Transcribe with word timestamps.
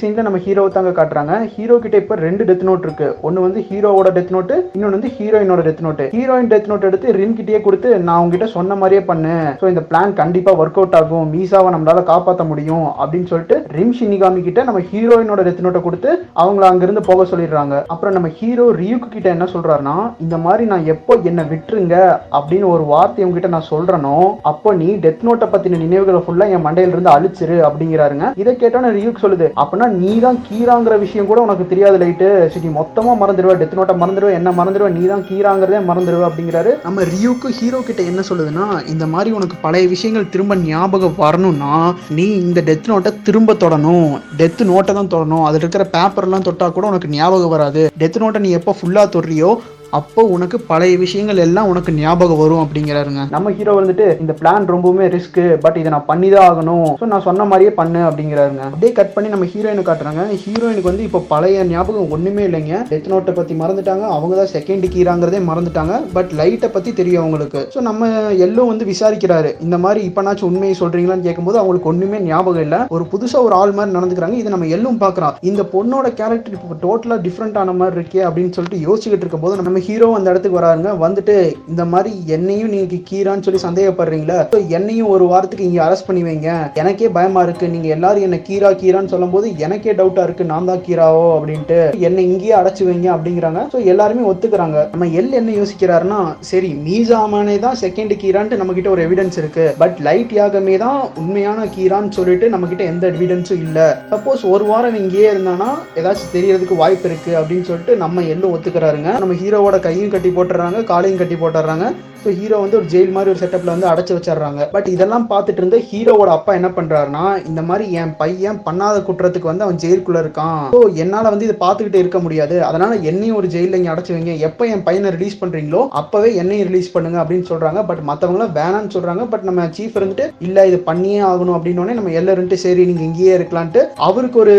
சீனில் 0.00 0.26
நம்ம 0.26 0.38
ஹீரோவை 0.46 0.70
தாங்க 0.76 0.92
காட்டுறாங்க. 0.98 1.34
ஹீரோ 1.54 1.76
கிட்ட 1.84 1.96
இப்போ 2.02 2.14
ரெண்டு 2.26 2.46
டெத் 2.48 2.64
நோட் 2.68 2.84
இருக்கு. 2.86 3.08
ஒன்னு 3.26 3.44
வந்து 3.46 3.60
ஹீரோவோட 3.68 4.08
டெத் 4.16 4.32
நோட் 4.36 4.52
இன்னொன்னு 4.74 4.96
வந்து 4.98 5.12
ஹீரோயினோட 5.18 5.60
death 5.68 5.82
note 5.86 6.02
heroine 6.14 6.50
death 6.52 6.68
note 6.72 6.86
எடுத்து 6.88 7.14
ரின் 7.18 7.36
கிட்டே 7.38 7.60
கொடுத்து 7.66 7.90
நான் 8.06 8.20
உங்ககிட்ட 8.22 8.48
சொன்ன 8.56 8.76
மாதிரியே 8.82 9.02
பண்ணு. 9.10 9.34
ஸோ 9.60 9.66
இந்த 9.72 9.82
பிளான் 9.90 10.12
கண்டிப்பா 10.20 10.54
ஒர்க் 10.62 10.78
அவுட் 10.80 10.96
ஆகும். 11.00 11.28
மீசாவை 11.34 11.70
நம்மளால 11.74 12.02
காப்பாற்ற 12.12 12.44
முடியும். 12.50 12.86
அப்படின்னு 13.02 13.30
சொல்லிட்டு 13.32 13.58
ரிம் 13.78 13.94
ஷினிகாமி 13.98 14.42
கிட்ட 14.48 14.64
நம்ம 14.68 14.82
ஹீரோயினோட 14.90 15.40
டெத் 15.48 15.64
நோட்டை 15.66 15.82
கொடுத்து 15.86 16.10
அவங்கள 16.42 16.66
அங்கிருந்து 16.70 17.04
போக 17.10 17.26
சொல்லிடுறாங்க. 17.32 17.74
அப்புறம் 17.94 18.16
நம்ம 18.18 18.30
ஹீரோ 18.40 18.66
ரியூக்கு 18.80 19.08
கிட்ட 19.16 19.28
என்ன 19.36 19.48
சொல்றாருன்னா 19.54 19.96
இந்த 20.26 20.36
மாதிரி 20.46 20.66
நான் 20.72 20.88
எப்போ 20.94 21.14
என்னை 21.30 21.44
விட்டுருங்க? 21.52 21.96
அப்படின்னு 22.36 22.68
ஒரு 22.74 22.86
வார்த்தை 22.92 23.24
உங்ககிட்ட 23.26 23.50
நான் 23.54 23.70
சொல்றேனோ 23.72 24.16
அப்போ 24.52 24.72
நீ 24.82 24.88
டெத் 25.04 25.24
நோட்டை 25.28 25.48
பத்தின 25.52 25.80
நினைவுகளை 25.84 26.22
ஃபுல்லா 26.24 26.48
என் 26.54 26.64
மண்டையில 26.66 26.94
இருந்து 26.94 27.14
அழிச்சிரு 27.16 27.58
அப்படிங்கிறாருங்க. 27.68 28.26
இதை 28.42 28.54
கேட்டோன்னு 28.62 28.94
ரியூக் 28.98 29.22
சொல்லுது 29.24 29.46
அப்படின்னா 29.60 29.85
நீ 29.88 30.18
தான் 30.18 30.38
கீராங்கிற 30.48 30.98
விஷயம் 30.98 31.26
கூட 31.26 31.40
உனக்கு 31.40 31.66
தெரியாது 31.66 31.98
லைட்டு 31.98 32.28
சரி 32.48 32.68
மொத்தமாக 32.68 32.94
மொத்தமா 32.96 33.14
மறந்துடுவ. 33.20 33.54
டெத் 33.60 33.74
நோட்டை 33.78 33.94
மறந்துடுவ. 34.02 34.30
என்ன 34.32 34.50
மறந்துடுவா? 34.50 34.88
நீ 34.88 35.06
தான் 35.06 35.24
கீராங்கிறதே 35.28 35.78
மறந்துடுவ 35.88 36.26
அப்படிங்கிறாரு. 36.28 36.70
நம்ம 36.82 37.02
ரியூக்கு 37.02 37.48
ஹீரோ 37.58 37.80
கிட்ட 37.80 38.02
என்ன 38.02 38.20
சொல்லுதுன்னா 38.28 38.88
இந்த 38.88 39.06
மாதிரி 39.06 39.30
உனக்கு 39.30 39.56
பழைய 39.60 39.88
விஷயங்கள் 39.88 40.28
திரும்ப 40.28 40.56
ஞாபகம் 40.56 41.14
வரணும்னா 41.16 41.94
நீ 42.08 42.26
இந்த 42.36 42.60
டெத் 42.60 42.90
நோட்டை 42.90 43.12
திரும்ப 43.22 43.54
தொடணும். 43.54 44.20
டெத் 44.36 44.62
நோட்டை 44.70 44.92
தான் 44.92 45.12
தொடணும். 45.14 45.44
அதில் 45.44 45.60
இருக்கிற 45.60 45.88
பேப்பர்லாம் 45.92 46.46
தொட்டா 46.48 46.72
கூட 46.72 46.86
உனக்கு 46.86 47.08
ஞாபகம் 47.08 47.48
வராது. 47.48 47.90
டெத் 47.98 48.20
நோட்டை 48.22 48.38
நீ 48.38 48.50
எப்போ 48.50 48.74
ஃபுல்லா 48.80 49.04
தொடுறியோ 49.16 49.50
அப்போ 49.98 50.22
உனக்கு 50.34 50.56
பழைய 50.70 50.94
விஷயங்கள் 51.02 51.40
எல்லாம் 51.44 51.68
உனக்கு 51.72 51.90
ஞாபகம் 52.00 52.40
வரும் 52.42 52.62
அப்படிங்கிறாருங்க. 52.62 53.22
நம்ம 53.34 53.50
ஹீரோ 53.58 53.74
வந்துட்டு 53.80 54.06
இந்த 54.22 54.32
பிளான் 54.40 54.70
ரொம்பவுமே 54.74 55.04
ரிஸ்க் 55.14 55.40
பட் 55.64 55.78
இதை 55.80 55.90
நான் 55.94 56.06
பண்ணி 56.10 56.28
தான் 56.34 56.46
ஆகணும். 56.50 56.88
ஸோ 57.00 57.06
நான் 57.12 57.24
சொன்ன 57.28 57.46
மாதிரியே 57.50 57.72
பண்ணு 57.80 58.00
அப்படிங்கிறாருங்க. 58.08 58.62
அப்படியே 58.70 58.92
கட் 58.98 59.12
பண்ணி 59.14 59.28
நம்ம 59.34 59.48
ஹீரோயினை 59.52 59.84
காட்டுறாங்க. 59.88 60.22
ஹீரோயினுக்கு 60.44 60.90
வந்து 60.90 61.06
இப்போ 61.08 61.20
பழைய 61.32 61.64
ஞாபகம் 61.72 62.12
ஒண்ணுமே 62.16 62.44
இல்லைங்க. 62.48 62.80
டெத் 62.92 63.10
நோட்டை 63.12 63.34
பத்தி 63.38 63.56
மறந்துட்டாங்க. 63.62 64.04
அவங்க 64.16 64.34
தான் 64.40 64.52
செகண்ட் 64.56 64.86
கீராங்கிறதே 64.94 65.40
மறந்துட்டாங்க. 65.50 65.94
பட் 66.16 66.32
லைட்டை 66.40 66.70
பத்தி 66.76 66.92
தெரியும் 67.00 67.22
அவங்களுக்கு. 67.22 67.62
ஸோ 67.76 67.80
நம்ம 67.88 68.10
எல்லோ 68.46 68.64
வந்து 68.72 68.90
விசாரிக்கிறாரு. 68.92 69.52
இந்த 69.66 69.78
மாதிரி 69.84 70.02
இப்பனாச்சும் 70.10 70.50
உண்மையை 70.50 70.76
சொல்றீங்களான்னு 70.82 71.26
கேட்கும்போது 71.28 71.60
அவங்களுக்கு 71.62 71.92
ஒண்ணுமே 71.92 72.20
ஞாபகம் 72.30 72.64
இல்லை. 72.66 72.80
ஒரு 72.96 73.06
புதுசா 73.14 73.40
ஒரு 73.46 73.56
ஆள் 73.60 73.76
மாதிரி 73.78 73.96
நடந்துக்கிறாங்க. 73.98 74.38
இதை 74.42 74.52
நம்ம 74.56 74.70
எல்லும் 74.78 75.00
பார்க்குறோம் 75.04 75.36
இந்த 75.52 75.64
பொண்ணோட 75.74 76.06
கேரக்டர் 76.20 76.56
இப்போ 76.58 76.78
டோட்டலா 76.86 77.18
டிஃப்ரெண்ட் 77.28 77.58
ஆன 77.62 77.74
மாதிரி 77.80 77.98
இருக்கே 78.00 78.22
அப்படின்னு 78.28 78.54
சொல்லிட்டு 78.58 78.84
யோசிச்சுக்கிட்டு 78.86 79.24
இருக்கும்போது 79.24 79.58
நம்ம 79.60 79.84
ஹீரோ 79.86 80.06
அந்த 80.18 80.28
இடத்துக்கு 80.32 80.58
வராருங்க. 80.60 80.90
வந்துட்டு 81.04 81.34
இந்த 81.72 81.82
மாதிரி 81.92 82.12
என்னையும் 82.36 82.72
நீங்க 82.74 83.00
கீரான்னு 83.10 83.44
சொல்லி 83.46 83.60
சந்தேகப்படுறீங்களா? 83.66 84.38
என்னையும் 84.78 85.10
ஒரு 85.14 85.24
வாரத்துக்கு 85.32 85.68
இங்க 85.68 85.80
அரெஸ்ட் 85.86 86.06
பண்ணி 86.08 86.22
வைங்க. 86.28 86.50
எனக்கே 86.80 87.10
பயமா 87.16 87.42
இருக்கு. 87.46 87.66
நீங்க 87.74 87.88
எல்லாரும் 87.96 88.26
என்ன 88.28 88.38
கீரா 88.48 88.70
கீரான்னு 88.82 89.12
சொல்லும்போது 89.14 89.46
எனக்கே 89.66 89.94
டவுட்டா 90.00 90.24
இருக்கு. 90.28 90.44
நான் 90.52 90.68
தான் 90.70 90.82
கீராவோ 90.86 91.26
அப்படின்ட்டு. 91.36 91.78
என்னை 92.08 92.24
இங்கேயே 92.30 92.54
அடைச்சு 92.60 92.82
வைங்க 92.88 93.08
அப்படிங்கிறாங்க. 93.16 93.62
ஸோ 93.74 93.80
எல்லாருமே 93.92 94.24
ஒத்துக்கிறாங்க. 94.32 94.78
நம்ம 94.94 95.08
எல் 95.20 95.38
என்ன 95.40 95.54
யோசிக்கிறாருன்னா 95.60 96.20
சரி 96.50 96.70
மீசாமனே 96.86 97.56
தான் 97.66 97.78
செகண்ட் 97.84 98.14
கீரான்ட்டு 98.22 98.60
நம்ம 98.62 98.74
கிட்ட 98.78 98.90
ஒரு 98.94 99.04
எவிடன்ஸ் 99.06 99.38
இருக்கு. 99.42 99.66
பட் 99.82 99.96
லைட் 100.08 100.34
யாகமே 100.40 100.76
தான் 100.84 101.00
உண்மையான 101.22 101.68
கீரான்னு 101.76 102.16
சொல்லிட்டு 102.18 102.48
நம்ம 102.54 102.70
கிட்ட 102.72 102.84
எந்த 102.92 103.06
எவிடன்ஸும் 103.16 103.62
இல்லை. 103.68 103.86
சப்போஸ் 104.14 104.44
ஒரு 104.54 104.66
வாரம் 104.72 104.98
இங்கேயே 105.02 105.28
இருந்தானா 105.34 105.70
ஏதாச்சும் 106.00 106.34
தெரியறதுக்கு 106.36 106.82
வாய்ப்பு 106.82 107.08
இருக்கு 107.10 107.32
அப்படின்னு 107.40 107.68
சொல்லிட்டு 107.70 107.94
நம்ம 108.04 108.22
எல்லும் 108.34 108.54
ஒத்துக்கிறாருங்க. 108.56 109.10
நம்ம 109.22 109.36
ஹீரோ 109.42 109.60
ஹீரோவோட 109.66 109.78
கையும் 109.86 110.12
கட்டி 110.12 110.30
போட்டுறாங்க 110.34 110.78
காலையும் 110.90 111.20
கட்டி 111.20 111.36
போட்டுறாங்க. 111.38 111.86
ஸோ 112.22 112.32
ஹீரோ 112.38 112.56
வந்து 112.62 112.76
ஒரு 112.78 112.86
ஜெயில் 112.92 113.12
மாதிரி 113.14 113.30
ஒரு 113.32 113.40
செட்டப்ல 113.40 113.70
வந்து 113.74 113.88
அடைச்சு 113.90 114.12
வச்சிடுறாங்க. 114.14 114.62
பட் 114.74 114.86
இதெல்லாம் 114.92 115.26
பார்த்துட்டு 115.32 115.60
இருந்த 115.62 115.78
ஹீரோவோட 115.88 116.30
அப்பா 116.36 116.52
என்ன 116.58 116.68
பண்றாருன்னா 116.76 117.24
இந்த 117.48 117.60
மாதிரி 117.68 117.84
என் 118.00 118.12
பையன் 118.20 118.58
பண்ணாத 118.66 118.96
குற்றத்துக்கு 119.08 119.50
வந்து 119.50 119.64
அவன் 119.66 119.78
ஜெயிலுக்குள்ள 119.82 120.20
இருக்கான். 120.24 120.62
ஸோ 120.74 120.80
என்னால 121.02 121.30
வந்து 121.34 121.46
இதை 121.48 121.56
பார்த்துக்கிட்டே 121.62 122.00
இருக்க 122.02 122.20
முடியாது. 122.24 122.56
அதனால 122.68 122.94
என்னையும் 123.10 123.38
ஒரு 123.40 123.50
ஜெயில 123.54 123.78
இங்கே 123.80 123.92
அடைச்சு 123.92 124.14
வைங்க. 124.14 124.34
எப்போ 124.48 124.66
என் 124.74 124.84
பையனை 124.88 125.12
ரிலீஸ் 125.16 125.38
பண்றீங்களோ 125.42 125.82
அப்பவே 126.00 126.30
என்னையும் 126.42 126.68
ரிலீஸ் 126.70 126.90
பண்ணுங்க 126.96 127.20
அப்படின்னு 127.22 127.48
சொல்றாங்க. 127.52 127.82
பட் 127.90 128.02
மற்றவங்களாம் 128.10 128.54
வேணாம்னு 128.60 128.94
சொல்றாங்க. 128.96 129.24
பட் 129.34 129.46
நம்ம 129.50 129.68
சீஃப் 129.78 129.98
இருந்துட்டு 130.00 130.26
இல்ல 130.48 130.66
இது 130.70 130.80
பண்ணியே 130.90 131.20
ஆகணும். 131.30 131.56
அப்படின்னு 131.58 131.98
நம்ம 132.00 132.14
எல்லாரும் 132.22 132.52
சரி 132.66 132.82
நீங்க 132.90 133.04
இங்கேயே 133.08 133.32
இருக்கலான்ட்டு 133.38 133.84
அவருக்கு 134.08 134.40
ஒரு 134.44 134.56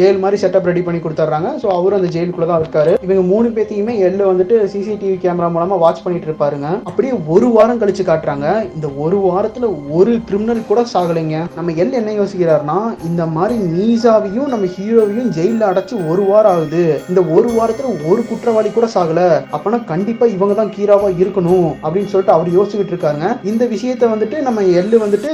ஜெயில் 0.00 0.22
மாதிரி 0.26 0.40
செட்டப் 0.44 0.70
ரெடி 0.72 0.84
பண்ணி 0.86 1.02
கொடுத்துட்றாங்க. 1.02 1.50
ஸோ 1.64 1.66
அவரும் 1.78 2.00
அந்த 2.00 2.12
ஜெயிலுக்குள்ள 2.16 2.48
தான் 2.52 2.62
இருக்காரு. 2.64 2.94
இவங்க 3.08 3.24
மூணு 3.32 3.48
பேத்தையுமே 3.58 3.96
எல்லு 4.08 4.22
வந்துட்டு 4.32 4.47
சிசிடிவி 4.54 5.16
கேமரா 5.22 5.48
மூலமா 5.54 5.78
வாட்ச் 5.78 6.02
பண்ணிட்டு 6.02 6.30
இருப்பாருங்க. 6.30 6.80
அப்படியே 6.84 7.14
ஒரு 7.26 7.48
வாரம் 7.48 7.80
கழிச்சு 7.80 8.06
காட்டுறாங்க. 8.10 8.74
இந்த 8.74 8.88
ஒரு 8.96 9.18
வாரத்துல 9.18 9.90
ஒரு 9.90 10.18
கிரிமினல் 10.24 10.66
கூட 10.68 10.84
சாகலைங்க. 10.94 11.38
நம்ம 11.54 11.70
எல் 11.70 11.92
என்ன 11.92 12.12
யோசிக்கிறாருன்னா 12.12 13.04
இந்த 13.04 13.26
மாதிரி 13.26 13.58
நீசாவையும் 13.60 14.46
நம்ம 14.46 14.66
ஹீரோவையும் 14.66 15.32
ஜெயில 15.38 15.66
அடைச்சு 15.70 16.08
ஒரு 16.10 16.22
வாரம் 16.22 16.52
ஆகுது. 16.52 17.00
இந்த 17.08 17.20
ஒரு 17.20 17.48
வாரத்துல 17.48 18.10
ஒரு 18.10 18.24
குற்றவாளி 18.28 18.70
கூட 18.70 18.88
சாகல. 18.94 19.42
அப்பனா 19.52 19.84
கண்டிப்பா 19.84 20.26
இவங்க 20.26 20.54
தான் 20.54 20.72
கீராவா 20.76 21.08
இருக்கணும் 21.22 21.68
அப்படின்னு 21.82 22.12
சொல்லிட்டு 22.12 22.32
அவர் 22.32 22.52
யோசிச்சுட்டு 22.58 22.86
இருக்காங்க 22.86 23.36
இந்த 23.44 23.64
விஷயத்த 23.64 24.04
வந்துட்டு 24.14 24.40
நம்ம 24.40 24.62
எள்ளு 24.62 24.98
வந்துட்டு 25.06 25.30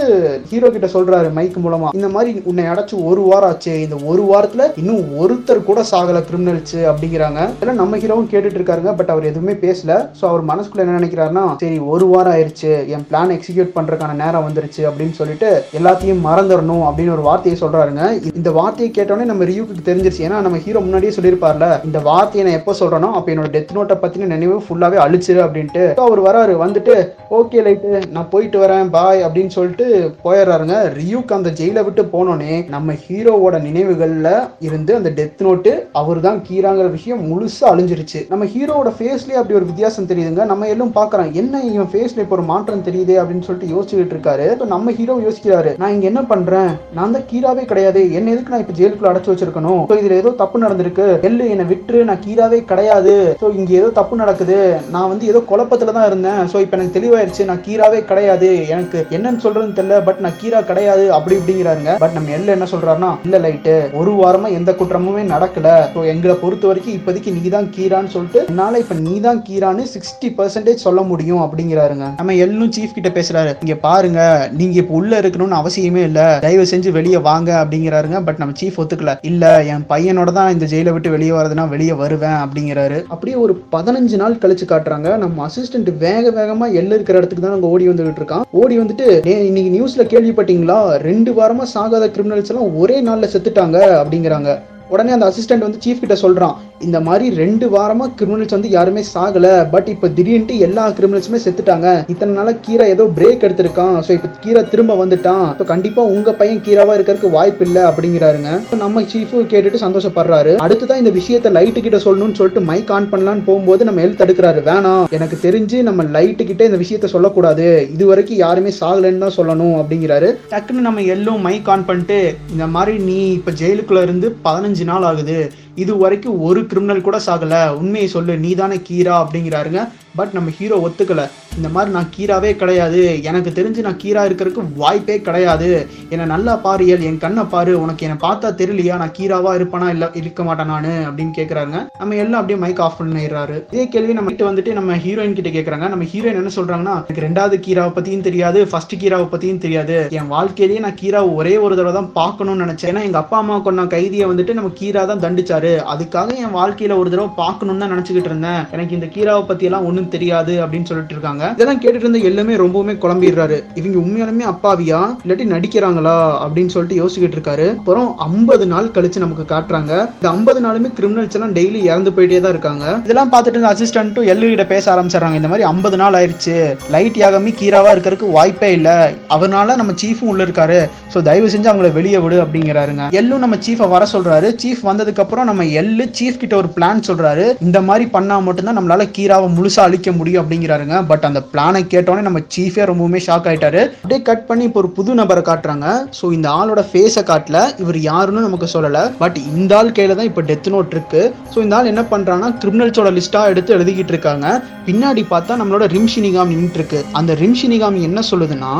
ஹீரோ 0.48 0.70
கிட்ட 0.70 0.86
சொல்றாரு 0.86 1.32
மைக் 1.32 1.56
மூலமா. 1.64 1.88
இந்த 1.92 2.08
மாதிரி 2.08 2.42
உன்னை 2.44 2.64
அடைச்சு 2.64 3.04
ஒரு 3.04 3.20
வாரம் 3.20 3.48
ஆச்சு. 3.48 3.80
இந்த 3.80 3.96
ஒரு 4.04 4.22
வாரத்துல 4.32 4.72
இன்னும் 4.76 5.02
ஒருத்தர் 5.22 5.62
கூட 5.62 5.84
சாகல 5.90 6.22
கிரிமினல்ஸ் 6.30 6.74
அப்படிங்கிறாங்க. 6.74 7.72
நம்ம 7.72 7.96
ஹீரோவும் 7.96 8.30
கேட்டுட்டு 8.30 8.58
இருக்காருங்க. 8.58 8.96
பட் 8.96 9.03
பட் 9.04 9.12
அவர் 9.14 9.30
எதுவுமே 9.30 9.54
பேசல. 9.64 9.92
ஸோ 10.18 10.24
அவர் 10.28 10.42
மனசுக்குள்ள 10.50 10.82
என்ன 10.84 10.98
நினைக்கிறாருன்னா 10.98 11.42
சரி 11.62 11.78
ஒரு 11.94 12.04
வாரம் 12.12 12.34
ஆயிருச்சு 12.34 12.70
என் 12.94 13.04
பிளான் 13.08 13.32
எக்ஸிக்யூட் 13.34 13.74
பண்றதுக்கான 13.74 14.14
நேரம் 14.20 14.46
வந்துருச்சு 14.46 14.82
அப்படின்னு 14.88 15.14
சொல்லிட்டு 15.18 15.48
எல்லாத்தையும் 15.78 16.22
மறந்துடணும் 16.26 16.84
அப்படின்னு 16.88 17.14
ஒரு 17.16 17.24
வார்த்தையை 17.26 17.56
சொல்றாருங்க. 17.62 18.04
இந்த 18.40 18.50
வார்த்தையை 18.58 18.90
கேட்டோடனே 18.98 19.26
நம்ம 19.30 19.48
ரியூக்கு 19.50 19.84
தெரிஞ்சிருச்சு. 19.88 20.22
ஏன்னா 20.28 20.38
நம்ம 20.46 20.60
ஹீரோ 20.66 20.82
முன்னாடியே 20.86 21.12
சொல்லியிருப்பார்ல 21.16 21.68
இந்த 21.88 22.00
வார்த்தையை 22.08 22.44
நான் 22.46 22.58
எப்போ 22.60 22.74
சொல்றேனோ 22.80 23.10
அப்போ 23.18 23.32
என்னோட 23.34 23.50
டெத் 23.56 23.74
நோட்டை 23.78 23.96
பத்தின 24.04 24.30
நினைவு 24.34 24.56
ஃபுல்லாவே 24.66 25.00
அழிச்சிரு 25.04 25.42
அப்படின்ட்டு. 25.46 25.84
அவர் 26.06 26.22
வராரு 26.28 26.54
வந்துட்டு 26.64 26.96
ஓகே 27.40 27.64
லைட்டு 27.66 28.00
நான் 28.16 28.30
போயிட்டு 28.34 28.58
வரேன் 28.64 28.90
பாய் 28.96 29.22
அப்படின்னு 29.26 29.54
சொல்லிட்டு 29.58 29.86
போயிடுறாருங்க. 30.24 30.78
ரியூக்கு 31.00 31.38
அந்த 31.38 31.52
ஜெயிலை 31.60 31.84
விட்டு 31.88 32.04
போனோடனே 32.14 32.56
நம்ம 32.76 32.96
ஹீரோவோட 33.04 33.62
நினைவுகள்ல 33.68 34.32
இருந்து 34.70 34.94
அந்த 35.00 35.12
டெத் 35.20 35.46
நோட்டு 35.48 35.74
அவர் 36.02 36.24
தான் 36.28 36.42
கீராங்கிற 36.48 36.88
விஷயம் 36.98 37.22
முழுசா 37.30 37.68
அழிஞ்சிருச்சு. 37.74 38.20
நம்ம 38.32 38.44
ஹீரோவோட 38.54 38.90
ஃபேஸ்லயே 38.98 39.38
அப்படி 39.40 39.58
ஒரு 39.60 39.68
வித்தியாசம் 39.70 40.08
தெரியுதுங்க. 40.10 40.44
நம்ம 40.52 40.68
எல்லாம் 40.74 40.92
பார்க்குறோம் 40.98 41.30
என்ன 41.40 41.62
இவன் 41.72 41.90
ஃபேஸ்ல 41.92 42.22
இப்போ 42.24 42.36
ஒரு 42.38 42.44
மாற்றம் 42.52 42.84
தெரியுது? 42.88 43.14
அப்படின்னு 43.22 43.46
சொல்லிட்டு 43.46 43.72
யோசிச்சுட்டு 43.74 44.14
இருக்காரு. 44.16 44.46
இப்போ 44.54 44.66
நம்ம 44.74 44.92
ஹீரோ 44.98 45.16
யோசிக்கிறாரு 45.26 45.72
நான் 45.82 45.94
இங்கே 45.94 46.08
என்ன 46.12 46.22
பண்றேன்? 46.32 46.70
நான் 46.98 47.14
தான் 47.16 47.26
கீராவே 47.32 47.64
கிடையாது. 47.72 48.00
என்ன 48.18 48.32
எதுக்கு 48.34 48.54
நான் 48.54 48.64
இப்போ 48.64 48.76
ஜெயிலுக்குள்ள 48.78 49.12
அடைச்சு 49.12 49.32
வச்சிருக்கணும்? 49.32 49.82
ஸோ 49.90 49.96
இதுல 50.00 50.18
ஏதோ 50.22 50.32
தப்பு 50.42 50.62
நடந்திருக்கு. 50.64 51.06
எல்லு 51.28 51.44
என்னை 51.54 51.66
விட்டுரு. 51.72 52.00
நான் 52.10 52.22
கீராவே 52.26 52.60
கிடையாது. 52.72 53.14
ஸோ 53.42 53.48
இங்க 53.58 53.72
ஏதோ 53.80 53.90
தப்பு 54.00 54.20
நடக்குது. 54.22 54.58
நான் 54.96 55.10
வந்து 55.12 55.24
ஏதோ 55.32 55.42
குழப்பத்துல 55.50 55.94
தான் 55.98 56.08
இருந்தேன். 56.10 56.42
ஸோ 56.52 56.56
இப்போ 56.64 56.76
எனக்கு 56.78 56.96
தெளிவாயிருச்சு. 56.98 57.48
நான் 57.50 57.64
கீராவே 57.68 58.00
கிடையாது. 58.10 58.50
எனக்கு 58.74 59.00
என்னன்னு 59.18 59.42
சொல்றதுன்னு 59.46 59.78
தெரியல. 59.80 59.98
பட் 60.08 60.22
நான் 60.26 60.38
கீரா 60.42 60.62
கிடையாது. 60.70 61.06
அப்படி 61.18 61.38
இப்படிங்கிறாருங்க. 61.40 61.92
பட் 62.04 62.16
நம்ம 62.18 62.32
எல்ல 62.38 62.56
என்ன 62.56 62.68
சொல்றாருன்னா 62.74 63.12
இல்ல 63.28 63.38
லைட்டு 63.46 63.76
ஒரு 64.02 64.14
வாரமா 64.22 64.50
எந்த 64.58 64.70
குற்றமுமே 64.80 65.24
நடக்கல. 65.34 65.68
ஸோ 65.94 66.00
எங்களை 66.12 66.36
பொறுத்த 66.44 66.64
வரைக்கும் 66.70 66.96
இப்போதைக்கு 66.98 67.34
நீ 67.36 67.42
தான் 67.56 67.70
கீரான்னு 67.76 68.14
சொல்லிட்டு 68.16 68.40
என்னால 68.52 68.80
இப்ப 68.84 68.96
நீ 69.04 69.12
தான் 69.24 69.38
கீரான்னு 69.48 69.84
சிக்ஸ்டி 69.92 70.28
பர்சன்டேஜ் 70.38 70.82
சொல்ல 70.86 71.00
முடியும் 71.10 71.42
அப்படிங்கிறாருங்க. 71.44 72.06
நம்ம 72.16 72.32
எல்லும் 72.44 72.72
சீஃப் 72.76 72.96
கிட்ட 72.96 73.08
பேசுறாரு. 73.18 73.52
இங்க 73.60 73.74
பாருங்க 73.86 74.20
நீங்க 74.58 74.76
இப்போ 74.80 74.94
உள்ள 74.94 75.20
இருக்கணும்னு 75.20 75.58
அவசியமே 75.60 76.02
இல்ல. 76.08 76.38
தயவு 76.40 76.64
செஞ்சு 76.70 76.90
வெளியே 76.96 77.18
வாங்க 77.28 77.50
அப்படிங்கிறாருங்க. 77.62 78.18
பட் 78.26 78.40
நம்ம 78.42 78.54
சீஃப் 78.60 78.80
ஒத்துக்கல. 78.82 79.12
இல்ல 79.30 79.62
என் 79.72 79.86
பையனோட 79.92 80.32
தான் 80.38 80.52
இந்த 80.52 80.66
ஜெயிலை 80.72 80.92
விட்டு 80.96 81.14
வெளியே 81.14 81.30
வரதுனா 81.30 81.64
வெளியே 81.68 81.94
வருவேன் 82.02 82.36
அப்படிங்கிறாரு. 82.42 82.98
அப்படியே 83.08 83.36
ஒரு 83.44 83.54
பதினஞ்சு 83.72 84.18
நாள் 84.22 84.40
கழிச்சு 84.42 84.66
காட்டுறாங்க. 84.74 85.16
நம்ம 85.24 85.46
அசிஸ்டன்ட் 85.46 85.90
வேக 86.04 86.34
வேகமா 86.40 86.68
எல்ல 86.80 86.98
இருக்கிற 86.98 87.18
இடத்துக்கு 87.18 87.46
தான் 87.46 87.56
அங்க 87.56 87.72
ஓடி 87.76 87.88
வந்துகிட்டு 87.88 88.22
இருக்கான். 88.24 88.44
ஓடி 88.50 88.78
வந்துட்டு 88.78 89.08
இன்னைக்கு 89.26 89.72
நியூஸ்ல 89.78 90.06
கேள்விப்பட்டீங்களா? 90.12 90.78
ரெண்டு 91.08 91.32
வாரமா 91.32 91.66
சாகாத 91.74 92.12
கிரிமினல்ஸ் 92.18 92.52
எல்லாம் 92.54 92.76
ஒரே 92.84 92.98
நாள்ல 93.02 93.32
செத்துட்டாங்க. 93.34 93.80
அப்படிங்கிறாங்க. 94.04 94.58
உடனே 94.88 95.12
அந்த 95.14 95.26
அசிஸ்டன்ட் 95.28 95.66
வந்து 95.66 95.78
சீஃப் 95.84 96.00
கிட்ட 96.00 96.16
சொல்றான். 96.22 96.56
இந்த 96.80 96.98
மாதிரி 97.06 97.26
ரெண்டு 97.40 97.66
வாரமா 97.74 98.06
கிரிமினல்ஸ் 98.18 98.54
வந்து 98.54 98.70
யாருமே 98.70 99.02
சாகல. 99.12 99.46
பட் 99.74 99.88
இப்ப 99.92 100.08
திடீர்னு 100.16 100.54
எல்லா 100.66 100.84
கிரிமினல்ஸுமே 100.96 101.38
செத்துட்டாங்க. 101.44 101.88
இத்தனை 102.12 102.34
நாளாக 102.34 102.56
கீரா 102.66 102.86
ஏதோ 102.94 103.04
பிரேக் 103.18 103.44
எடுத்திருக்கான். 103.46 103.96
ஸோ 104.06 104.10
இப்ப 104.16 104.30
கீரா 104.44 104.62
திரும்ப 104.72 104.94
வந்துட்டான். 105.02 105.46
ஸோ 105.58 105.64
கண்டிப்பா 105.64 106.02
உங்க 106.14 106.32
பையன் 106.40 106.62
கீராவா 106.66 106.96
இருக்கிறதுக்கு 106.96 107.30
வாய்ப்பு 107.36 107.64
இல்லை 107.66 107.82
அப்படிங்கிறாருங்க. 107.90 108.50
நம்ம 108.82 109.02
சீஃபு 109.12 109.44
கேட்டுட்டு 109.52 109.84
சந்தோஷப்படுறாரு. 109.84 110.54
அடுத்துதான் 110.66 111.02
இந்த 111.02 111.12
விஷயத்த 111.20 111.54
லைட்டு 111.58 111.84
கிட்ட 111.86 112.00
சொல்லணும்னு 112.06 112.38
சொல்லிட்டு 112.40 112.64
மைக் 112.70 112.92
ஆன் 112.96 113.10
பண்ணலான்னு 113.14 113.46
போகும்போது 113.48 113.88
நம்ம 113.90 114.02
எழுத்து 114.04 114.22
தடுக்கிறாரு. 114.24 114.62
வேணாம். 114.70 115.06
எனக்கு 115.18 115.38
தெரிஞ்சு 115.46 115.82
நம்ம 115.82 116.02
லைட்டு 116.16 116.44
கிட்ட 116.50 116.64
இந்த 116.70 116.80
விஷயத்த 116.84 117.12
சொல்லக்கூடாது. 117.14 117.88
இது 117.96 118.06
வரைக்கும் 118.12 118.42
யாருமே 118.44 118.72
சாகலைன்னு 118.80 119.24
தான் 119.26 119.38
சொல்லணும் 119.40 119.76
அப்படிங்கிறாரு. 119.80 120.30
டக்குன்னு 120.54 120.88
நம்ம 120.88 121.06
எல்லோ 121.16 121.34
மைக் 121.48 121.70
ஆன் 121.74 121.88
பண்ணிட்டு 121.90 122.20
இந்த 122.54 122.66
மாதிரி 122.76 122.98
நீ 123.10 123.18
இப்ப 123.40 123.52
ஜெயிலுக்குள்ள 123.62 124.02
இருந்து 124.08 124.36
பதினஞ்சு 124.48 124.86
நாள் 124.92 125.08
ஆகுது. 125.10 125.38
இது 125.82 125.92
வரைக்கும் 126.02 126.40
ஒரு 126.48 126.60
கிரிமினல் 126.74 127.06
கூட 127.06 127.18
சாகல. 127.26 127.74
உண்மையை 127.74 128.08
சொல்லு. 128.08 128.36
நீ 128.36 128.54
தானே 128.54 128.76
கீரா 128.76 129.14
அப்படிங்கிறாருங்க. 129.24 129.88
பட் 130.16 130.32
நம்ம 130.32 130.50
ஹீரோ 130.58 130.76
ஒத்துக்கலை. 130.86 131.24
இந்த 131.56 131.68
மாதிரி 131.68 131.92
நான் 131.96 132.10
கீராவே 132.16 132.50
கிடையாது. 132.56 133.22
எனக்கு 133.22 133.50
தெரிஞ்சு 133.50 133.80
நான் 133.86 134.00
கீரா 134.04 134.22
இருக்கிறதுக்கு 134.28 134.62
வாய்ப்பே 134.76 135.20
கிடையாது. 135.20 135.68
என்னை 136.08 136.26
நல்லா 136.26 136.56
பாரு 136.56 136.86
என் 136.86 137.18
கண்ணை 137.24 137.44
பாரு. 137.54 137.72
உனக்கு 137.82 138.06
என்னை 138.06 138.18
பார்த்தா 138.28 138.48
தெரியலையா? 138.60 138.96
நான் 139.02 139.14
கீராவா 139.18 139.52
இருப்பானா? 139.58 139.88
இல்லை 139.88 140.08
இருக்க 140.14 140.42
மாட்டேன் 140.44 140.70
நான்? 140.72 140.88
அப்படின்னு 141.08 141.32
கேட்குறாங்க 141.40 141.76
நம்ம 141.98 142.14
எல்லாம் 142.14 142.40
அப்படியே 142.40 142.58
மைக் 142.64 142.80
ஆஃப் 142.80 142.98
பண்ணிடுறாரு. 143.00 143.56
இதே 143.70 143.88
கேள்வி 143.88 144.12
நம்ம 144.12 144.30
கிட்ட 144.30 144.50
வந்துட்டு 144.50 144.72
நம்ம 144.72 144.96
ஹீரோயின் 145.04 145.36
கிட்ட 145.38 145.50
கேட்குறாங்க 145.56 145.88
நம்ம 145.88 146.04
ஹீரோயின் 146.14 146.40
என்ன 146.42 146.52
சொல்றாங்கன்னா 146.56 146.96
எனக்கு 147.04 147.26
ரெண்டாவது 147.28 147.58
கீராவை 147.66 147.92
பத்தியும் 147.98 148.26
தெரியாது. 148.28 148.66
ஃபர்ஸ்ட் 148.66 148.96
கீராவை 149.04 149.28
பத்தியும் 149.34 149.62
தெரியாது. 149.66 149.96
என் 150.10 150.30
வாழ்க்கையிலேயே 150.34 150.82
நான் 150.86 150.98
கீராவை 151.02 151.34
ஒரே 151.34 151.56
ஒரு 151.56 151.76
தடவை 151.76 151.94
தான் 152.00 152.12
பார்க்கணும்னு 152.12 152.64
நினைச்சேன். 152.64 152.90
ஏன்னா 152.92 153.02
எங்க 153.02 153.18
அப்பா 153.18 153.38
அம்மா 153.38 153.58
கொண்ட 153.58 153.82
கைதியை 153.96 154.26
வந்துட்டு 154.32 154.52
நம்ம 154.52 154.70
கீரா 154.80 155.04
தான் 155.12 155.24
தண்டிச்சாரு. 155.26 155.72
அதுக்காக 155.94 156.36
என் 156.44 156.54
வாழ்க்கையில 156.60 156.98
ஒரு 157.02 157.10
தடவை 157.10 157.30
பார்க்கணும்னு 157.36 157.82
தான் 157.84 157.94
நினைச்சுக்கிட்டு 157.94 158.30
இருந்தேன். 158.32 158.62
எனக்கு 158.70 158.94
இந்த 158.94 159.06
கீராவை 159.14 159.44
பத்தி 159.46 159.64
எல்லாம் 159.64 160.02
ஒன்றும் 160.04 160.16
தெரியாது 160.16 160.52
அப்படின்னு 160.62 160.88
சொல்லிட்டு 160.88 161.14
இருக்காங்க. 161.16 161.44
இதெல்லாம் 161.54 161.80
கேட்டுட்டு 161.82 162.04
இருந்த 162.04 162.20
எல்லாமே 162.30 162.54
ரொம்பவுமே 162.62 162.94
குழம்பிடுறாரு. 163.04 163.56
இவங்க 163.80 163.96
உண்மையாலுமே 164.02 164.44
அப்பாவியா? 164.52 165.00
இல்லாட்டி 165.24 165.44
நடிக்கிறாங்களா? 165.54 166.16
அப்படின்னு 166.44 166.72
சொல்லிட்டு 166.74 166.98
யோசிக்கிட்டு 167.02 167.36
இருக்காரு. 167.38 167.66
அப்புறம் 167.80 168.08
ஐம்பது 168.28 168.64
நாள் 168.72 168.90
கழிச்சு 168.96 169.24
நமக்கு 169.24 169.44
காட்டுறாங்க. 169.54 169.92
இந்த 170.16 170.28
ஐம்பது 170.34 170.60
நாளுமே 170.66 170.90
கிரிமினல்ஸ் 170.98 171.36
எல்லாம் 171.38 171.54
டெய்லி 171.58 171.80
இறந்து 171.90 172.12
போயிட்டே 172.16 172.40
தான் 172.44 172.54
இருக்காங்க. 172.56 172.84
இதெல்லாம் 173.04 173.32
பார்த்துட்டு 173.32 173.60
இந்த 173.60 173.70
அசிஸ்டன்ட்டும் 173.74 174.28
எல்லுகிட்ட 174.32 174.66
பேச 174.74 174.84
ஆரம்பிச்சிடறாங்க. 174.94 175.40
இந்த 175.40 175.50
மாதிரி 175.52 175.66
ஐம்பது 175.72 175.98
நாள் 176.02 176.18
ஆயிடுச்சு. 176.20 176.56
லைட் 176.96 177.20
யாகமி 177.24 177.52
கீராவா 177.62 177.92
இருக்கிறதுக்கு 177.94 178.30
வாய்ப்பே 178.38 178.70
இல்லை. 178.78 178.96
அவனால 179.36 179.76
நம்ம 179.80 179.94
சீஃபும் 180.02 180.30
உள்ள 180.34 180.42
இருக்காரு. 180.48 180.80
ஸோ 181.14 181.20
தயவு 181.30 181.50
செஞ்சு 181.54 181.70
அவங்கள 181.72 181.92
வெளியே 181.98 182.20
விடு 182.26 182.38
அப்படிங்கிறாருங்க. 182.44 183.04
எல்லும் 183.20 183.44
நம்ம 183.46 183.58
சீஃபை 183.66 183.88
வர 183.96 184.04
சொல்றாரு. 184.14 184.50
சீஃப் 184.64 184.84
வந்ததுக்கு 184.90 185.24
அப்புறம் 185.26 185.48
நம்ம 185.52 185.68
எல்லு 185.82 186.06
சீஃப் 186.18 186.42
கிட்ட 186.44 186.54
ஒரு 186.62 186.70
பிளான் 186.76 187.02
சொல்றாரு. 187.08 187.46
இந்த 187.66 187.78
மாதிரி 187.88 188.04
பண்ணா 188.16 188.36
மட்டும்தான் 188.46 188.78
நம்மளால 188.78 189.02
கீராவை 189.16 189.48
முழுசா 189.56 189.82
அழிக்க 189.94 190.12
முடியும் 190.18 190.42
அப்படிங்கிறாருங்க. 190.44 190.98
பட் 191.12 191.26
அந்த 191.30 191.42
பிளானை 191.54 191.82
கேட்டோன்னே 191.94 192.26
நம்ம 192.28 192.42
சீஃபே 192.54 192.84
ரொம்பவுமே 192.90 193.22
ஷாக் 193.26 193.48
ஆயிட்டாரு. 193.50 193.82
அப்படியே 194.02 194.20
கட் 194.28 194.46
பண்ணி 194.48 194.64
இப்போ 194.68 194.80
ஒரு 194.84 194.90
புது 194.98 195.18
நபரை 195.22 195.42
காட்டுறாங்க. 195.48 195.88
ஸோ 196.18 196.24
இந்த 196.36 196.48
ஆளோட 196.60 196.80
ஃபேஸை 196.90 197.22
காட்டல. 197.32 197.58
இவர் 197.82 197.98
யாருன்னு 198.10 198.46
நமக்கு 198.48 198.68
சொல்லல. 198.76 199.00
பட் 199.22 199.36
இந்த 199.52 199.72
ஆள் 199.78 199.94
கையில 199.96 200.16
தான் 200.18 200.28
இப்போ 200.30 200.42
டெத் 200.50 200.70
நோட் 200.74 200.94
இருக்கு. 200.96 201.22
ஸோ 201.52 201.58
இந்த 201.64 201.76
ஆள் 201.78 201.90
என்ன 201.92 202.02
பண்றாங்கன்னா 202.12 202.50
கிரிமினல்ஸோட 202.62 203.10
லிஸ்டா 203.18 203.42
எடுத்து 203.52 203.74
எழுதிக்கிட்டு 203.76 204.12
இருக்காங்க. 204.14 204.46
பின்னாடி 204.88 205.22
பார்த்தா 205.32 205.58
நம்மளோட 205.60 205.84
ரிம் 205.94 206.10
ஷினிகாமி 206.14 206.56
இருக்கு. 206.78 207.00
அந்த 207.18 207.34
ரிம் 207.42 207.56
ஷினிகாமி 207.60 208.00
என்ன 208.08 208.22
சொல்லுதுன்னா 208.30 208.72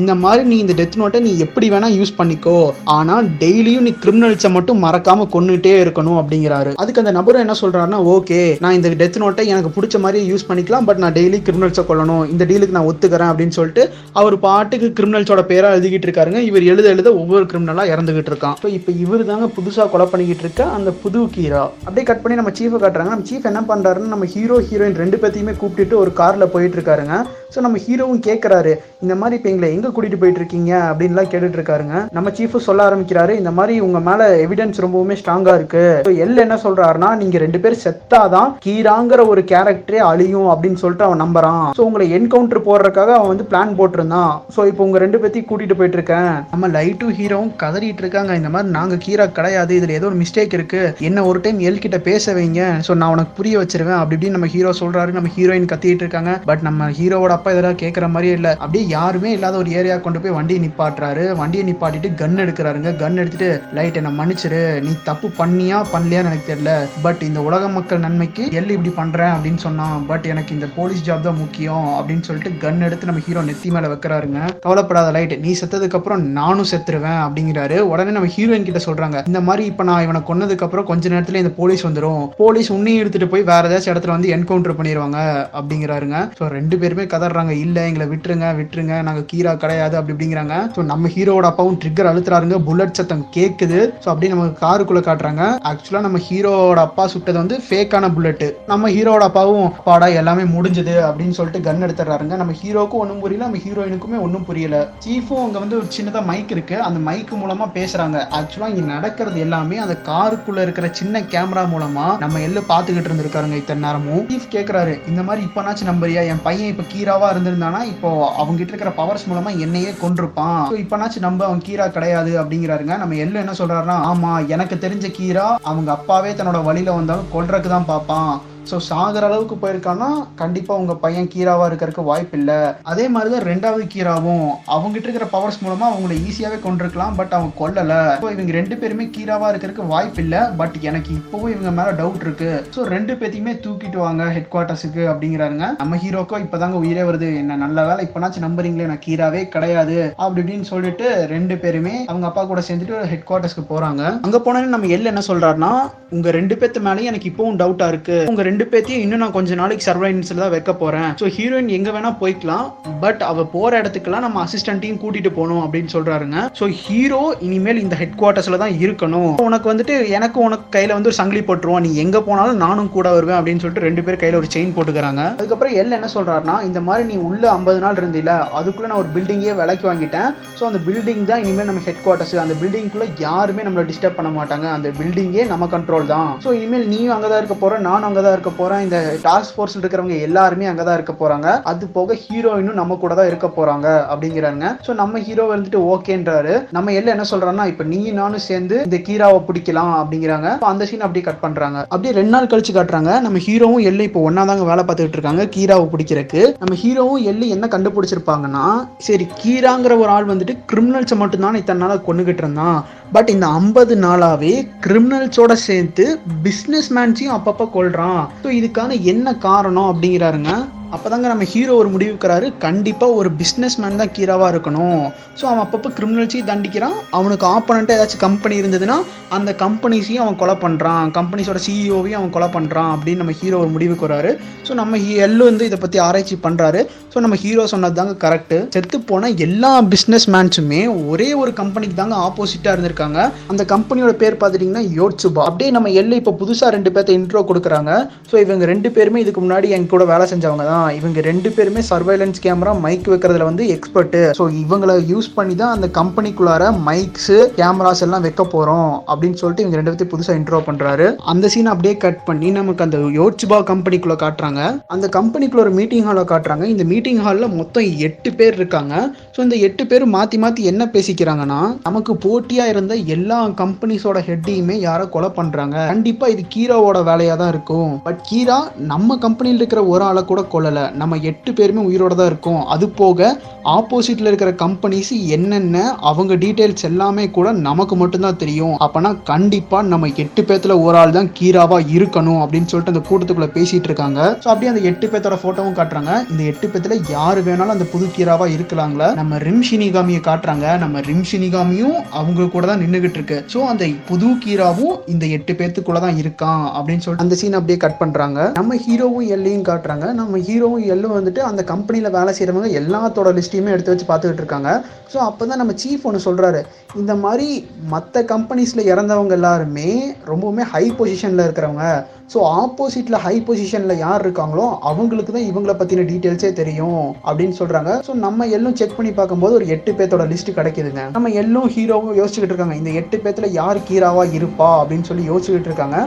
இந்த 0.00 0.12
மாதிரி 0.22 0.42
நீ 0.52 0.56
இந்த 0.64 0.74
டெத் 0.80 0.98
நோட்டை 1.00 1.20
நீ 1.26 1.32
எப்படி 1.46 1.66
வேணா 1.74 1.88
யூஸ் 1.98 2.12
பண்ணிக்கோ. 2.20 2.58
ஆனா 2.96 3.16
டெய்லியும் 3.42 3.86
நீ 3.88 3.92
கிரிமினல்ஸை 4.04 4.50
மட்டும் 4.56 4.82
மறக்காம 4.86 5.26
கொண்டுட்டே 5.34 5.74
இருக்கணும் 5.84 6.18
அப்படிங்கிறாரு. 6.20 6.72
அதுக்கு 6.82 7.02
அந்த 7.02 7.12
நபரும் 7.18 7.44
என்ன 7.44 7.56
சொல்றாருன்னா 7.62 8.00
ஓகே 8.14 8.40
நான் 8.64 8.76
இந்த 8.78 8.88
டெத் 9.02 9.20
நோட்டை 9.24 9.44
எனக்கு 9.52 9.70
பிடிச்ச 9.76 9.98
மாதிரி 10.04 10.20
யூஸ் 10.30 10.46
பண்ணி 10.48 10.59
பண்ணிக்கலாம் 10.60 10.88
பட் 10.88 11.00
நான் 11.02 11.14
டெய்லி 11.18 11.38
கிரிமினல்ஸை 11.46 11.82
கொல்லணும். 11.90 12.24
இந்த 12.32 12.44
டீலுக்கு 12.48 12.76
நான் 12.76 12.88
ஒத்துக்கிறேன் 12.90 13.30
அப்படின்னு 13.32 13.56
சொல்லிட்டு 13.58 13.82
அவர் 14.20 14.34
பாட்டுக்கு 14.46 14.88
கிரிமினல்ஸோட 14.98 15.42
பேராக 15.50 15.74
எழுதிக்கிட்டு 15.76 16.06
இருக்காருங்க. 16.08 16.40
இவர் 16.48 16.64
எழுத 16.72 16.86
எழுத 16.94 17.08
ஒவ்வொரு 17.22 17.44
கிரிமினலாக 17.50 17.92
இறந்துகிட்டு 17.94 18.30
இருக்கான். 18.32 18.56
ஸோ 18.62 18.68
இப்போ 18.78 18.90
இவர் 19.04 19.22
தாங்க 19.30 19.48
புதுசாக 19.58 19.88
கொலை 19.92 20.06
பண்ணிக்கிட்டு 20.12 20.44
இருக்க 20.46 20.64
அந்த 20.76 20.90
புது 21.02 21.20
கீரா 21.36 21.62
அப்படியே 21.86 22.06
கட் 22.10 22.22
பண்ணி 22.22 22.38
நம்ம 22.40 22.52
சீஃபை 22.58 22.80
காட்டுறாங்க. 22.84 23.12
நம்ம 23.14 23.28
சீஃப் 23.30 23.48
என்ன 23.52 23.62
பண்ணுறாருன்னு 23.70 24.14
நம்ம 24.14 24.28
ஹீரோ 24.34 24.58
ஹீரோயின் 24.68 25.00
ரெண்டு 25.02 25.18
பேர்த்தையுமே 25.22 25.54
கூப்பிட்டுட்டு 25.62 25.96
ஒரு 26.02 26.12
காரில் 26.20 26.52
போயிட்டு 26.54 26.78
இருக்காருங்க. 26.78 27.16
ஸோ 27.54 27.60
நம்ம 27.66 27.78
ஹீரோவும் 27.86 28.22
கேட்குறாரு 28.28 28.72
இந்த 29.04 29.14
மாதிரி 29.20 29.36
இப்போ 29.38 29.48
எங்களை 29.52 29.68
எங்கே 29.76 29.88
கூட்டிகிட்டு 29.94 30.20
போயிட்டு 30.22 30.40
இருக்கீங்க? 30.42 30.72
அப்படின்லாம் 30.90 31.30
கேட்டுட்டு 31.32 31.58
இருக்காருங்க. 31.58 31.94
நம்ம 32.16 32.28
சீஃபும் 32.38 32.66
சொல்ல 32.68 32.80
ஆரம்பிக்கிறாரு. 32.88 33.32
இந்த 33.40 33.52
மாதிரி 33.58 33.74
உங்கள் 33.86 34.04
மேலே 34.08 34.26
எவிடன்ஸ் 34.44 34.84
ரொம்பவுமே 34.84 35.16
ஸ்ட்ராங்காக 35.20 35.56
இருக்குது 35.60 35.96
ஸோ 36.08 36.12
எல் 36.24 36.44
என்ன 36.44 36.58
சொல்கிறாருன்னா 36.66 37.10
நீங்கள் 37.22 37.42
ரெண்டு 37.44 37.60
பேர் 37.64 37.82
செத்தாதான் 37.86 38.52
கீராங்கிற 38.66 39.20
ஒரு 39.32 39.42
கேரக்டரே 39.52 40.00
அழியும் 40.10 40.49
அப்படின்னு 40.52 40.80
சொல்லிட்டு 40.82 41.06
அவன் 41.08 41.22
நம்புறான். 41.24 41.64
ஸோ 41.78 41.84
உங்களை 41.88 42.06
என்கவுண்டர் 42.18 42.66
போடுறதுக்காக 42.68 43.14
அவன் 43.18 43.32
வந்து 43.32 43.48
பிளான் 43.50 43.76
போட்டிருந்தான். 43.80 44.32
ஸோ 44.56 44.66
இப்போ 44.70 44.84
உங்க 44.88 44.98
ரெண்டு 45.04 45.20
பேர்த்தையும் 45.22 45.48
கூட்டிட்டு 45.50 45.78
போயிட்டு 45.80 45.98
இருக்கேன் 46.00 46.30
நம்ம 46.52 46.68
லைட்டும் 46.76 47.14
ஹீரோவும் 47.18 47.52
கதறிட்டு 47.64 48.04
இருக்காங்க. 48.04 48.34
இந்த 48.40 48.52
மாதிரி 48.54 48.72
நாங்க 48.78 48.98
கீரா 49.06 49.26
கிடையாது. 49.38 49.74
இதுல 49.80 49.98
ஏதோ 49.98 50.08
ஒரு 50.12 50.20
மிஸ்டேக் 50.22 50.56
இருக்கு. 50.58 50.82
என்ன 51.10 51.24
ஒரு 51.30 51.40
டைம் 51.46 51.60
எல் 51.68 51.82
கிட்ட 51.86 51.98
பேச 52.10 52.34
வைங்க. 52.40 52.62
ஸோ 52.88 52.94
நான் 53.02 53.14
உனக்கு 53.16 53.34
புரிய 53.40 53.56
வச்சிருவேன். 53.62 53.98
அப்படி 54.00 54.16
இப்படின்னு 54.16 54.38
நம்ம 54.38 54.50
ஹீரோ 54.54 54.72
சொல்றாரு. 54.80 55.10
நம்ம 55.18 55.30
ஹீரோயின் 55.36 55.68
கத்திட்டு 55.72 56.04
இருக்காங்க. 56.04 56.32
பட் 56.48 56.64
நம்ம 56.68 56.88
ஹீரோவோட 56.98 57.34
அப்பா 57.38 57.50
இதெல்லாம் 57.54 57.78
கேட்கற 57.82 58.08
மாதிரியே 58.14 58.34
இல்லை. 58.38 58.52
அப்படியே 58.62 58.84
யாருமே 58.96 59.30
இல்லாத 59.36 59.56
ஒரு 59.62 59.70
ஏரியா 59.80 59.96
கொண்டு 60.06 60.20
போய் 60.22 60.36
வண்டியை 60.38 60.60
நிப்பாட்டுறாரு. 60.64 61.24
வண்டியை 61.40 61.64
நிப்பாட்டிட்டு 61.68 62.10
கன் 62.22 62.42
எடுக்கிறாருங்க. 62.44 62.90
கன் 63.02 63.20
எடுத்துட்டு 63.22 63.48
லைட் 63.78 63.98
என்ன 64.00 64.12
மன்னிச்சிரு. 64.20 64.62
நீ 64.86 64.92
தப்பு 65.08 65.28
பண்ணியா 65.40 65.78
பண்ணலையான்னு 65.92 66.30
எனக்கு 66.30 66.50
தெரியல. 66.52 66.72
பட் 67.06 67.22
இந்த 67.28 67.40
உலக 67.48 67.68
மக்கள் 67.76 68.04
நன்மைக்கு 68.06 68.44
எல் 68.60 68.74
இப்படி 68.76 68.92
பண்றேன் 69.00 69.32
அப்படின்னு 69.36 69.62
சொன்னான். 69.66 69.96
பட் 70.10 70.26
எனக்கு 70.32 70.54
இந்த 70.56 70.68
போலீஸ் 70.76 71.04
ஜாப் 71.08 71.26
தான் 71.26 71.38
முக்கியம் 71.42 71.86
அப்படின்னு 71.98 72.26
சொல்லிட்டு 72.28 72.52
கன் 72.64 72.84
எடுத்து 72.88 73.08
நம்ம 73.10 73.22
ஹீரோ 73.26 73.42
நெத்தி 73.48 73.70
மேல 73.76 73.88
வைக்கிறாருங்க. 73.92 74.40
கவலைப்படாத 74.66 75.10
லைட் 75.16 75.34
நீ 75.44 75.52
செத்ததுக்கு 75.60 75.98
அப்புறம் 75.98 76.22
நானும் 76.38 76.70
செத்துருவேன் 76.72 77.20
அப்படிங்கிறாரு. 77.24 77.78
உடனே 77.92 78.14
நம்ம 78.16 78.30
ஹீரோயின் 78.36 78.68
கிட்ட 78.68 78.82
சொல்றாங்க. 78.88 79.18
இந்த 79.30 79.42
மாதிரி 79.48 79.64
இப்ப 79.72 79.88
நான் 79.90 80.04
இவனை 80.06 80.22
கொன்னதுக்கு 80.30 80.66
அப்புறம் 80.66 80.88
கொஞ்ச 80.90 81.12
நேரத்துல 81.14 81.42
இந்த 81.42 81.52
போலீஸ் 81.60 81.86
வந்துரும். 81.88 82.22
போலீஸ் 82.42 82.70
உன்னையும் 82.76 83.02
எடுத்துட்டு 83.02 83.30
போய் 83.34 83.48
வேற 83.52 83.62
ஏதாச்சும் 83.70 83.94
இடத்துல 83.94 84.14
வந்து 84.16 84.32
என்கவுண்டர் 84.36 84.78
பண்ணிடுவாங்க 84.80 85.18
அப்படிங்கிறாருங்க. 85.58 86.18
ஸோ 86.38 86.52
ரெண்டு 86.58 86.78
பேருமே 86.82 87.06
கதறாங்க. 87.14 87.54
இல்ல 87.64 87.86
எங்களை 87.90 88.08
விட்டுருங்க 88.12 88.48
விட்டுருங்க. 88.60 88.96
நாங்க 89.08 89.24
கீரா 89.32 89.54
கிடையாது 89.64 89.96
அப்படி 89.98 90.14
அப்படிங்கிறாங்க 90.14 90.54
ஸோ 90.76 90.80
நம்ம 90.92 91.08
ஹீரோட 91.16 91.46
அப்பாவும் 91.50 91.78
ட்ரிக்கர் 91.82 92.08
அழுத்துறாருங்க. 92.10 92.56
புல்லட் 92.68 92.96
சத்தம் 92.98 93.22
கேக்குது. 93.36 93.80
ஸோ 94.02 94.06
அப்படியே 94.12 94.30
நம்ம 94.32 94.46
காருக்குள்ள 94.64 95.00
காட்டுறாங்க. 95.08 95.42
ஆக்சுவலா 95.70 96.02
நம்ம 96.06 96.18
ஹீரோவோட 96.28 96.80
அப்பா 96.88 97.04
சுட்டது 97.12 97.38
வந்து 97.42 97.56
ஃபேக்கான 97.66 98.08
புல்லட் 98.16 98.46
நம்ம 98.72 98.90
ஹீரோட 98.96 99.22
அப்பாவும் 99.30 99.66
அப்பாடா 99.68 100.08
எல்லாமே 100.20 100.44
முடிஞ்சது 100.54 100.94
அப்படின்னு 101.08 101.36
சொல்லிட்டு 101.38 101.64
கன் 101.66 101.84
எடுத்துடுறாருங்க. 101.86 102.34
நம்ம 102.40 102.54
ஹீரோக்கும் 102.62 103.02
ஒன்றும் 103.04 103.22
புரியல 103.24 103.46
நம்ம 103.46 103.62
ஹீரோயினுக்குமே 103.66 104.18
ஒன்றும் 104.26 104.46
புரியல. 104.48 104.76
சீஃபும் 105.06 105.42
அங்கே 105.44 105.62
வந்து 105.64 105.78
ஒரு 105.80 105.88
சின்னதாக 105.96 106.24
மைக் 106.30 106.54
இருக்கு. 106.56 106.76
அந்த 106.88 106.98
மைக் 107.08 107.32
மூலமா 107.42 107.68
பேசுறாங்க. 107.78 108.18
ஆக்சுவலாக 108.38 108.72
இங்கே 108.74 108.86
நடக்கிறது 108.94 109.40
எல்லாமே 109.46 109.78
அந்த 109.84 109.96
காருக்குள்ள 110.10 110.60
இருக்கிற 110.66 110.88
சின்ன 111.00 111.24
கேமரா 111.34 111.64
மூலமா 111.74 112.06
நம்ம 112.24 112.40
எல்லாம் 112.48 112.68
பார்த்துக்கிட்டு 112.72 113.10
இருந்திருக்காருங்க 113.10 113.58
இத்தனை 113.62 113.82
நேரமும். 113.86 114.24
சீஃப் 114.32 114.50
கேட்குறாரு 114.56 114.94
இந்த 115.12 115.22
மாதிரி 115.28 115.46
இப்போனாச்சும் 115.48 115.90
நம்பரியா 115.92 116.22
என் 116.32 116.44
பையன் 116.48 116.70
இப்போ 116.72 116.86
கீராவா 116.94 117.28
இருந்திருந்தானா? 117.34 117.82
இப்போ 117.94 118.10
அவங்க 118.40 118.58
கிட்ட 118.58 118.72
இருக்கிற 118.72 118.92
பவர்ஸ் 119.00 119.28
மூலமா 119.30 119.52
என்னையே 119.66 119.92
கொண்டிருப்பான் 120.04 120.60
இப்போனாச்சும் 120.60 120.82
இப்பனாச்சும் 120.84 121.26
நம்ப? 121.26 121.44
அவன் 121.48 121.64
கீரா 121.66 121.86
கிடையாது 121.96 122.32
அப்படிங்கிறாருங்க. 122.42 122.94
நம்ம 123.02 123.18
எல்லாம் 123.24 123.42
என்ன 123.44 123.56
சொல்றாருன்னா 123.60 123.96
ஆமா 124.12 124.32
எனக்கு 124.54 124.76
தெரிஞ்ச 124.84 125.08
கீரா 125.18 125.46
அவங்க 125.70 125.90
அப்பாவே 125.96 126.32
தன்னோட 126.32 126.60
வழியில 126.68 126.92
வந்தாலும் 126.98 127.30
கொல்றதுக்கு 127.34 127.74
தான் 127.74 127.90
பார்ப்பான் 127.92 128.32
ஸோ 128.68 128.76
சாகிற 128.88 129.24
அளவுக்கு 129.28 129.56
போயிருக்கான்னா 129.62 130.08
கண்டிப்பா 130.40 130.72
உங்க 130.80 130.94
பையன் 131.04 131.28
கீராவா 131.34 131.64
இருக்கிறதுக்கு 131.70 132.04
வாய்ப்பு 132.10 132.36
இல்லை. 132.40 132.58
அதே 132.92 133.06
மாதிரிதான் 133.14 133.46
ரெண்டாவது 133.50 133.84
கீராவும் 133.94 134.44
அவங்ககிட்ட 134.74 135.06
இருக்கிற 135.08 135.28
பவர்ஸ் 135.36 135.60
மூலமா 135.64 135.86
அவங்கள 135.92 136.16
ஈஸியாவே 136.28 136.58
கொண்டிருக்கலாம் 136.66 137.16
பட் 137.20 137.34
அவங்க 137.38 137.52
கொல்லலை. 137.62 138.00
ஸோ 138.24 138.30
இவங்க 138.34 138.54
ரெண்டு 138.58 138.78
பேருமே 138.82 139.06
கீராவா 139.16 139.48
இருக்கிறதுக்கு 139.52 139.86
வாய்ப்பு 139.94 140.22
இல்லை 140.24 140.42
பட் 140.60 140.76
எனக்கு 140.90 141.12
இப்போவும் 141.20 141.54
இவங்க 141.54 141.72
மேல 141.78 141.94
டவுட் 142.02 142.26
இருக்கு. 142.26 142.50
ஸோ 142.76 142.88
ரெண்டு 142.94 143.14
பேத்தையுமே 143.22 143.54
தூக்கிட்டு 143.66 144.00
வாங்க 144.04 144.28
ஹெட் 144.36 144.52
குவார்ட்டர்ஸுக்கு 144.56 145.04
அப்படிங்கிறாருங்க. 145.14 145.66
நம்ம 145.84 146.02
ஹீரோக்கோ 146.04 146.42
இப்பதாங்க 146.46 146.82
உயிரே 146.84 147.06
வருது. 147.10 147.30
என்ன 147.44 147.60
நல்ல 147.64 147.86
வேலை. 147.90 148.08
இப்பனாச்சும் 148.08 148.46
நம்புறீங்களே 148.48 148.90
நான் 148.92 149.04
கீராவே 149.08 149.42
கிடையாது. 149.56 149.98
அப்படி 150.22 150.38
இப்படின்னு 150.40 150.70
சொல்லிட்டு 150.70 151.06
ரெண்டு 151.32 151.54
பேருமே 151.62 151.92
அவங்க 152.10 152.26
அப்பா 152.28 152.42
கூட 152.44 152.60
சேர்ந்துட்டு 152.68 153.08
ஹெட் 153.10 153.26
குவார்ட்டர்ஸ்க்கு 153.28 153.62
போறாங்க. 153.72 154.02
அங்க 154.26 154.38
போனோன்னு 154.44 154.72
நம்ம 154.74 154.88
எல்ல 154.96 155.10
என்ன 155.12 155.22
சொல்றாருன்னா 155.26 155.72
உங்க 156.16 156.30
ரெண்டு 156.36 156.54
பேத்து 156.60 156.80
மேலேயும் 156.86 157.10
எனக்கு 157.10 157.28
இப்போவும் 157.30 157.58
டவுட்டா 157.60 157.86
இருக்கு. 157.92 158.16
உங்க 158.30 158.42
ரெண்டு 158.50 158.64
பேர்த்தையும் 158.70 159.02
இன்னும் 159.04 159.24
நான் 159.24 159.36
கொஞ்ச 159.38 159.60
நாளைக்கு 159.62 159.88
சர்வைன்ஸில் 159.88 160.44
தான் 160.44 160.54
வைக்க 160.56 160.72
போறேன். 160.82 161.10
ஸோ 161.22 161.26
ஹீரோயின் 161.38 161.68
எங்க 161.78 161.90
வேணா 161.96 162.10
போய்க்கலாம் 162.22 162.66
பட் 163.04 163.20
அவ 163.30 163.44
போற 163.54 163.72
இடத்துக்குலாம் 163.80 164.24
நம்ம 164.26 164.38
அசிஸ்டன்ட்டையும் 164.46 164.98
கூட்டிட்டு 165.02 165.30
போகணும் 165.36 165.62
அப்படின்னு 165.64 165.90
சொல்றாருங்க. 165.94 166.38
ஸோ 166.58 166.64
ஹீரோ 166.82 167.20
இனிமேல் 167.46 167.80
இந்த 167.82 167.96
ஹெட் 168.00 168.16
குவார்ட்டர்ஸ்ல 168.20 168.58
தான் 168.62 168.74
இருக்கணும். 168.84 169.32
உனக்கு 169.48 169.70
வந்துட்டு 169.72 169.94
எனக்கு 170.16 170.38
உனக்கு 170.46 170.66
கையில 170.76 170.94
வந்து 170.96 171.10
ஒரு 171.10 171.18
சங்கிலி 171.20 171.42
போட்டுருவோம். 171.48 171.84
நீ 171.86 171.90
எங்க 172.04 172.20
போனாலும் 172.28 172.60
நானும் 172.64 172.90
கூட 172.96 173.08
வருவேன் 173.16 173.38
அப்படின்னு 173.38 173.62
சொல்லிட்டு 173.64 173.86
ரெண்டு 173.88 174.04
பேர் 174.06 174.20
கையில 174.22 174.40
ஒரு 174.40 174.50
செயின் 174.54 174.74
போட்டுக்கிறாங்க. 174.76 175.22
அதுக்கப்புறம் 175.38 175.76
எல் 175.82 175.96
என்ன 175.98 176.10
சொல்றாருன்னா 176.16 176.56
இந்த 176.68 176.82
மாதிரி 176.88 177.06
நீ 177.12 177.18
உள்ள 177.28 177.44
ஐம்பது 177.56 177.80
நாள் 177.84 178.00
இருந்தில 178.00 178.34
அதுக்குள்ள 178.60 178.90
நான் 178.92 179.02
ஒரு 179.02 179.12
பில்டிங்கே 179.16 179.54
விலைக்கு 179.60 179.88
வாங்கிட்டேன். 179.90 180.28
ஸோ 180.58 180.64
அந்த 180.70 180.80
பில்டிங் 180.88 181.24
தான் 181.32 181.42
இனிமேல் 181.44 181.70
நம்ம 181.70 181.84
ஹெட் 181.88 182.02
குவார்ட்டர்ஸ் 182.06 182.34
அந்த 182.46 182.56
பில்டிங்குள்ள 182.62 183.08
யாருமே 183.26 183.68
நம்மளை 183.68 183.86
டிஸ்டர்ப் 183.92 184.18
பண்ண 184.18 184.32
மாட்டாங்க. 184.40 184.68
அந்த 184.78 184.90
பில்டிங்கே 185.00 185.44
நம்ம 185.54 185.70
கண்ட்ரோல் 185.76 186.10
தான். 186.14 186.30
ஸோ 186.46 186.50
இனிமேல் 186.60 186.88
நீயும் 186.94 187.14
அங்கதான் 187.16 187.42
இருக்க 187.42 187.58
போற 187.64 187.78
நானும் 187.90 188.08
அங்கதான் 188.10 188.36
இருக்க 188.40 188.52
போறான். 188.60 188.82
இந்த 188.86 188.98
டாஸ்க் 189.24 189.54
ஃபோர்ஸ்ல 189.54 189.80
இருக்கிறவங்க 189.82 190.18
எல்லாருமே 190.26 190.68
அங்கதான் 190.70 190.96
இருக்க 190.98 191.14
போறாங்க. 191.22 191.48
அது 191.70 191.84
போக 191.96 192.16
ஹீரோயினும் 192.24 192.78
நம்ம 192.80 192.96
கூட 193.02 193.12
தான் 193.18 193.28
இருக்க 193.30 193.48
போறாங்க 193.56 193.88
அப்படிங்கிறாங்க 194.12 194.64
ஸோ 194.86 194.90
நம்ம 195.00 195.20
ஹீரோ 195.26 195.44
வந்துட்டு 195.52 195.78
ஓகேன்றாரு. 195.92 196.54
நம்ம 196.76 196.92
எல்லாம் 196.98 197.14
என்ன 197.16 197.26
சொல்றோம்னா 197.32 197.66
இப்போ 197.72 197.84
நீ 197.92 197.98
நானும் 198.20 198.44
சேர்ந்து 198.48 198.76
இந்த 198.86 198.98
கீராவை 199.08 199.40
பிடிக்கலாம் 199.48 199.92
அப்படிங்கிறாங்க. 200.00 200.50
அந்த 200.70 200.86
சீன் 200.90 201.04
அப்படியே 201.06 201.24
கட் 201.26 201.42
பண்றாங்க. 201.44 201.78
அப்படியே 201.92 202.14
ரெண்டு 202.18 202.34
நாள் 202.34 202.50
கழிச்சு 202.52 202.74
காட்டுறாங்க. 202.76 203.12
நம்ம 203.26 203.42
ஹீரோவும் 203.46 203.86
எல்லை 203.90 204.06
இப்போ 204.10 204.22
ஒன்னாதாங்க 204.30 204.66
வேலை 204.70 204.84
பார்த்துக்கிட்டு 204.84 205.20
இருக்காங்க 205.20 205.46
கீராவை 205.56 205.86
பிடிக்கிறதுக்கு. 205.94 206.42
நம்ம 206.62 206.78
ஹீரோவும் 206.84 207.26
எல்லி 207.32 207.48
என்ன 207.56 207.68
கண்டுபிடிச்சிருப்பாங்கன்னா 207.74 208.64
சரி 209.08 209.26
கீராங்கிற 209.42 209.92
ஒரு 210.04 210.12
ஆள் 210.16 210.30
வந்துட்டு 210.32 210.56
கிரிமினல்ஸை 210.72 211.18
மட்டும்தான் 211.24 211.60
இத்தனை 211.62 211.82
நாளாக 211.84 212.04
கொண்டுகிட்டு 212.08 212.44
இருந்தான். 212.46 212.80
பட் 213.14 213.30
இந்த 213.32 213.46
ஐம்பது 213.60 213.94
நாளாவே 214.06 214.54
கிரிமினல்ஸோட 214.84 215.52
சேர்த்து 215.68 216.04
பிஸ்னஸ் 216.44 216.90
மேன்ஸையும் 216.96 217.36
அப்பப்போ 217.36 217.64
கொள்றான் 217.76 218.20
ஸோ 218.42 218.48
இதுக்கான 218.50 219.00
என்ன 219.02 219.36
காரணம் 219.38 219.90
அப்படிங்கிறாருங்க. 219.90 220.50
அப்போதாங்க 220.94 221.26
நம்ம 221.32 221.44
ஹீரோ 221.52 221.72
ஒரு 221.80 221.88
முடிவுக்கிறாரு. 221.94 222.46
கண்டிப்பாக 222.64 223.16
ஒரு 223.20 223.28
பிஸ்னஸ் 223.40 223.76
மேன் 223.82 224.00
தான் 224.00 224.12
கீராவாக 224.16 224.48
இருக்கணும். 224.54 225.02
ஸோ 225.38 225.44
அவன் 225.50 225.62
அப்பப்போ 225.64 225.88
கிரிமினல்ஸையும் 225.98 226.48
தண்டிக்கிறான். 226.50 226.96
அவனுக்கு 227.18 227.46
ஆப்போனண்ட்டாக 227.56 227.98
ஏதாச்சும் 227.98 228.22
கம்பெனி 228.24 228.54
இருந்ததுன்னா 228.60 228.96
அந்த 229.36 229.50
கம்பெனிஸையும் 229.64 230.22
அவன் 230.24 230.38
கொலை 230.40 230.56
பண்ணுறான் 230.64 231.12
கம்பெனிஸோட 231.18 231.60
சிஇஓவையும் 231.66 232.18
அவன் 232.20 232.32
கொலை 232.36 232.48
பண்ணுறான் 232.56 232.90
அப்படின்னு 232.94 233.22
நம்ம 233.22 233.34
ஹீரோ 233.40 233.58
ஒரு 233.64 233.70
முடிவுக்கு 233.74 234.06
வராரு 234.08 234.32
ஸோ 234.66 234.74
நம்ம 234.80 234.98
எல்லு 235.26 235.42
வந்து 235.50 235.68
இதை 235.70 235.78
பற்றி 235.84 236.00
ஆராய்ச்சி 236.06 236.38
பண்ணுறாரு 236.46 236.80
ஸோ 237.12 237.20
நம்ம 237.24 237.36
ஹீரோ 237.44 237.62
சொன்னது 237.74 237.96
தாங்க 238.00 238.16
கரெக்டு 238.24 238.58
செத்து 238.74 239.00
போன 239.10 239.30
எல்லா 239.46 239.72
பிஸ்னஸ் 239.92 240.26
மேன்ஸுமே 240.34 240.82
ஒரே 241.12 241.28
ஒரு 241.42 241.52
கம்பெனிக்கு 241.60 241.96
தாங்க 242.02 242.16
ஆப்போசிட்டாக 242.26 242.74
இருந்திருக்காங்க. 242.76 243.18
அந்த 243.52 243.62
கம்பெனியோட 243.74 244.12
பேர் 244.24 244.40
பார்த்துட்டிங்கன்னா 244.42 244.84
யோட்சுபா. 244.98 245.44
அப்படியே 245.48 245.70
நம்ம 245.78 245.94
எல்லு 246.02 246.20
இப்போ 246.22 246.34
புதுசாக 246.42 246.74
ரெண்டு 246.76 246.92
பேர்த்த 246.96 247.18
இன்ட்ரோ 247.20 247.42
கொடுக்குறாங்க. 247.52 247.92
ஸோ 248.30 248.36
இவங்க 248.44 248.64
ரெண்டு 248.74 248.90
பேருமே 248.98 249.24
இதுக்கு 249.26 249.42
முன்னாடி 249.46 249.68
என் 249.78 249.90
கூட 249.94 250.04
வேலை 250.12 250.26
செஞ்சவங்க 250.34 250.66
தான். 250.72 250.79
இவங்க 250.98 251.20
ரெண்டு 251.30 251.50
பேருமே 251.56 251.84
சர்வைலன்ஸ் 251.90 252.42
கேமரா 252.46 252.74
மைக் 252.84 253.10
வைக்கிறதுல 253.12 253.48
வந்து 253.50 253.66
எக்ஸ்பர்ட்டு 253.76 254.22
ஸோ 254.40 254.46
இவங்களை 254.62 254.96
யூஸ் 255.12 255.30
பண்ணி 255.38 255.56
தான் 255.62 255.74
அந்த 255.76 255.90
கம்பெனிக்குள்ளார 256.00 256.72
மைக்ஸ் 256.88 257.32
கேமராஸ் 257.60 258.04
எல்லாம் 258.06 258.24
வைக்க 258.26 258.42
போகிறோம் 258.54 258.90
அப்படின்னு 259.10 259.40
சொல்லிட்டு 259.42 259.64
இவங்க 259.64 259.78
ரெண்டு 259.78 259.90
பேர்த்தையும் 259.90 260.14
புதுசாக 260.14 260.38
இன்ட்ரோ 260.40 260.60
பண்ணுறாரு 260.68 261.08
அந்த 261.32 261.48
சீன் 261.54 261.72
அப்படியே 261.74 261.94
கட் 262.04 262.22
பண்ணி 262.28 262.50
நமக்கு 262.58 262.84
அந்த 262.86 262.98
யோட்சுபா 263.18 263.58
கம்பெனிக்குள்ளே 263.70 264.16
காட்டுறாங்க. 264.24 264.60
அந்த 264.94 265.06
கம்பெனிக்குள்ள 265.16 265.64
ஒரு 265.66 265.72
மீட்டிங் 265.78 266.06
ஹாலில் 266.08 266.30
காட்டுறாங்க. 266.32 266.64
இந்த 266.74 266.84
மீட்டிங் 266.92 267.20
ஹாலில் 267.24 267.54
மொத்தம் 267.58 267.88
எட்டு 268.06 268.30
பேர் 268.38 268.56
இருக்காங்க. 268.58 268.94
ஸோ 269.34 269.38
இந்த 269.46 269.56
எட்டு 269.66 269.82
பேர் 269.90 270.04
மாற்றி 270.16 270.38
மாற்றி 270.44 270.62
என்ன 270.72 270.82
பேசிக்கிறாங்கன்னா 270.94 271.60
நமக்கு 271.86 272.12
போட்டியாக 272.24 272.72
இருந்த 272.74 272.94
எல்லா 273.16 273.38
கம்பெனிஸோட 273.62 274.18
ஹெட்டையுமே 274.28 274.76
யாரோ 274.88 275.04
கொலை 275.14 275.30
பண்ணுறாங்க 275.38 275.76
கண்டிப்பாக 275.92 276.34
இது 276.34 276.44
கீராவோட 276.54 276.98
வேலையாக 277.10 277.38
தான் 277.42 277.52
இருக்கும். 277.54 277.92
பட் 278.06 278.20
கீரா 278.30 278.58
நம்ம 278.92 279.18
கம்பெனியில் 279.26 279.60
இருக்கிற 279.62 279.82
ஒரு 279.94 280.04
ஆளை 280.08 280.24
கூட 280.30 280.42
கொலை 280.54 280.69
கொல்லலை 280.70 280.84
நம்ம 281.00 281.14
எட்டு 281.30 281.50
பேருமே 281.58 281.82
உயிரோட 281.88 282.12
தான் 282.18 282.30
இருக்கோம். 282.30 282.62
அது 282.74 282.86
போக 283.00 283.28
ஆப்போசிட்டில் 283.76 284.28
இருக்கிற 284.30 284.50
கம்பெனிஸ் 284.62 285.10
என்னென்ன 285.36 285.78
அவங்க 286.10 286.32
டீட்டெயில்ஸ் 286.42 286.86
எல்லாமே 286.90 287.24
கூட 287.36 287.48
நமக்கு 287.68 287.94
மட்டும்தான் 288.02 288.38
தெரியும். 288.42 288.76
அப்போனா 288.84 289.10
கண்டிப்பாக 289.30 289.90
நம்ம 289.92 290.08
எட்டு 290.24 290.42
பேர்த்துல 290.48 290.74
ஒரு 290.84 290.96
ஆள் 291.00 291.16
தான் 291.18 291.30
கீராவாக 291.38 291.90
இருக்கணும் 291.96 292.40
அப்படின்னு 292.44 292.70
சொல்லிட்டு 292.72 292.94
அந்த 292.94 293.02
கூட்டத்துக்குள்ளே 293.08 293.50
பேசிட்டு 293.56 293.88
இருக்காங்க. 293.90 294.20
ஸோ 294.44 294.48
அப்படியே 294.52 294.72
அந்த 294.72 294.82
எட்டு 294.90 295.08
பேர்த்தோட 295.12 295.38
ஃபோட்டோவும் 295.42 295.76
காட்டுறாங்க. 295.80 296.12
இந்த 296.32 296.42
எட்டு 296.52 296.68
பேர்த்துல 296.72 296.98
யார் 297.14 297.40
வேணாலும் 297.48 297.74
அந்த 297.76 297.88
புது 297.94 298.08
கீராவாக 298.16 298.54
இருக்கலாங்களா? 298.56 299.08
நம்ம 299.20 299.38
ரிம் 299.46 299.64
ஷினிகாமியை 299.70 300.22
காட்டுறாங்க. 300.30 300.66
நம்ம 300.84 301.02
ரிம் 301.08 301.26
ஷினிகாமியும் 301.32 301.98
அவங்க 302.20 302.48
கூட 302.56 302.64
தான் 302.72 302.82
நின்றுகிட்டு 302.84 303.20
இருக்கு. 303.20 303.40
ஸோ 303.54 303.60
அந்த 303.72 303.84
புது 304.10 304.30
கீராவும் 304.46 304.96
இந்த 305.14 305.24
எட்டு 305.38 305.52
பேர்த்துக்குள்ள 305.60 306.02
தான் 306.06 306.20
இருக்கான் 306.22 306.64
அப்படின்னு 306.76 307.04
சொல்லிட்டு 307.04 307.26
அந்த 307.26 307.38
சீன் 307.42 307.58
அப்படியே 307.60 307.80
கட் 307.86 308.00
பண்ணுறாங்க 308.02 308.38
நம்ம 308.60 308.78
ஹீரோவும் 308.86 309.28
எல்லையும் 309.36 309.68
காட்டுறாங்க. 309.70 310.06
நம்ம 310.20 310.38
ஹீரோ 310.48 310.59
ஹீரோவும் 310.60 310.88
எல்லும் 310.94 311.14
வந்துட்டு 311.16 311.40
அந்த 311.48 311.62
கம்பெனியில் 311.70 312.14
வேலை 312.16 312.32
செய்கிறவங்க 312.36 312.70
எல்லாத்தோட 312.80 313.28
லிஸ்ட்டையுமே 313.36 313.72
எடுத்து 313.74 313.92
வச்சு 313.92 314.06
பார்த்துக்கிட்டு 314.08 314.42
இருக்காங்க. 314.42 314.70
ஸோ 315.12 315.18
அப்போ 315.28 315.42
தான் 315.50 315.60
நம்ம 315.62 315.74
சீஃப் 315.82 316.04
ஒன்று 316.08 316.26
சொல்கிறாரு 316.26 316.60
இந்த 317.00 317.12
மாதிரி 317.24 317.46
மற்ற 317.92 318.22
கம்பெனிஸில் 318.32 318.88
இறந்தவங்க 318.92 319.34
எல்லாருமே 319.40 319.88
ரொம்பவுமே 320.30 320.64
ஹை 320.72 320.84
பொசிஷனில் 320.98 321.44
இருக்கிறவங்க. 321.46 321.86
ஸோ 322.32 322.38
ஆப்போசிட்ல 322.62 323.16
ஹை 323.24 323.32
பொசிஷன்ல 323.46 323.94
யார் 324.02 324.22
இருக்காங்களோ 324.24 324.66
அவங்களுக்கு 324.88 325.32
தான் 325.36 325.46
இவங்கள 325.50 325.72
பத்தின 325.78 326.04
டீட்டெயில்ஸே 326.10 326.50
தெரியும் 326.58 327.00
அப்படின்னு 327.28 327.54
சொல்றாங்க. 327.60 327.90
ஸோ 328.08 328.12
நம்ம 328.26 328.46
எல்லாம் 328.56 328.76
செக் 328.80 328.96
பண்ணி 328.98 329.12
பார்க்கும்போது 329.16 329.56
ஒரு 329.58 329.66
எட்டு 329.74 329.92
பேர்த்தோட 329.98 330.24
லிஸ்ட் 330.32 330.50
கிடைக்குதுங்க. 330.58 331.04
நம்ம 331.16 331.30
எல்லாம் 331.42 331.70
ஹீரோவும் 331.76 332.18
யோசிச்சுக்கிட்டு 332.20 332.54
இருக்காங்க. 332.54 332.76
இந்த 332.80 332.92
எட்டு 333.00 333.18
பேர்த்துல 333.24 333.48
யார் 333.60 333.80
ஹீரோவா 333.88 334.24
இருப்பா 334.38 334.68
அப்படின்னு 334.80 335.08
சொல்லி 335.10 335.24
யோசிச்சுக்கிட்டு 335.30 335.70
இருக்காங்க. 335.70 335.98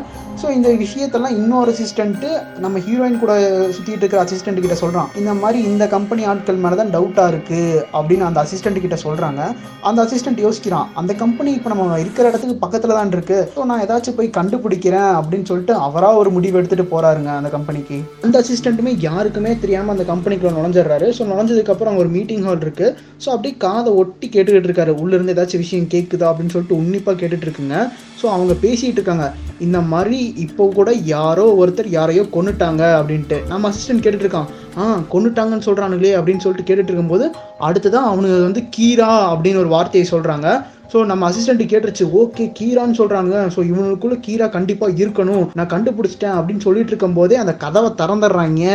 ஸோ 0.42 0.46
இந்த 0.58 0.70
விஷயத்தெல்லாம் 0.84 1.36
இன்னொரு 1.39 1.72
அசிஸ்டன்ட்டு 1.74 2.30
நம்ம 2.63 2.80
ஹீரோயின் 2.86 3.20
கூட 3.24 3.34
சுத்திட்டு 3.75 4.01
இருக்கிற 4.03 4.22
அசிஸ்டன்ட் 4.24 4.63
கிட்ட 4.63 4.77
சொல்றான். 4.84 5.10
இந்த 5.22 5.34
மாதிரி 5.42 5.60
இந்த 5.72 5.84
கம்பெனி 5.96 6.24
ஆட்கள் 6.32 6.63
மேலே 6.63 6.77
தான் 6.80 6.94
டவுட்டா 6.96 7.25
இருக்கு 7.34 7.62
அப்படின்னு 7.98 8.25
அந்த 8.30 8.39
அசிஸ்டன்ட் 8.46 8.84
கிட்ட 8.86 8.98
சொல்றாங்க. 9.03 9.42
அந்த 9.89 10.00
அசிஸ்டன்ட் 10.06 10.42
யோசிக்கிறான். 10.46 10.88
அந்த 11.01 11.12
கம்பெனி 11.22 11.51
இப்போ 11.58 11.70
நம்ம 11.74 12.00
இருக்கிற 12.06 12.25
இடத்துக்கு 12.32 12.58
பக்கத்துல 12.63 12.98
தான் 13.00 13.13
இருக்கு. 13.18 13.38
ஸோ 13.58 13.68
நான் 13.72 13.84
ஏதாச்சும் 13.86 14.18
போய் 14.22 14.36
கண்டுபிடிக்கிறேன் 14.39 15.12
அப்படின்னு 15.20 15.50
சொல்லிட்டு 15.51 15.75
அவரா 16.13 16.22
ஒரு 16.22 16.32
முடிவு 16.36 16.58
எடுத்துட்டு 16.60 16.86
போறாருங்க 16.91 17.29
அந்த 17.39 17.50
கம்பெனிக்கு 17.53 17.98
அந்த 18.25 18.36
அசிஸ்டன்ட்டுமே 18.41 18.91
யாருக்குமே 19.05 19.51
தெரியாம 19.63 19.91
அந்த 19.96 20.03
கம்பெனிக்குள்ள 20.10 20.51
நுழைஞ்சிடுறாரு. 20.58 21.08
ஸோ 21.17 21.22
நுழைஞ்சதுக்கப்புறம் 21.29 21.91
அங்கே 21.91 22.01
ஒரு 22.03 22.12
மீட்டிங் 22.15 22.43
ஹால் 22.48 22.63
இருக்கு. 22.65 22.88
ஸோ 23.24 23.27
அப்படியே 23.34 23.53
காதை 23.65 23.91
ஒட்டி 24.01 24.27
கேட்டுக்கிட்டு 24.36 24.70
இருக்காரு. 24.70 24.91
உள்ள 25.01 25.13
இருந்து 25.17 25.36
ஏதாச்சும் 25.36 25.63
விஷயம் 25.63 25.88
கேட்குதா 25.93 26.27
அப்படின்னு 26.32 26.53
சொல்லிட்டு 26.55 26.79
உன்னிப்பாக 26.82 27.17
கேட்டுட்டு 27.22 27.48
இருக்குங்க. 27.48 27.77
ஸோ 28.22 28.25
அவங்க 28.36 28.53
பேசிட்டு 28.65 29.00
இருக்காங்க. 29.00 29.25
இந்த 29.65 29.79
மாதிரி 29.93 30.20
இப்போ 30.46 30.63
கூட 30.77 30.89
யாரோ 31.15 31.46
ஒருத்தர் 31.62 31.89
யாரையோ 31.98 32.25
கொன்னுட்டாங்க 32.36 32.84
அப்படின்ட்டு. 33.00 33.39
நம்ம 33.53 33.72
அசிஸ்டன்ட் 33.72 34.03
கேட்டுட்டு 34.05 34.27
இருக்கான். 34.27 34.51
ஆ 34.77 34.84
கொண்டுட்டாங்கன்னு 35.13 35.67
சொல்றானுங்களே 35.70 36.13
அப்படின்னு 36.20 36.43
சொல்லிட்டு 36.46 36.67
கேட்டுட்டு 36.70 36.91
இருக்கும்போது 36.91 37.25
அடுத்ததான் 37.70 38.08
அவனுங்க 38.12 38.39
வந்து 38.50 38.63
கீரா 38.77 39.12
அப்படின்னு 39.34 39.62
ஒரு 39.65 39.72
வார்த்தையை 39.75 40.05
சொல்றாங்க. 40.13 40.48
ஸோ 40.94 41.00
நம்ம 41.10 41.28
அசிஸ்டன்ட் 41.30 41.62
கேட்டுருச்சு 41.70 42.06
ஓகே 42.22 42.44
கீரான்னு 42.58 42.98
சொல்றாங்க 43.00 43.36
ஸோ 43.54 43.60
இவனுக்குள்ள 43.70 44.16
கீரா 44.26 44.48
கண்டிப்பா 44.56 44.88
இருக்கணும். 45.02 45.46
நான் 45.58 45.72
கண்டுபிடிச்சிட்டேன் 45.72 46.36
அப்படின்னு 46.40 46.66
சொல்லிட்டு 46.66 46.92
இருக்கும் 46.94 47.16
போதே 47.20 47.38
அந்த 47.44 47.54
கதவை 47.64 47.90
திறந்துடுறாங்க. 48.02 48.66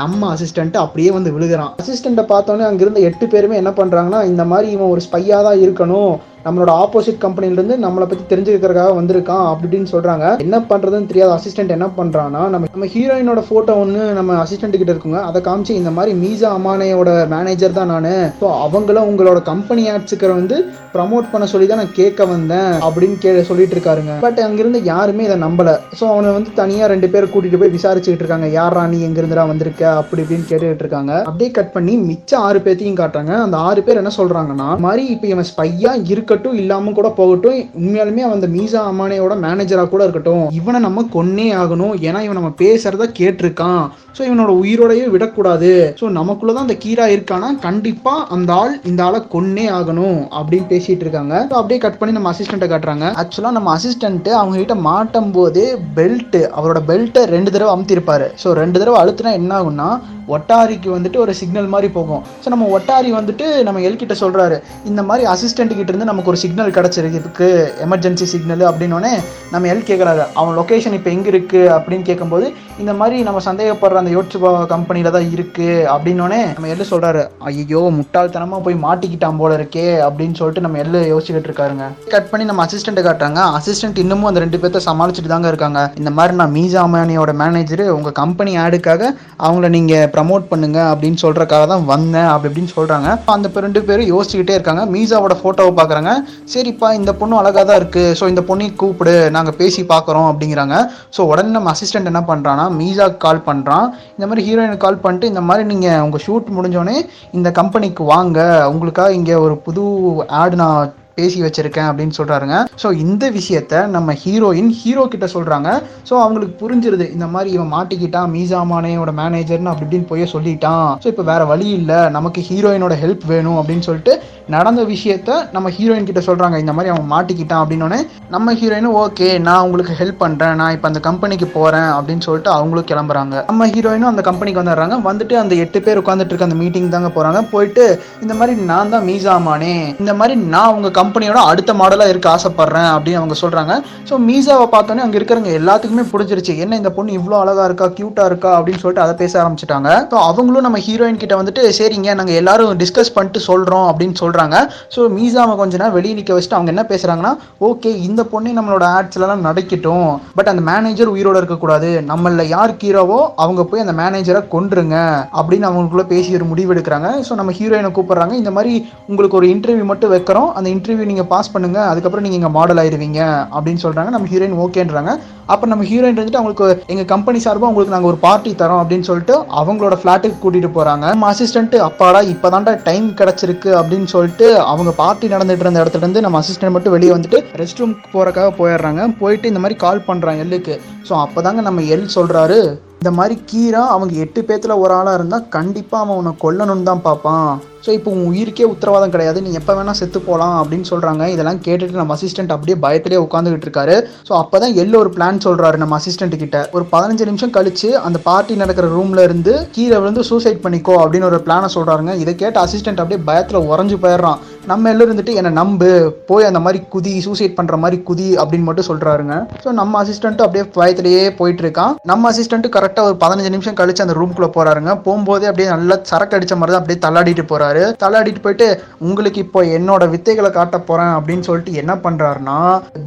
நம்ம 0.00 0.20
அசிஸ்டன்ட் 0.34 0.76
அப்படியே 0.82 1.10
வந்து 1.16 1.32
விழுகிறான். 1.36 1.72
அசிஸ்டண்ட்டை 1.82 2.24
பார்த்தோன்னே 2.32 2.66
அங்கிருந்த 2.70 3.00
எட்டு 3.10 3.28
பேருமே 3.34 3.60
என்ன 3.62 3.72
பண்றாங்கன்னா 3.80 4.20
இந்த 4.32 4.44
மாதிரி 4.52 4.68
இவன் 4.76 4.92
ஒரு 4.96 5.02
ஸ்பையா 5.08 5.38
தான் 5.48 5.62
இருக்கணும். 5.64 6.12
நம்மளோட 6.46 6.70
ஆப்போசிட் 6.84 7.22
கம்பெனிலேருந்து 7.26 7.76
நம்மளை 7.86 8.06
பற்றி 8.08 8.24
தெரிஞ்சுக்கிறதுக்காக 8.30 8.94
வந்திருக்கான் 9.00 9.44
அப்படி 9.50 9.70
இப்படின்னு 9.72 9.92
சொல்கிறாங்க 9.92 10.24
என்ன 10.44 10.56
பண்ணுறதுன்னு 10.70 11.10
தெரியாத 11.10 11.32
அசிஸ்டன்ட் 11.38 11.74
என்ன 11.76 11.86
பண்ணுறான்னா 11.98 12.40
நம்ம 12.52 12.68
நம்ம 12.74 12.86
ஹீரோயினோட 12.94 13.40
ஃபோட்டோ 13.46 13.72
ஒன்று 13.82 14.00
நம்ம 14.18 14.36
அசிஸ்டன்ட் 14.42 14.78
கிட்ட 14.80 14.92
இருக்குங்க. 14.94 15.20
அதை 15.28 15.38
காமிச்சு 15.46 15.72
இந்த 15.80 15.90
மாதிரி 15.96 16.12
மீசா 16.22 16.48
அமானையோட 16.58 17.10
மேனேஜர் 17.34 17.76
தான் 17.78 17.90
நான். 17.92 18.08
ஸோ 18.40 18.46
அவங்களும் 18.64 19.08
உங்களோட 19.10 19.40
கம்பெனி 19.50 19.82
ஆட்ஸுக்கு 19.92 20.30
வந்து 20.40 20.56
ப்ரமோட் 20.94 21.30
பண்ண 21.32 21.44
சொல்லி 21.52 21.66
தான் 21.68 21.80
நான் 21.82 21.94
கேட்க 22.00 22.24
வந்தேன் 22.32 22.72
அப்படின்னு 22.86 23.16
கே 23.24 23.30
சொல்லிட்டு 23.50 23.74
இருக்காருங்க. 23.76 24.14
பட் 24.24 24.40
அங்கிருந்து 24.46 24.80
யாருமே 24.90 25.22
இதை 25.28 25.36
நம்பல. 25.46 25.70
ஸோ 25.98 26.04
அவனை 26.14 26.32
வந்து 26.38 26.50
தனியாக 26.60 26.90
ரெண்டு 26.92 27.10
பேரை 27.12 27.28
கூட்டிகிட்டு 27.28 27.62
போய் 27.62 27.74
விசாரிச்சுக்கிட்டு 27.76 28.24
இருக்காங்க. 28.24 28.48
யாரா 28.58 28.82
நீ? 28.92 28.98
எங்கிருந்துடா 29.08 29.46
வந்திருக்க? 29.52 29.84
அப்படி 30.00 30.22
இப்படின்னு 30.24 30.48
கேட்டுக்கிட்டு 30.50 30.84
இருக்காங்க. 30.86 31.12
அப்படியே 31.28 31.50
கட் 31.60 31.72
பண்ணி 31.76 31.94
மிச்ச 32.10 32.30
ஆறு 32.48 32.60
பேர்த்தையும் 32.66 33.00
காட்டுறாங்க. 33.02 33.34
அந்த 33.46 33.56
ஆறு 33.70 33.82
பேர் 33.88 34.02
என்ன 34.02 34.14
சொல்கிறாங்கன்னா 34.20 34.68
மாதிரி 34.86 35.04
இப்போ 35.14 35.28
இவன் 35.34 35.50
ஸ்பையாக 35.52 36.04
இருக்க 36.12 36.31
இருக்கட்டும் 36.32 36.60
இல்லாம 36.62 36.92
கூட 36.98 37.08
போகட்டும். 37.20 37.58
உண்மையாலுமே 37.78 38.22
அவன் 38.26 38.38
அந்த 38.38 38.48
மீசா 38.56 38.82
அமானையோட 38.90 39.34
மேனேஜரா 39.46 39.84
கூட 39.88 40.02
இருக்கட்டும். 40.06 40.44
இவனை 40.60 40.78
நம்ம 40.86 41.04
கொன்னே 41.16 41.48
ஆகணும். 41.62 41.94
ஏன்னா 42.08 42.20
இவன் 42.26 42.40
நம்ம 42.40 42.52
பேசுறத 42.62 43.06
கேட்டிருக்கான். 43.18 43.82
ஸோ 44.16 44.22
இவனோட 44.28 44.52
உயிரோடையே 44.62 45.04
விடக்கூடாது. 45.12 45.70
ஸோ 46.00 46.06
நமக்குள்ளதான் 46.18 46.66
அந்த 46.66 46.76
கீரா 46.84 47.04
இருக்கானா? 47.14 47.48
கண்டிப்பா 47.66 48.14
அந்த 48.34 48.50
ஆள் 48.62 48.74
இந்த 48.90 49.00
ஆளை 49.06 49.20
கொன்னே 49.34 49.66
ஆகணும் 49.78 50.18
அப்படின்னு 50.38 50.66
பேசிட்டு 50.72 51.04
இருக்காங்க. 51.06 51.34
ஸோ 51.50 51.56
அப்படியே 51.60 51.80
கட் 51.84 51.98
பண்ணி 52.00 52.16
நம்ம 52.16 52.32
அசிஸ்டண்ட்டை 52.32 52.68
காட்டுறாங்க. 52.72 53.06
ஆக்சுவலா 53.22 53.52
நம்ம 53.58 53.70
அசிஸ்டன்ட் 53.76 54.30
அவங்க 54.40 54.56
கிட்ட 54.62 54.76
மாட்டும் 54.88 55.32
போது 55.36 55.62
பெல்ட் 55.98 56.40
அவரோட 56.58 56.82
பெல்ட்டை 56.90 57.22
ரெண்டு 57.34 57.52
தடவை 57.54 57.72
அமுத்திருப்பாரு. 57.76 58.28
ஸோ 58.42 58.50
ரெண்டு 58.62 58.80
தடவை 58.82 58.98
அழுத்தினா 59.02 59.32
என்ன 59.40 59.54
ஆகும்னா 59.60 59.88
ஒட்டாரிக்கு 60.34 60.88
வந்துட்டு 60.94 61.18
ஒரு 61.22 61.32
சிக்னல் 61.38 61.72
மாதிரி 61.72 61.88
போகும். 61.96 62.22
ஸோ 62.42 62.48
நம்ம 62.52 62.66
ஒட்டாரி 62.76 63.10
வந்துட்டு 63.16 63.46
நம்ம 63.68 63.80
எல் 63.86 63.98
கிட்ட 64.02 64.14
சொல்றாரு 64.20 64.56
இந்த 64.90 65.00
மாதிரி 65.08 65.24
அசிஸ்டன்ட் 65.32 65.74
கிட்ட 65.78 65.90
இருந்து 65.92 66.10
நம்ம 66.10 66.21
நமக்கு 66.22 66.34
ஒரு 66.34 66.42
சிக்னல் 66.42 66.74
கிடைச்சிருக்கு 66.74 67.46
எமர்ஜென்சி 67.84 68.26
சிக்னல் 68.32 68.60
அப்படின்னோடனே 68.66 69.12
நம்ம 69.50 69.68
எல் 69.68 69.80
கேட்குறாரு 69.82 70.22
அவன் 70.34 70.54
லொக்கேஷன் 70.58 70.94
இப்போ 70.94 71.10
எங்கே 71.10 71.28
இருக்கு 71.28 71.60
அப்படின்னு 71.76 72.04
கேட்கும்போது 72.04 72.46
இந்த 72.80 72.92
மாதிரி 73.00 73.16
நம்ம 73.26 73.40
சந்தேகப்படுற 73.46 74.00
அந்த 74.00 74.12
யோட்சுபா 74.14 74.50
கம்பெனியில 74.72 75.10
தான் 75.14 75.26
இருக்கு 75.34 75.68
அப்படின்னோடனே 75.94 76.38
நம்ம 76.54 76.68
எள்ளு 76.74 76.84
சொல்றாரு 76.90 77.22
ஐயோ 77.48 77.80
முட்டாள்தனமா 77.98 78.58
போய் 78.64 78.76
மாட்டிக்கிட்டான் 78.84 79.38
போல 79.40 79.56
இருக்கே 79.58 79.84
அப்படின்னு 80.06 80.38
சொல்லிட்டு 80.38 80.64
நம்ம 80.64 80.78
எள்ளு 80.84 81.00
யோசிச்சுக்கிட்டு 81.10 81.48
இருக்காருங்க. 81.50 81.86
கட் 82.14 82.30
பண்ணி 82.30 82.44
நம்ம 82.50 82.64
அசிஸ்டன்ட் 82.66 83.00
காட்டுறாங்க. 83.06 83.40
அசிஸ்டன்ட் 83.58 84.00
இன்னமும் 84.04 84.28
அந்த 84.30 84.42
ரெண்டு 84.44 84.60
பேர்த்த 84.62 84.82
சமாளிச்சுட்டு 84.88 85.32
தாங்க 85.34 85.50
இருக்காங்க. 85.52 85.82
இந்த 86.00 86.12
மாதிரி 86.16 86.36
நான் 86.40 86.54
மீசா 86.56 86.80
அமானியோட 86.88 87.34
மேனேஜர் 87.42 87.84
உங்க 87.96 88.12
கம்பெனி 88.22 88.54
ஆடுக்காக 88.64 89.02
அவங்கள 89.44 89.70
நீங்க 89.76 89.94
ப்ரமோட் 90.14 90.48
பண்ணுங்க 90.52 90.80
அப்படின்னு 90.92 91.20
சொல்கிறக்காக 91.24 91.66
தான் 91.74 91.84
வந்தேன் 91.92 92.30
அப்படி 92.32 92.50
இப்படின்னு 92.52 92.74
சொல்றாங்க. 92.78 93.10
அந்த 93.36 93.64
ரெண்டு 93.66 93.82
பேரும் 93.90 94.10
யோசிச்சுக்கிட்டே 94.14 94.56
இருக்காங்க. 94.58 94.84
மீசாவோட 94.94 95.36
போட்டோவை 95.44 95.74
பாக்குறாங்க. 95.80 96.12
சரிப்பா 96.54 96.90
இந்த 97.00 97.10
பொண்ணு 97.20 97.40
அழகா 97.42 97.64
தான் 97.70 97.80
இருக்கு. 97.82 98.04
ஸோ 98.20 98.24
இந்த 98.32 98.44
பொண்ணையும் 98.50 98.76
கூப்பிடு. 98.82 99.16
நாங்க 99.38 99.50
பேசி 99.62 99.82
பார்க்குறோம் 99.94 100.28
அப்படிங்கிறாங்க. 100.32 100.76
ஸோ 101.16 101.20
உடனே 101.32 101.52
நம்ம 101.58 101.70
அசிஸ்டன்ட் 101.76 102.10
என்ன 102.12 102.22
பண்றான்னா 102.62 102.80
மீசாக்கு 102.80 103.16
கால் 103.16 103.46
பண்ணுறான் 103.46 103.92
இந்த 104.18 104.26
மாதிரி 104.26 104.42
ஹீரோயினுக்கு 104.48 104.76
கால் 104.76 104.96
பண்ணிட்டு 104.96 105.26
இந்த 105.26 105.40
மாதிரி 105.40 105.74
நீங்கள் 105.74 106.00
உங்கள் 106.00 106.20
ஷூட் 106.26 106.52
முடிஞ்சோடனே 106.56 107.06
இந்த 107.32 107.50
கம்பெனிக்கு 107.50 108.04
வாங்க. 108.04 108.68
உங்களுக்காக 108.68 109.12
இங்கே 109.12 109.34
ஒரு 109.34 109.56
புது 109.56 109.82
ஆடு 110.26 110.56
நான் 110.56 110.92
பேசி 111.20 111.38
வச்சிருக்கேன் 111.46 111.88
அப்படின்னு 111.90 112.18
சொல்றாருங்க. 112.20 112.58
ஸோ 112.82 112.90
இந்த 113.04 113.24
விஷயத்த 113.38 113.84
நம்ம 113.96 114.16
ஹீரோயின் 114.24 114.72
ஹீரோ 114.80 115.06
கிட்ட 115.14 115.28
சொல்றாங்க. 115.36 115.70
ஸோ 116.10 116.14
அவங்களுக்கு 116.24 116.56
புரிஞ்சிருது 116.64 117.08
இந்த 117.16 117.28
மாதிரி 117.36 117.50
இவன் 117.56 117.72
மாட்டிக்கிட்டான் 117.76 118.30
மீசாமானேயோட 118.36 119.12
மேனேஜர்னு 119.22 119.72
அப்படி 119.72 119.86
இப்படின்னு 119.86 120.10
போய் 120.10 120.32
சொல்லிட்டான். 120.34 120.90
ஸோ 121.02 121.06
இப்போ 121.12 121.24
வேற 121.30 121.42
வழி 121.52 121.66
இல்லை 121.78 121.98
நமக்கு 122.18 122.40
ஹீரோயினோட 122.50 122.94
ஹெல்ப் 123.02 123.24
வேணும் 123.32 123.58
அப்படின்னு 123.60 123.86
சொல்லிட்டு 123.88 124.12
நடந்த 124.54 124.82
விஷயத்த 124.92 125.30
நம்ம 125.54 125.68
ஹீரோயின் 125.74 126.06
கிட்ட 126.08 126.20
சொல்றாங்க. 126.28 126.56
இந்த 126.62 126.72
மாதிரி 126.76 126.90
அவன் 126.92 127.10
மாட்டிக்கிட்டான் 127.12 127.62
அப்படின்னோடனே 127.62 127.98
நம்ம 128.34 128.54
ஹீரோயினும் 128.60 128.96
ஓகே 129.02 129.28
நான் 129.48 129.64
உங்களுக்கு 129.66 129.94
ஹெல்ப் 130.00 130.18
பண்றேன் 130.22 130.56
நான் 130.60 130.72
இப்போ 130.76 130.88
அந்த 130.90 131.00
கம்பெனிக்கு 131.06 131.46
போறேன் 131.56 131.90
அப்படின்னு 131.96 132.24
சொல்லிட்டு 132.26 132.50
அவங்களும் 132.56 132.88
கிளம்புறாங்க. 132.90 133.34
நம்ம 133.50 133.68
ஹீரோயினும் 133.74 134.10
அந்த 134.12 134.24
கம்பெனிக்கு 134.28 134.60
வந்துடுறாங்க. 134.62 134.96
வந்துட்டு 135.08 135.36
அந்த 135.42 135.54
எட்டு 135.64 135.80
பேர் 135.86 136.00
உட்காந்துட்டு 136.02 136.32
இருக்க 136.32 136.48
அந்த 136.48 136.58
மீட்டிங் 136.62 136.88
தாங்க 136.96 137.10
போறாங்க. 137.16 137.42
போயிட்டு 137.52 137.84
இந்த 138.24 138.34
மாதிரி 138.40 138.54
நான் 138.70 138.92
தான் 138.94 139.06
மீசாமானே 139.10 139.74
இந்த 140.02 140.14
மாதிரி 140.20 140.36
நான் 140.54 140.74
உங்க 140.78 140.90
கம்பெனியோட 141.02 141.42
அடுத்த 141.50 141.70
மாடலாக 141.82 142.12
இருக்க 142.14 142.28
ஆசைப்பட்றேன் 142.36 142.90
அப்படின்னு 142.94 143.20
அவங்க 143.22 143.36
சொல்கிறாங்க 143.44 143.72
ஸோ 144.08 144.14
மீசாவை 144.28 144.66
பார்த்தோன்னே 144.74 145.04
அங்கே 145.06 145.18
இருக்கிறவங்க 145.20 145.52
எல்லாத்துக்குமே 145.60 146.06
பிடிச்சிருச்சு. 146.12 146.52
என்ன 146.64 146.76
இந்த 146.80 146.90
பொண்ணு 146.96 147.16
இவ்வளோ 147.18 147.36
அழகாக 147.42 147.66
இருக்கா 147.70 147.86
க்யூட்டாக 147.98 148.30
இருக்கா 148.30 148.50
அப்படின்னு 148.58 148.82
சொல்லிட்டு 148.82 149.04
அதை 149.04 149.14
பேச 149.22 149.32
ஆரம்பிச்சிட்டாங்க. 149.42 149.90
ஸோ 150.10 150.16
அவங்களும் 150.30 150.66
நம்ம 150.66 150.78
ஹீரோயின் 150.86 151.20
கிட்ட 151.22 151.34
வந்துட்டு 151.40 151.62
சரிங்க 151.78 152.14
நாங்கள் 152.20 152.38
எல்லாரும் 152.40 152.72
டிஸ்கஸ் 152.82 153.12
பண்ணிட்டு 153.16 153.40
சொல்கிறோம் 153.48 153.86
அப்படின்னு 153.90 154.16
சொல்கிறாங்க 154.22 154.56
ஸோ 154.94 155.00
மீசாவை 155.16 155.54
கொஞ்ச 155.60 155.74
நேரம் 155.80 155.96
வெளியே 155.98 156.14
நிற்க 156.18 156.32
வச்சுட்டு 156.36 156.58
அவங்க 156.58 156.72
என்ன 156.74 156.84
பேசுகிறாங்கன்னா 156.92 157.32
ஓகே 157.68 157.92
இந்த 158.08 158.22
பொண்ணே 158.32 158.52
நம்மளோட 158.58 158.84
ஆட்ஸ்லாம் 158.98 159.44
நடக்கட்டும். 159.48 160.08
பட் 160.38 160.50
அந்த 160.52 160.64
மேனேஜர் 160.70 161.12
உயிரோட 161.14 161.36
இருக்கக்கூடாது. 161.42 161.90
நம்மள 162.12 162.44
யார் 162.54 162.74
ஹீரோவோ 162.82 163.18
அவங்க 163.42 163.62
போய் 163.70 163.82
அந்த 163.84 163.94
மேனேஜரை 164.00 164.40
கொண்டுருங்க 164.54 164.96
அப்படின்னு 165.38 165.66
அவங்களுக்குள்ள 165.68 166.04
பேசி 166.12 166.30
ஒரு 166.38 166.46
முடிவு 166.52 166.72
எடுக்கிறாங்க. 166.74 167.08
ஸோ 167.26 167.32
நம்ம 167.40 167.52
ஹீரோயினை 167.58 167.90
கூப்பிட்றாங்க. 167.96 168.34
இந்த 168.42 168.52
மாதிரி 168.56 168.72
உங்களுக்கு 169.10 169.38
ஒரு 169.40 169.48
இன்டர்வியூ 169.54 169.86
மட்டும் 169.90 170.12
வைக்கிறோம். 170.14 170.48
அந்த 170.58 170.68
இன்டர்வியூ 170.74 170.91
நீங்க 171.10 171.24
பாஸ் 171.32 171.52
பண்ணுங்க 171.52 171.78
அதுக்கப்புறம் 171.90 172.24
நீங்கள் 172.26 172.40
இங்கே 172.40 172.50
மாடல் 172.56 172.80
ஆயிடுவீங்க 172.82 173.20
அப்படின்னு 173.54 173.82
சொல்கிறாங்க 173.84 174.10
நம்ம 174.14 174.28
ஹீரோயின் 174.32 174.58
ஓகேன்றாங்க 174.64 175.12
அப்போ 175.52 175.66
நம்ம 175.70 175.84
ஹீரோயின் 175.90 176.18
வந்துட்டு 176.18 176.40
அவங்களுக்கு 176.40 176.66
எங்கள் 176.92 177.08
கம்பெனி 177.12 177.38
சார்பாக 177.44 177.70
உங்களுக்கு 177.70 177.94
நாங்கள் 177.94 178.10
ஒரு 178.12 178.18
பார்ட்டி 178.26 178.50
தரோம் 178.62 178.80
அப்படின்னு 178.82 179.08
சொல்லிட்டு 179.10 179.34
அவங்களோட 179.60 179.96
ஃபிளாட்டுக்கு 180.00 180.38
கூட்டிகிட்டு 180.42 180.70
போகிறாங்க 180.76 181.06
நம்ம 181.14 181.30
அசிஸ்டன்ட் 181.32 181.76
அப்பாடா 181.88 182.20
இப்பதான்டா 182.34 182.74
டைம் 182.88 183.08
கிடச்சிருக்கு 183.20 183.70
அப்படின்னு 183.80 184.08
சொல்லிட்டு 184.14 184.48
அவங்க 184.72 184.92
பார்ட்டி 185.02 185.32
நடந்துட்டு 185.34 185.66
இருந்த 185.66 185.82
இடத்துல 185.84 186.04
இருந்து 186.06 186.24
நம்ம 186.26 186.40
அசிஸ்டன்ட் 186.42 186.76
மட்டும் 186.76 186.96
வெளியே 186.96 187.12
வந்துட்டு 187.16 187.40
ரெஸ்ட் 187.62 187.82
ரூம் 187.82 187.96
போகிறக்காக 188.14 188.52
போயிடுறாங்க. 188.60 189.02
போயிட்டு 189.20 189.48
இந்த 189.48 189.62
மாதிரி 189.64 189.78
கால் 189.84 190.06
பண்ணுறாங்க 190.08 190.44
எல்லுக்கு. 190.46 190.76
ஸோ 191.08 191.12
அப்போ 191.24 191.42
தாங்க 191.42 191.60
நம்ம 191.60 191.82
எல் 191.96 192.08
சொல்கிறாரு 192.16 192.60
இந்த 193.02 193.10
மாதிரி 193.18 193.36
கீரா 193.50 193.80
அவங்க 193.92 194.14
எட்டு 194.24 194.40
பேத்துல 194.48 194.72
ஒரு 194.82 194.92
ஆளாக 194.96 195.18
இருந்தால் 195.18 195.48
கண்டிப்பாக 195.54 196.02
அவன் 196.04 196.18
உன்னை 196.20 196.32
கொல்லணும்னு 196.42 196.88
தான் 196.88 197.02
பார்ப்பான். 197.06 197.48
ஸோ 197.84 197.90
இப்போ 197.96 198.08
உன் 198.14 198.28
உயிருக்கே 198.30 198.66
உத்தரவாதம் 198.72 199.12
கிடையாது. 199.14 199.38
நீ 199.44 199.50
எப்போ 199.60 199.72
வேணால் 199.76 199.98
செத்து 200.00 200.18
போகலாம் 200.26 200.54
அப்படின்னு 200.58 200.86
சொல்கிறாங்க 200.90 201.22
இதெல்லாம் 201.32 201.60
கேட்டுட்டு 201.64 202.00
நம்ம 202.00 202.14
அசிஸ்டன்ட் 202.16 202.54
அப்படியே 202.56 202.76
பயத்திலே 202.84 203.18
உட்காந்துக்கிட்டு 203.24 203.66
இருக்காரு. 203.68 203.96
ஸோ 204.28 204.32
அப்பதான் 204.40 204.76
எல்லோ 204.82 204.98
ஒரு 205.04 205.10
பிளான் 205.16 205.42
சொல்கிறாரு 205.46 205.80
நம்ம 205.82 205.98
அசிஸ்டன்ட் 206.00 206.36
கிட்ட. 206.42 206.60
ஒரு 206.76 206.84
பதினஞ்சு 206.92 207.26
நிமிஷம் 207.30 207.54
கழிச்சு 207.56 207.90
அந்த 208.06 208.20
பார்ட்டி 208.28 208.60
நடக்கிற 208.62 208.88
ரூம்ல 208.96 209.24
இருந்து 209.28 209.54
கீழே 209.78 209.98
விழுந்து 210.02 210.24
சூசைட் 210.30 210.64
பண்ணிக்கோ 210.66 210.96
அப்படின்னு 211.02 211.30
ஒரு 211.30 211.40
பிளானை 211.48 211.70
சொல்கிறாருங்க 211.76 212.14
இதை 212.22 212.34
கேட்ட 212.44 212.60
அசிஸ்டன்ட் 212.66 213.02
அப்படியே 213.04 213.22
பயத்தில் 213.30 213.66
உறைஞ்சு 213.72 213.98
போயிடுறான். 214.04 214.38
நம்ம 214.70 214.90
எல்லோரும் 214.90 215.10
இருந்துட்டு 215.10 215.34
என்னை 215.38 215.50
நம்பு 215.58 215.86
போய் 216.28 216.46
அந்த 216.48 216.60
மாதிரி 216.64 216.78
குதி 216.92 217.12
சூசைட் 217.24 217.54
பண்ணுற 217.56 217.76
மாதிரி 217.82 217.96
குதி 218.08 218.26
அப்படின்னு 218.42 218.66
மட்டும் 218.66 218.86
சொல்கிறாருங்க 218.88 219.34
ஸோ 219.62 219.70
நம்ம 219.78 220.02
அசிஸ்டன்ட்டும் 220.02 220.44
அப்படியே 220.46 220.64
பயத்திலேயே 220.76 221.24
போயிட்டு 221.38 221.62
இருக்கான் 221.64 221.94
நம்ம 222.10 222.30
அசிஸ்டண்ட்டு 222.30 222.70
கரெக்டாக 222.76 223.08
ஒரு 223.10 223.16
பதினஞ்சு 223.24 223.50
நிமிஷம் 223.54 223.78
கழிச்சு 223.80 224.04
அந்த 224.04 224.14
ரூம்குள்ளே 224.18 224.48
போகிறாருங்க 224.56 224.92
போகும்போதே 225.06 225.48
அப்படியே 225.50 225.68
நல்லா 225.72 225.96
சரக்கு 226.10 226.36
அடிச்ச 226.38 226.56
மாதிரி 226.58 226.74
தான் 226.74 226.82
அப்படியே 226.82 227.00
தள்ளாடிட்டு 227.06 227.44
போகிறாரு 227.52 227.82
தள்ளாடிட்டு 228.02 228.44
போயிட்டு 228.44 228.68
உங்களுக்கு 229.08 229.42
இப்போ 229.46 229.62
என்னோட 229.78 230.08
வித்தைகளை 230.14 230.52
காட்ட 230.58 230.80
போகிறேன் 230.90 231.12
அப்படின்னு 231.18 231.46
சொல்லிட்டு 231.48 231.74
என்ன 231.82 231.96
பண்ணுறாருன்னா 232.06 232.58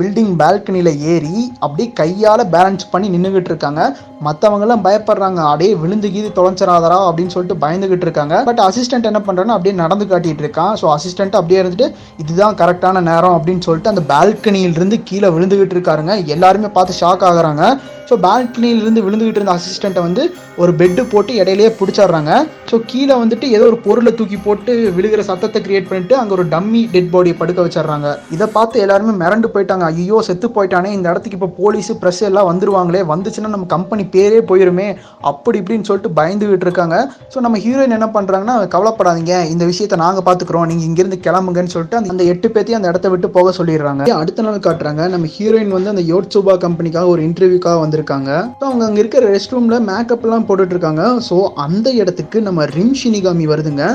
பில்டிங் 0.01 0.35
பால்கனியில் 0.43 0.91
ஏறி 1.13 1.37
அப்படியே 1.67 1.89
கையால் 2.01 2.45
பேலன்ஸ் 2.57 2.85
பண்ணி 2.95 3.09
நின்றுக்கிட்டு 3.15 3.53
இருக்காங்க. 3.53 3.81
மற்றவங்களாம் 4.25 4.83
பயப்படுறாங்க 4.85 5.39
அப்படியே 5.47 5.71
விழுந்து 5.81 6.07
கீது 6.13 6.29
தொலைச்சிராதரா 6.37 6.99
அப்படின்னு 7.07 7.33
சொல்லிட்டு 7.33 7.61
பயந்துகிட்டு 7.63 8.05
இருக்காங்க. 8.07 8.35
பட் 8.49 8.61
அசிஸ்டன்ட் 8.67 9.09
என்ன 9.09 9.19
பண்றாருன்னா 9.25 9.57
அப்படியே 9.57 9.75
நடந்து 9.81 10.05
காட்டிட்டு 10.11 10.43
இருக்கான். 10.45 10.73
ஸோ 10.81 10.85
அசிஸ்டன்ட் 10.95 11.35
அப்படியே 11.45 11.63
இருந்துட்டு 11.63 11.87
இதுதான் 12.21 12.59
கரெக்டான 12.61 13.07
நேரம் 13.11 13.35
அப்படின்னு 13.37 13.65
சொல்லிட்டு 13.67 13.93
அந்த 13.93 14.03
பால்கனியிலிருந்து 14.13 15.01
கீழே 15.03 15.27
விழுந்துகிட்டு 15.35 15.75
இருக்காருங்க. 15.77 16.13
எல்லாருமே 16.35 16.67
பார்த்து 16.77 17.01
ஷாக் 17.01 17.27
ஆகுறாங்க. 17.29 17.63
ஸோ 18.09 18.13
பால்கனியிலிருந்து 18.23 19.01
விழுந்துகிட்டு 19.01 19.35
இருந்த 19.35 19.57
அசிஸ்டண்ட்டை 19.57 20.01
வந்து 20.01 20.33
ஒரு 20.57 20.71
பெட்டு 20.71 21.09
போட்டு 21.09 21.33
இடையிலேயே 21.33 21.75
பிடிச்சிடுறாங்க. 21.79 22.47
ஸோ 22.71 22.81
கீழே 22.85 23.15
வந்துட்டு 23.15 23.41
ஏதோ 23.41 23.65
ஒரு 23.65 23.77
பொருளை 23.77 24.15
தூக்கி 24.15 24.37
போட்டு 24.37 24.93
விழுகிற 24.97 25.19
சத்தத்தை 25.19 25.61
கிரியேட் 25.61 25.87
பண்ணிட்டு 25.87 26.15
அங்கே 26.15 26.31
ஒரு 26.31 26.45
டம்மி 26.45 26.89
டெட் 26.91 27.09
பாடியை 27.13 27.35
படுக்க 27.37 27.61
வச்சிடுறாங்க. 27.61 28.17
இதை 28.31 28.47
பார்த்து 28.47 28.79
எல்லாருமே 28.79 29.25
மிரண்டு 29.25 29.43
போயிட்டாங்க. 29.53 29.79
ஐயோ 29.79 30.21
செத்து 30.21 30.47
போயிட்டானே 30.47 30.85
இந்த 30.85 31.09
இடத்துக்கு 31.09 31.37
இப்போ 31.41 31.53
போலீஸ் 31.57 31.91
ப்ரெஸ் 31.93 32.21
எல்லாம் 32.21 32.59
வந்துருவாங்களே 32.59 33.03
வந்துச்சுன்னா 33.09 33.47
நம்ம 33.47 33.65
கம்பெனி 33.67 34.03
பேரே 34.03 34.41
போயிருமே 34.47 34.95
அப்படி 35.21 35.59
இப்படின்னு 35.59 35.83
சொல்லிட்டு 35.83 36.21
பயந்துகிட்டு 36.21 36.61
இருக்காங்க. 36.61 37.11
ஸோ 37.35 37.39
நம்ம 37.39 37.57
ஹீரோயின் 37.57 37.89
என்ன 37.89 38.05
பண்ணுறாங்கன்னா 38.05 38.67
கவலைப்படாதீங்க. 38.67 39.49
இந்த 39.49 39.65
விஷயத்தை 39.65 39.99
நாங்கள் 39.99 40.33
பார்த்துக்குறோம். 40.33 40.65
நீங்கள் 40.65 40.87
இங்கேருந்து 40.87 41.21
கிளம்புங்கன்னு 41.23 41.73
சொல்லிட்டு 41.75 41.97
அந்த- 41.97 42.23
எட்டு 42.23 42.47
பேத்தையும் 42.47 42.71
அந்த 42.71 42.87
இடத்த 42.87 43.09
விட்டு 43.09 43.29
போக 43.29 43.63
சொல்லிடுறாங்க. 43.63 44.09
அடுத்த 44.09 44.41
நாள் 44.41 44.57
காட்டுறாங்க. 44.57 45.07
நம்ம 45.07 45.27
ஹீரோயின் 45.37 45.67
வந்து 45.67 45.89
அந்த 45.89 46.01
யோட்சுபா 46.01 46.57
கம்பெனிக்காக 46.57 47.07
ஒரு 47.07 47.21
இன்டர்வியூக்காக 47.23 47.79
வந்திருக்காங்க. 47.95 48.31
ஸோ 48.59 48.63
அவங்க 48.69 48.83
அங்க 48.85 48.99
இருக்கிற 49.03 49.23
ரெஸ்ட் 49.35 49.53
ரூம்ல 49.55 49.77
மேக்கப்லாம் 49.91 50.27
எல்லாம் 50.27 50.47
போட்டுட்டு 50.47 50.75
இருக்காங்க. 50.75 51.03
ஸோ 51.29 51.37
அந்த 51.65 51.87
இடத்துக்கு 52.01 52.37
நம்ம 52.47 52.65
ரிம் 52.77 52.95
ஷினிகாமி 53.01 53.45
வருதுங்க. 53.53 53.85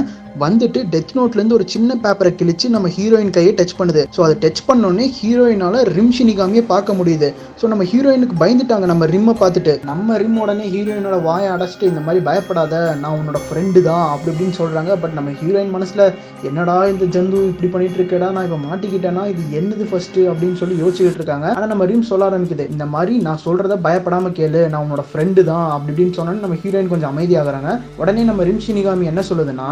வந்துட்டு 0.45 0.81
டெத் 0.93 1.15
நோட்ல 1.19 1.41
இருந்து 1.41 1.57
ஒரு 1.59 1.67
சின்ன 1.75 1.97
பேப்பரை 2.05 2.33
கிழிச்சு 2.41 2.67
நம்ம 2.75 2.91
ஹீரோயின் 2.97 3.33
கையை 3.37 3.53
டச் 3.61 3.77
பண்ணுது. 3.81 4.03
ஸோ 4.17 4.21
அதை 4.27 4.37
டச் 4.45 4.63
பண்ணோடனே 4.69 5.07
ஹீரோயினால 5.19 5.83
ரிம் 5.97 6.13
ஷினிகாமியை 6.19 6.65
பார்க்க 6.73 6.99
முடியுது. 7.01 7.29
ஸோ 7.61 7.67
நம்ம 7.73 7.85
ஹீரோயினுக்கு 7.93 8.37
பயந்துட்டாங்க 8.43 8.87
நம்ம 8.93 9.07
ரிம்மை 9.15 9.35
பார்த்துட்டு. 9.43 9.75
நம்ம 9.91 10.19
ரிம் 10.23 10.39
உடனே 10.45 10.67
ஹீரோயினோட 10.75 11.19
வாயை 11.29 11.49
அடைச்சிட்டு 11.55 11.91
இந்த 11.93 12.03
மாதிரி 12.07 12.23
பயப்படாத 12.29 12.75
நான் 13.03 13.17
உன்னோட 13.21 13.41
ஃப்ரெண்டு 13.47 13.83
தான் 13.89 14.05
அப்படி 14.13 14.33
இப்படின்னு 14.35 14.59
சொல்கிறாங்க 14.61 14.99
பட் 15.05 15.17
நம்ம 15.19 15.35
ஹீரோயின் 15.41 15.75
மனசில் 15.77 16.05
என்னடா 16.51 16.77
இந்த 16.93 17.05
ஜந்து 17.17 17.39
இப்படி 17.53 17.71
பண்ணிட்டு 17.75 17.99
இருக்கேடா 18.01 18.31
நான் 18.37 18.47
இப்போ 18.49 18.61
மாட்டிக்கிட்டேன்னா 18.69 19.25
இது 19.33 19.43
என்னது 19.61 19.87
ஃபர்ஸ்ட் 19.91 20.21
அப்படின்னு 20.31 20.59
சொல்லி 20.63 20.77
யோசிச்சுக்கிட்டு 20.83 21.21
இருக்காங்க. 21.23 21.49
ஆனால் 21.57 21.73
நம்ம 21.73 21.87
ரிம் 21.93 22.09
சொல்ல 22.13 22.29
ஆரம்பிக்குது. 22.31 22.67
இந்த 22.75 22.87
மாதிரி 22.95 23.17
நான் 23.29 23.43
சொல்கிறத 23.47 23.79
பயப்படாம 23.87 24.33
கேளு 24.39 24.63
நான் 24.73 24.83
உன்னோட 24.87 25.05
ஃப்ரெண்டு 25.11 25.41
தான் 25.53 25.67
அப்படி 25.75 25.93
இப்படின்னு 25.93 26.17
சொன்னோன்னு 26.19 26.45
நம்ம 26.47 26.59
ஹீரோயின் 26.65 26.93
கொஞ்சம் 26.93 27.13
அமைதியாகிறாங்க. 27.13 27.71
உடனே 28.03 28.25
நம்ம 28.31 28.45
ரிம் 28.51 28.65
சினிகாமி 28.69 29.11
என்ன 29.13 29.25
சொல்லுதுன்னா 29.31 29.69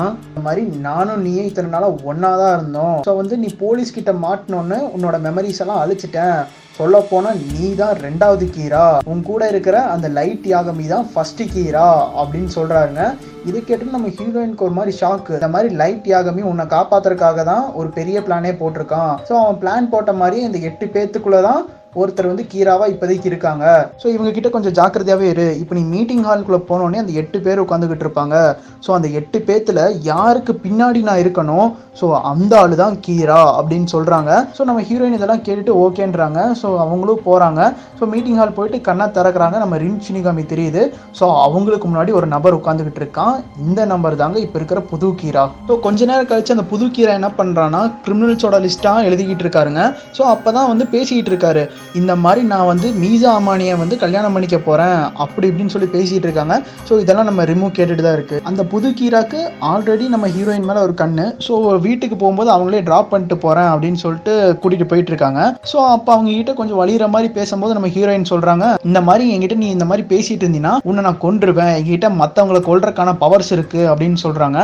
மாதிரி 0.48 0.62
நானும் 0.88 1.24
நீயே 1.26 1.44
இத்தனை 1.48 1.70
நாளாக 1.74 2.06
ஒன்றா 2.12 2.32
தான் 2.42 2.54
இருந்தோம். 2.58 2.96
ஸோ 3.08 3.14
வந்து 3.22 3.36
நீ 3.42 3.50
போலீஸ் 3.64 3.96
கிட்ட 3.98 4.12
மாட்டினோன்னு 4.26 4.78
உன்னோட 4.94 5.18
மெமரிஸ் 5.26 5.62
எல்லாம் 5.64 5.82
அழிச்சிட்டேன். 5.82 6.38
சொல்ல 6.78 6.96
போனால் 7.10 7.38
நீ 7.52 7.68
தான் 7.80 7.96
ரெண்டாவது 8.04 8.44
கீரா. 8.56 8.84
உன் 9.12 9.22
கூட 9.28 9.42
இருக்கிற 9.52 9.76
அந்த 9.94 10.06
லைட் 10.18 10.44
யாகமி 10.52 10.84
தான் 10.92 11.08
ஃபர்ஸ்ட் 11.12 11.42
கீரா 11.54 11.88
அப்படின்னு 12.20 12.50
சொல்கிறாருங்க 12.56 13.04
இதை 13.48 13.60
கேட்டு 13.62 13.96
நம்ம 13.96 14.10
ஹீரோயினுக்கு 14.18 14.66
ஒரு 14.66 14.76
மாதிரி 14.76 14.92
ஷாக்கு 15.00 15.36
இந்த 15.38 15.48
மாதிரி 15.54 15.68
லைட் 15.80 16.06
யாகமி 16.12 16.44
உன்னை 16.50 16.66
காப்பாத்துறதுக்காக 16.74 17.44
தான் 17.50 17.64
ஒரு 17.80 17.90
பெரிய 17.98 18.20
பிளானே 18.26 18.52
போட்டிருக்கான். 18.60 19.12
ஸோ 19.30 19.34
அவன் 19.42 19.60
பிளான் 19.62 19.90
போட்ட 19.94 20.12
மாதிரி 20.22 20.38
இந்த 20.48 20.60
எட்டு 20.70 20.86
பேத்துக்குள்ள 20.96 21.40
தான் 21.48 21.62
ஒருத்தர் 21.96 22.28
வந்து 22.30 22.44
கீராவா 22.52 22.86
இப்போதைக்கு 22.92 23.26
இருக்காங்க. 23.30 23.64
ஸோ 24.00 24.06
இவங்க 24.14 24.30
கிட்ட 24.36 24.48
கொஞ்சம் 24.54 24.74
ஜாக்கிரதையாவே 24.78 25.26
இரு. 25.32 25.46
இப்போ 25.60 25.74
நீ 25.78 25.82
மீட்டிங் 25.94 26.24
ஹாலுக்குள்ள 26.28 26.58
போனோடனே 26.70 27.00
அந்த 27.02 27.12
எட்டு 27.20 27.38
பேர் 27.46 27.62
உட்காந்துக்கிட்டு 27.64 28.04
இருப்பாங்க. 28.06 28.36
ஸோ 28.84 28.90
அந்த 28.96 29.08
எட்டு 29.20 29.38
பேத்துல 29.48 29.78
யாருக்கு 30.10 30.52
பின்னாடி 30.64 31.00
நான் 31.08 31.22
இருக்கணும்? 31.22 31.68
ஸோ 32.00 32.08
அந்த 32.30 32.52
ஆளு 32.62 32.74
தான் 32.82 32.96
கீரா 33.06 33.40
அப்படின்னு 33.58 33.88
சொல்றாங்க. 33.94 34.30
ஸோ 34.56 34.64
நம்ம 34.68 34.82
ஹீரோயின் 34.90 35.16
இதெல்லாம் 35.18 35.42
கேட்டுட்டு 35.46 35.74
ஓகேன்றாங்க. 35.84 36.40
ஸோ 36.60 36.68
அவங்களும் 36.84 37.24
போறாங்க. 37.28 37.60
ஸோ 38.00 38.06
மீட்டிங் 38.12 38.38
ஹால் 38.40 38.54
போயிட்டு 38.58 38.80
கண்ணா 38.88 39.08
திறக்கிறாங்க. 39.18 39.58
நம்ம 39.64 39.78
ரின் 39.84 40.04
சினிகாமி 40.08 40.44
தெரியுது. 40.52 40.84
ஸோ 41.20 41.26
அவங்களுக்கு 41.46 41.88
முன்னாடி 41.90 42.12
ஒரு 42.20 42.28
நபர் 42.34 42.58
உட்காந்துக்கிட்டு 42.60 43.02
இருக்கான். 43.04 43.34
இந்த 43.66 43.80
நம்பர் 43.94 44.20
தாங்க 44.22 44.38
இப்போ 44.46 44.58
இருக்கிற 44.62 44.82
புது 44.92 45.10
கீரா. 45.22 45.46
ஸோ 45.70 45.80
கொஞ்ச 45.88 46.06
நேரம் 46.12 46.30
கழிச்சு 46.32 46.56
அந்த 46.56 46.66
புது 46.74 46.86
கீரா 46.98 47.14
என்ன 47.20 47.32
பண்றான்னா 47.40 47.82
கிரிமினல்ஸோட 48.06 48.56
லிஸ்டா 48.68 48.94
எழுதிக்கிட்டு 49.08 49.46
இருக்காருங்க. 49.46 49.82
ஸோ 50.18 50.24
அப்பதான் 50.36 50.70
வந்து 50.74 50.86
பேசிக்கிட்டு 50.94 51.32
இருக்காரு. 51.34 51.64
இந்த 52.00 52.12
மாதிரி 52.24 52.42
நான் 52.52 52.68
வந்து 52.70 52.88
மீசா 53.02 53.30
அமானியை 53.38 53.74
வந்து 53.82 53.96
கல்யாணம் 54.02 54.34
பண்ணிக்க 54.34 54.58
போறேன் 54.66 54.98
அப்படி 55.24 55.46
இப்படின்னு 55.50 55.74
சொல்லி 55.74 55.88
பேசிகிட்டு 55.94 56.26
இருக்காங்க. 56.28 56.54
ஸோ 56.88 56.98
இதெல்லாம் 57.02 57.28
நம்ம 57.30 57.44
ரிமூவ் 57.50 57.72
கேட்டுட்டு 57.78 58.04
தான் 58.06 58.16
இருக்குது 58.18 58.42
அந்த 58.50 58.62
புது 58.72 58.88
கீராக்கு 58.98 59.40
ஆல்ரெடி 59.72 60.06
நம்ம 60.14 60.28
ஹீரோயின் 60.36 60.68
மேலே 60.70 60.82
ஒரு 60.86 60.94
கண்ணு. 61.02 61.26
ஸோ 61.46 61.52
வீட்டுக்கு 61.86 62.18
போகும்போது 62.22 62.50
அவங்களே 62.56 62.82
ட்ராப் 62.88 63.10
பண்ணிட்டு 63.12 63.38
போகிறேன் 63.44 63.70
அப்படின்னு 63.72 64.00
சொல்லிட்டு 64.04 64.34
கூட்டிகிட்டு 64.62 64.90
போயிட்டு 64.92 65.12
இருக்காங்க. 65.14 65.40
ஸோ 65.72 65.78
அப்போ 65.94 66.12
அவங்க 66.16 66.30
கிட்ட 66.30 66.54
கொஞ்சம் 66.60 66.80
வழிகிற 66.82 67.08
மாதிரி 67.14 67.30
பேசும்போது 67.38 67.76
நம்ம 67.78 67.90
ஹீரோயின் 67.96 68.30
சொல்கிறாங்க 68.32 68.64
இந்த 68.88 69.02
மாதிரி 69.08 69.26
என்கிட்ட 69.34 69.58
நீ 69.64 69.70
இந்த 69.76 69.88
மாதிரி 69.90 70.04
பேசிட்டு 70.14 70.44
இருந்தீங்கன்னா 70.44 70.74
உன்னை 70.90 71.04
நான் 71.08 71.22
கொண்டுருவேன் 71.26 71.74
என்கிட்ட 71.78 72.10
மற்றவங்களை 72.22 72.62
கொள்றதுக்கான 72.68 73.16
பவர்ஸ் 73.24 73.52
இருக்கு 73.58 73.82
அப்படின்னு 73.92 74.18
சொல்கிறாங்க 74.26 74.58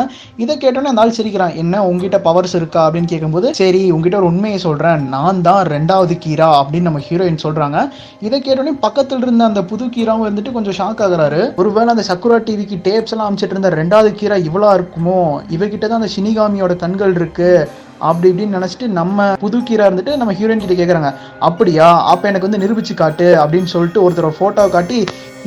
இதை 0.44 0.56
கேட்டோன்னே 0.56 0.92
அந்த 0.92 1.04
ஆள் 1.04 1.16
சிரிக்கிறான் 1.18 1.56
என்ன 1.64 1.84
உங்ககிட்ட 1.90 2.20
பவர்ஸ் 2.28 2.56
இருக்கா? 2.60 2.80
அப்படின்னு 2.86 3.10
கேட்கும்போது 3.12 3.48
சரி 3.60 3.82
உங்ககிட்ட 3.94 4.18
ஒரு 4.20 4.30
உண்மையை 4.32 4.58
சொல்கிறேன் 4.64 5.02
நான் 5.14 5.42
தான் 5.48 5.60
ரெண்டாவது 5.74 6.14
கீரா 6.24 6.48
அப்படின்னு 6.60 6.88
நம்ம 6.90 7.00
ஹீரோயின் 7.08 7.42
சொல்றாங்க. 7.42 7.90
இதை 8.20 8.40
கேட்டோடனே 8.40 8.74
பக்கத்துல 8.82 9.24
இருந்த 9.26 9.44
அந்த 9.44 9.64
புது 9.64 9.86
கீராவும் 9.86 10.26
வந்துட்டு 10.28 10.52
கொஞ்சம் 10.52 10.78
ஷாக் 10.78 11.00
ஆகுறாரு. 11.00 11.54
ஒருவேளை 11.56 11.88
அந்த 11.88 12.04
சக்குரா 12.08 12.38
டிவிக்கு 12.48 12.78
டேப்ஸ் 12.88 13.10
எல்லாம் 13.10 13.28
அமைச்சிட்டு 13.30 13.56
இருந்த 13.56 13.70
ரெண்டாவது 13.70 14.12
கீரா 14.20 14.38
இவ்வளோ 14.48 14.70
இருக்குமோ? 14.78 15.40
இவகிட்ட 15.48 15.86
தான் 15.86 16.00
அந்த 16.00 16.12
சினிகாமியோட 16.20 16.76
கண்கள் 16.76 17.14
இருக்கு. 17.14 17.68
அப்படி 18.08 18.30
இப்படின்னு 18.32 18.58
நினச்சிட்டு 18.58 18.88
நம்ம 19.00 19.28
புது 19.44 19.58
கீரா 19.68 19.86
இருந்துட்டு 19.88 20.14
நம்ம 20.22 20.34
ஹீரோயின் 20.38 20.64
கிட்ட 20.64 20.76
கேட்குறாங்க 20.80 21.10
அப்படியா? 21.48 21.90
அப்போ 22.12 22.24
எனக்கு 22.30 22.48
வந்து 22.48 22.64
நிரூபிச்சு 22.64 22.96
காட்டு 23.02 23.28
அப்படின்னு 23.42 23.72
சொல்லிட்டு 23.74 24.02
ஒருத்தர் 24.06 24.36
ஃபோட்டோவை 24.40 24.72
காட்டி 24.76 24.98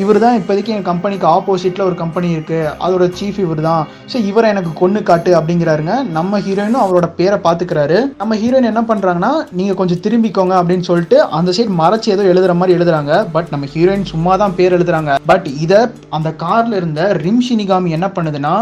இவர் 0.02 0.18
தான் 0.24 0.36
இப்போதைக்கு 0.40 0.74
என் 0.74 0.88
கம்பெனிக்கு 0.90 1.26
ஆப்போசிட்டில் 1.36 1.86
ஒரு 1.86 1.96
கம்பெனி 2.02 2.28
இருக்குது 2.34 2.72
அதோட 2.86 3.06
சீஃப் 3.20 3.40
இவர் 3.44 3.62
தான் 3.68 3.84
ஸோ 4.12 4.18
இவரை 4.30 4.48
எனக்கு 4.54 4.72
கொன்று 4.82 5.00
காட்டு 5.08 5.32
அப்படிங்கிறாருங்க. 5.38 5.94
நம்ம 6.18 6.40
ஹீரோயினும் 6.48 6.84
அவரோட 6.84 7.08
பேரை 7.20 7.38
பார்த்துக்கிறாரு. 7.46 7.98
நம்ம 8.22 8.36
ஹீரோயின் 8.42 8.70
என்ன 8.72 8.84
பண்ணுறாங்கன்னா 8.90 9.32
நீங்கள் 9.60 9.80
கொஞ்சம் 9.80 10.02
திரும்பிக்கோங்க 10.06 10.56
அப்படின்னு 10.60 10.88
சொல்லிட்டு 10.90 11.18
அந்த 11.38 11.56
சைடு 11.58 11.74
மறைச்சு 11.82 12.14
ஏதோ 12.16 12.26
எழுதுற 12.34 12.56
மாதிரி 12.60 12.78
எழுதுறாங்க. 12.78 13.14
பட் 13.36 13.52
நம்ம 13.56 13.72
ஹீரோயின் 13.74 14.08
சும்மா 14.14 14.36
தான் 14.44 14.56
பேர் 14.60 14.78
எழுதுறாங்க. 14.78 15.14
பட் 15.32 15.48
இதை 15.66 15.82
அந்த 16.18 16.32
கார்ல 16.46 16.80
இருந்த 16.82 17.02
ரிம் 17.24 17.44
ஷினிகாமி 17.50 17.98
என்ன 18.00 18.10
பண்ணுதுன்னா 18.18 18.56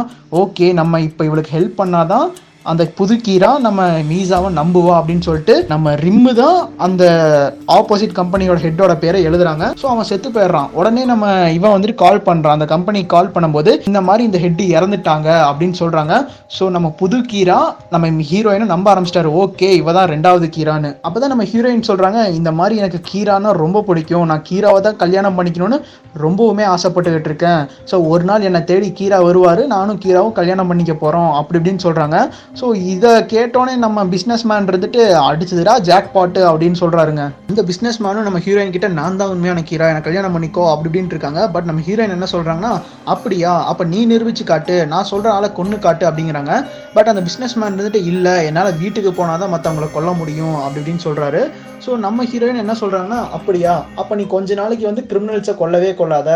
ஓகே 0.44 0.70
நம்ம 0.82 1.02
இப்போ 1.10 1.26
இவளுக்கு 1.30 1.56
ஹெல்ப் 1.58 1.80
பண்ணாதான் 1.84 2.28
அந்த 2.72 2.84
புது 2.98 3.16
கீரா 3.26 3.50
நம்ம 3.66 3.82
மீசாவை 4.10 4.50
நம்புவா 4.60 4.94
அப்படின்னு 5.00 5.26
சொல்லிட்டு 5.28 5.56
நம்ம 5.72 5.94
ரிம்மு 6.04 6.32
தான் 6.40 6.58
அந்த 6.86 7.04
ஆப்போசிட் 7.78 8.16
கம்பெனியோட 8.20 8.60
ஹெட்டோட 8.66 8.94
பேரை 9.04 9.20
எழுதுறாங்க. 9.30 9.66
ஸோ 9.82 9.86
அவன் 9.94 10.08
செத்து 10.10 10.30
போயிடுறான். 10.36 10.70
உடனே 10.80 11.04
நம்ம 11.12 11.26
இவன் 11.58 11.74
வந்துட்டு 11.76 11.98
கால் 12.04 12.22
பண்ணுறான் 12.28 12.58
அந்த 12.58 12.68
கம்பெனிக்கு 12.74 13.12
கால் 13.16 13.32
பண்ணும்போது 13.36 13.74
இந்த 13.90 14.02
மாதிரி 14.08 14.24
இந்த 14.30 14.40
ஹெட் 14.46 14.64
இறந்துட்டாங்க 14.78 15.30
அப்படின்னு 15.50 15.78
சொல்கிறாங்க 15.82 16.14
ஸோ 16.58 16.64
நம்ம 16.76 16.88
புது 17.02 17.20
கீரா 17.34 17.60
நம்ம 17.94 18.12
ஹீரோயினை 18.32 18.68
நம்ப 18.74 18.88
ஆரம்பிச்சிட்டாரு. 18.94 19.32
ஓகே 19.44 19.70
இவ 19.82 19.94
தான் 20.00 20.10
ரெண்டாவது 20.14 20.50
கீரான்னு. 20.58 20.92
அப்பதான் 21.08 21.34
நம்ம 21.34 21.48
ஹீரோயின் 21.52 21.88
சொல்கிறாங்க 21.90 22.20
இந்த 22.40 22.54
மாதிரி 22.62 22.76
எனக்கு 22.84 23.02
கீரானா 23.12 23.54
ரொம்ப 23.64 23.84
பிடிக்கும். 23.90 24.28
நான் 24.32 24.46
கீராவை 24.50 24.82
தான் 24.88 25.00
கல்யாணம் 25.04 25.38
பண்ணிக்கணும்னு 25.40 25.80
ரொம்பவுமே 26.26 26.66
ஆசைப்பட்டுக்கிட்டு 26.74 27.30
இருக்கேன். 27.32 27.62
ஸோ 27.92 27.96
ஒரு 28.12 28.24
நாள் 28.32 28.48
என்னை 28.50 28.64
தேடி 28.72 28.90
கீரா 29.00 29.20
வருவார். 29.28 29.64
நானும் 29.76 30.02
கீராவும் 30.04 30.38
கல்யாணம் 30.42 30.70
பண்ணிக்க 30.72 30.94
போகிறோம் 31.04 31.32
அப்படி 31.40 31.60
இப்படின்னு 31.60 31.86
சொல்கிறாங்க 31.88 32.18
ஸோ 32.60 32.66
இதை 32.92 33.12
கேட்டோன்னே 33.32 33.74
நம்ம 33.84 34.04
பிஸ்னஸ் 34.14 34.44
மேன் 34.50 34.68
இருந்துட்டு 34.72 35.02
அடிச்சதுடா 35.30 35.74
ஜாக் 35.88 36.08
பாட்டு 36.14 36.42
அப்படின்னு 36.50 36.78
சொல்கிறாருங்க 36.82 37.24
இந்த 37.52 37.62
பிஸ்னஸ் 37.70 38.00
மேனும் 38.04 38.28
நம்ம 38.28 38.40
ஹீரோயின் 38.46 38.74
கிட்ட 38.76 38.88
நான் 39.00 39.20
தான் 39.22 39.32
உண்மையான 39.34 39.64
கீரா 39.70 39.90
எனக்கு 39.94 40.08
கல்யாணம் 40.08 40.36
பண்ணிக்கோ 40.36 40.64
அப்படி 40.72 40.90
இப்படின்னு 40.90 41.14
இருக்காங்க. 41.16 41.42
பட் 41.56 41.68
நம்ம 41.70 41.84
ஹீரோயின் 41.88 42.16
என்ன 42.18 42.30
சொல்கிறாங்கன்னா 42.34 42.72
அப்படியா 43.14 43.54
அப்போ 43.72 43.86
நீ 43.94 44.00
நிரூபிச்சு 44.12 44.46
காட்டு 44.52 44.78
நான் 44.94 45.10
சொல்கிற 45.12 45.34
ஆளை 45.38 45.50
கொன்று 45.60 45.80
காட்டு 45.86 46.06
அப்படிங்கிறாங்க. 46.10 46.54
பட் 46.96 47.12
அந்த 47.14 47.24
பிஸ்னஸ் 47.28 47.58
மேன் 47.62 47.76
இருந்துட்டு 47.78 48.02
இல்லை 48.14 48.36
என்னால் 48.50 48.78
வீட்டுக்கு 48.84 49.14
போனால் 49.20 49.44
தான் 49.44 49.54
மற்றவங்களை 49.56 49.90
கொல்ல 49.98 50.14
முடியும் 50.22 50.58
அப்படி 50.64 50.82
இப்படின்னு 50.82 51.08
சொல்கிறாரு 51.08 51.42
ஸோ 51.84 51.92
நம்ம 52.06 52.26
ஹீரோயின் 52.32 52.62
என்ன 52.62 52.74
சொல்றாங்கன்னா 52.82 53.22
அப்படியா? 53.38 53.74
அப்ப 54.02 54.16
நீ 54.20 54.24
கொஞ்ச 54.36 54.56
நாளைக்கு 54.62 54.86
வந்து 54.90 55.08
கிரிமினல்ஸை 55.10 55.56
கொல்லவே 55.64 55.92
கொள்ளாத. 56.00 56.30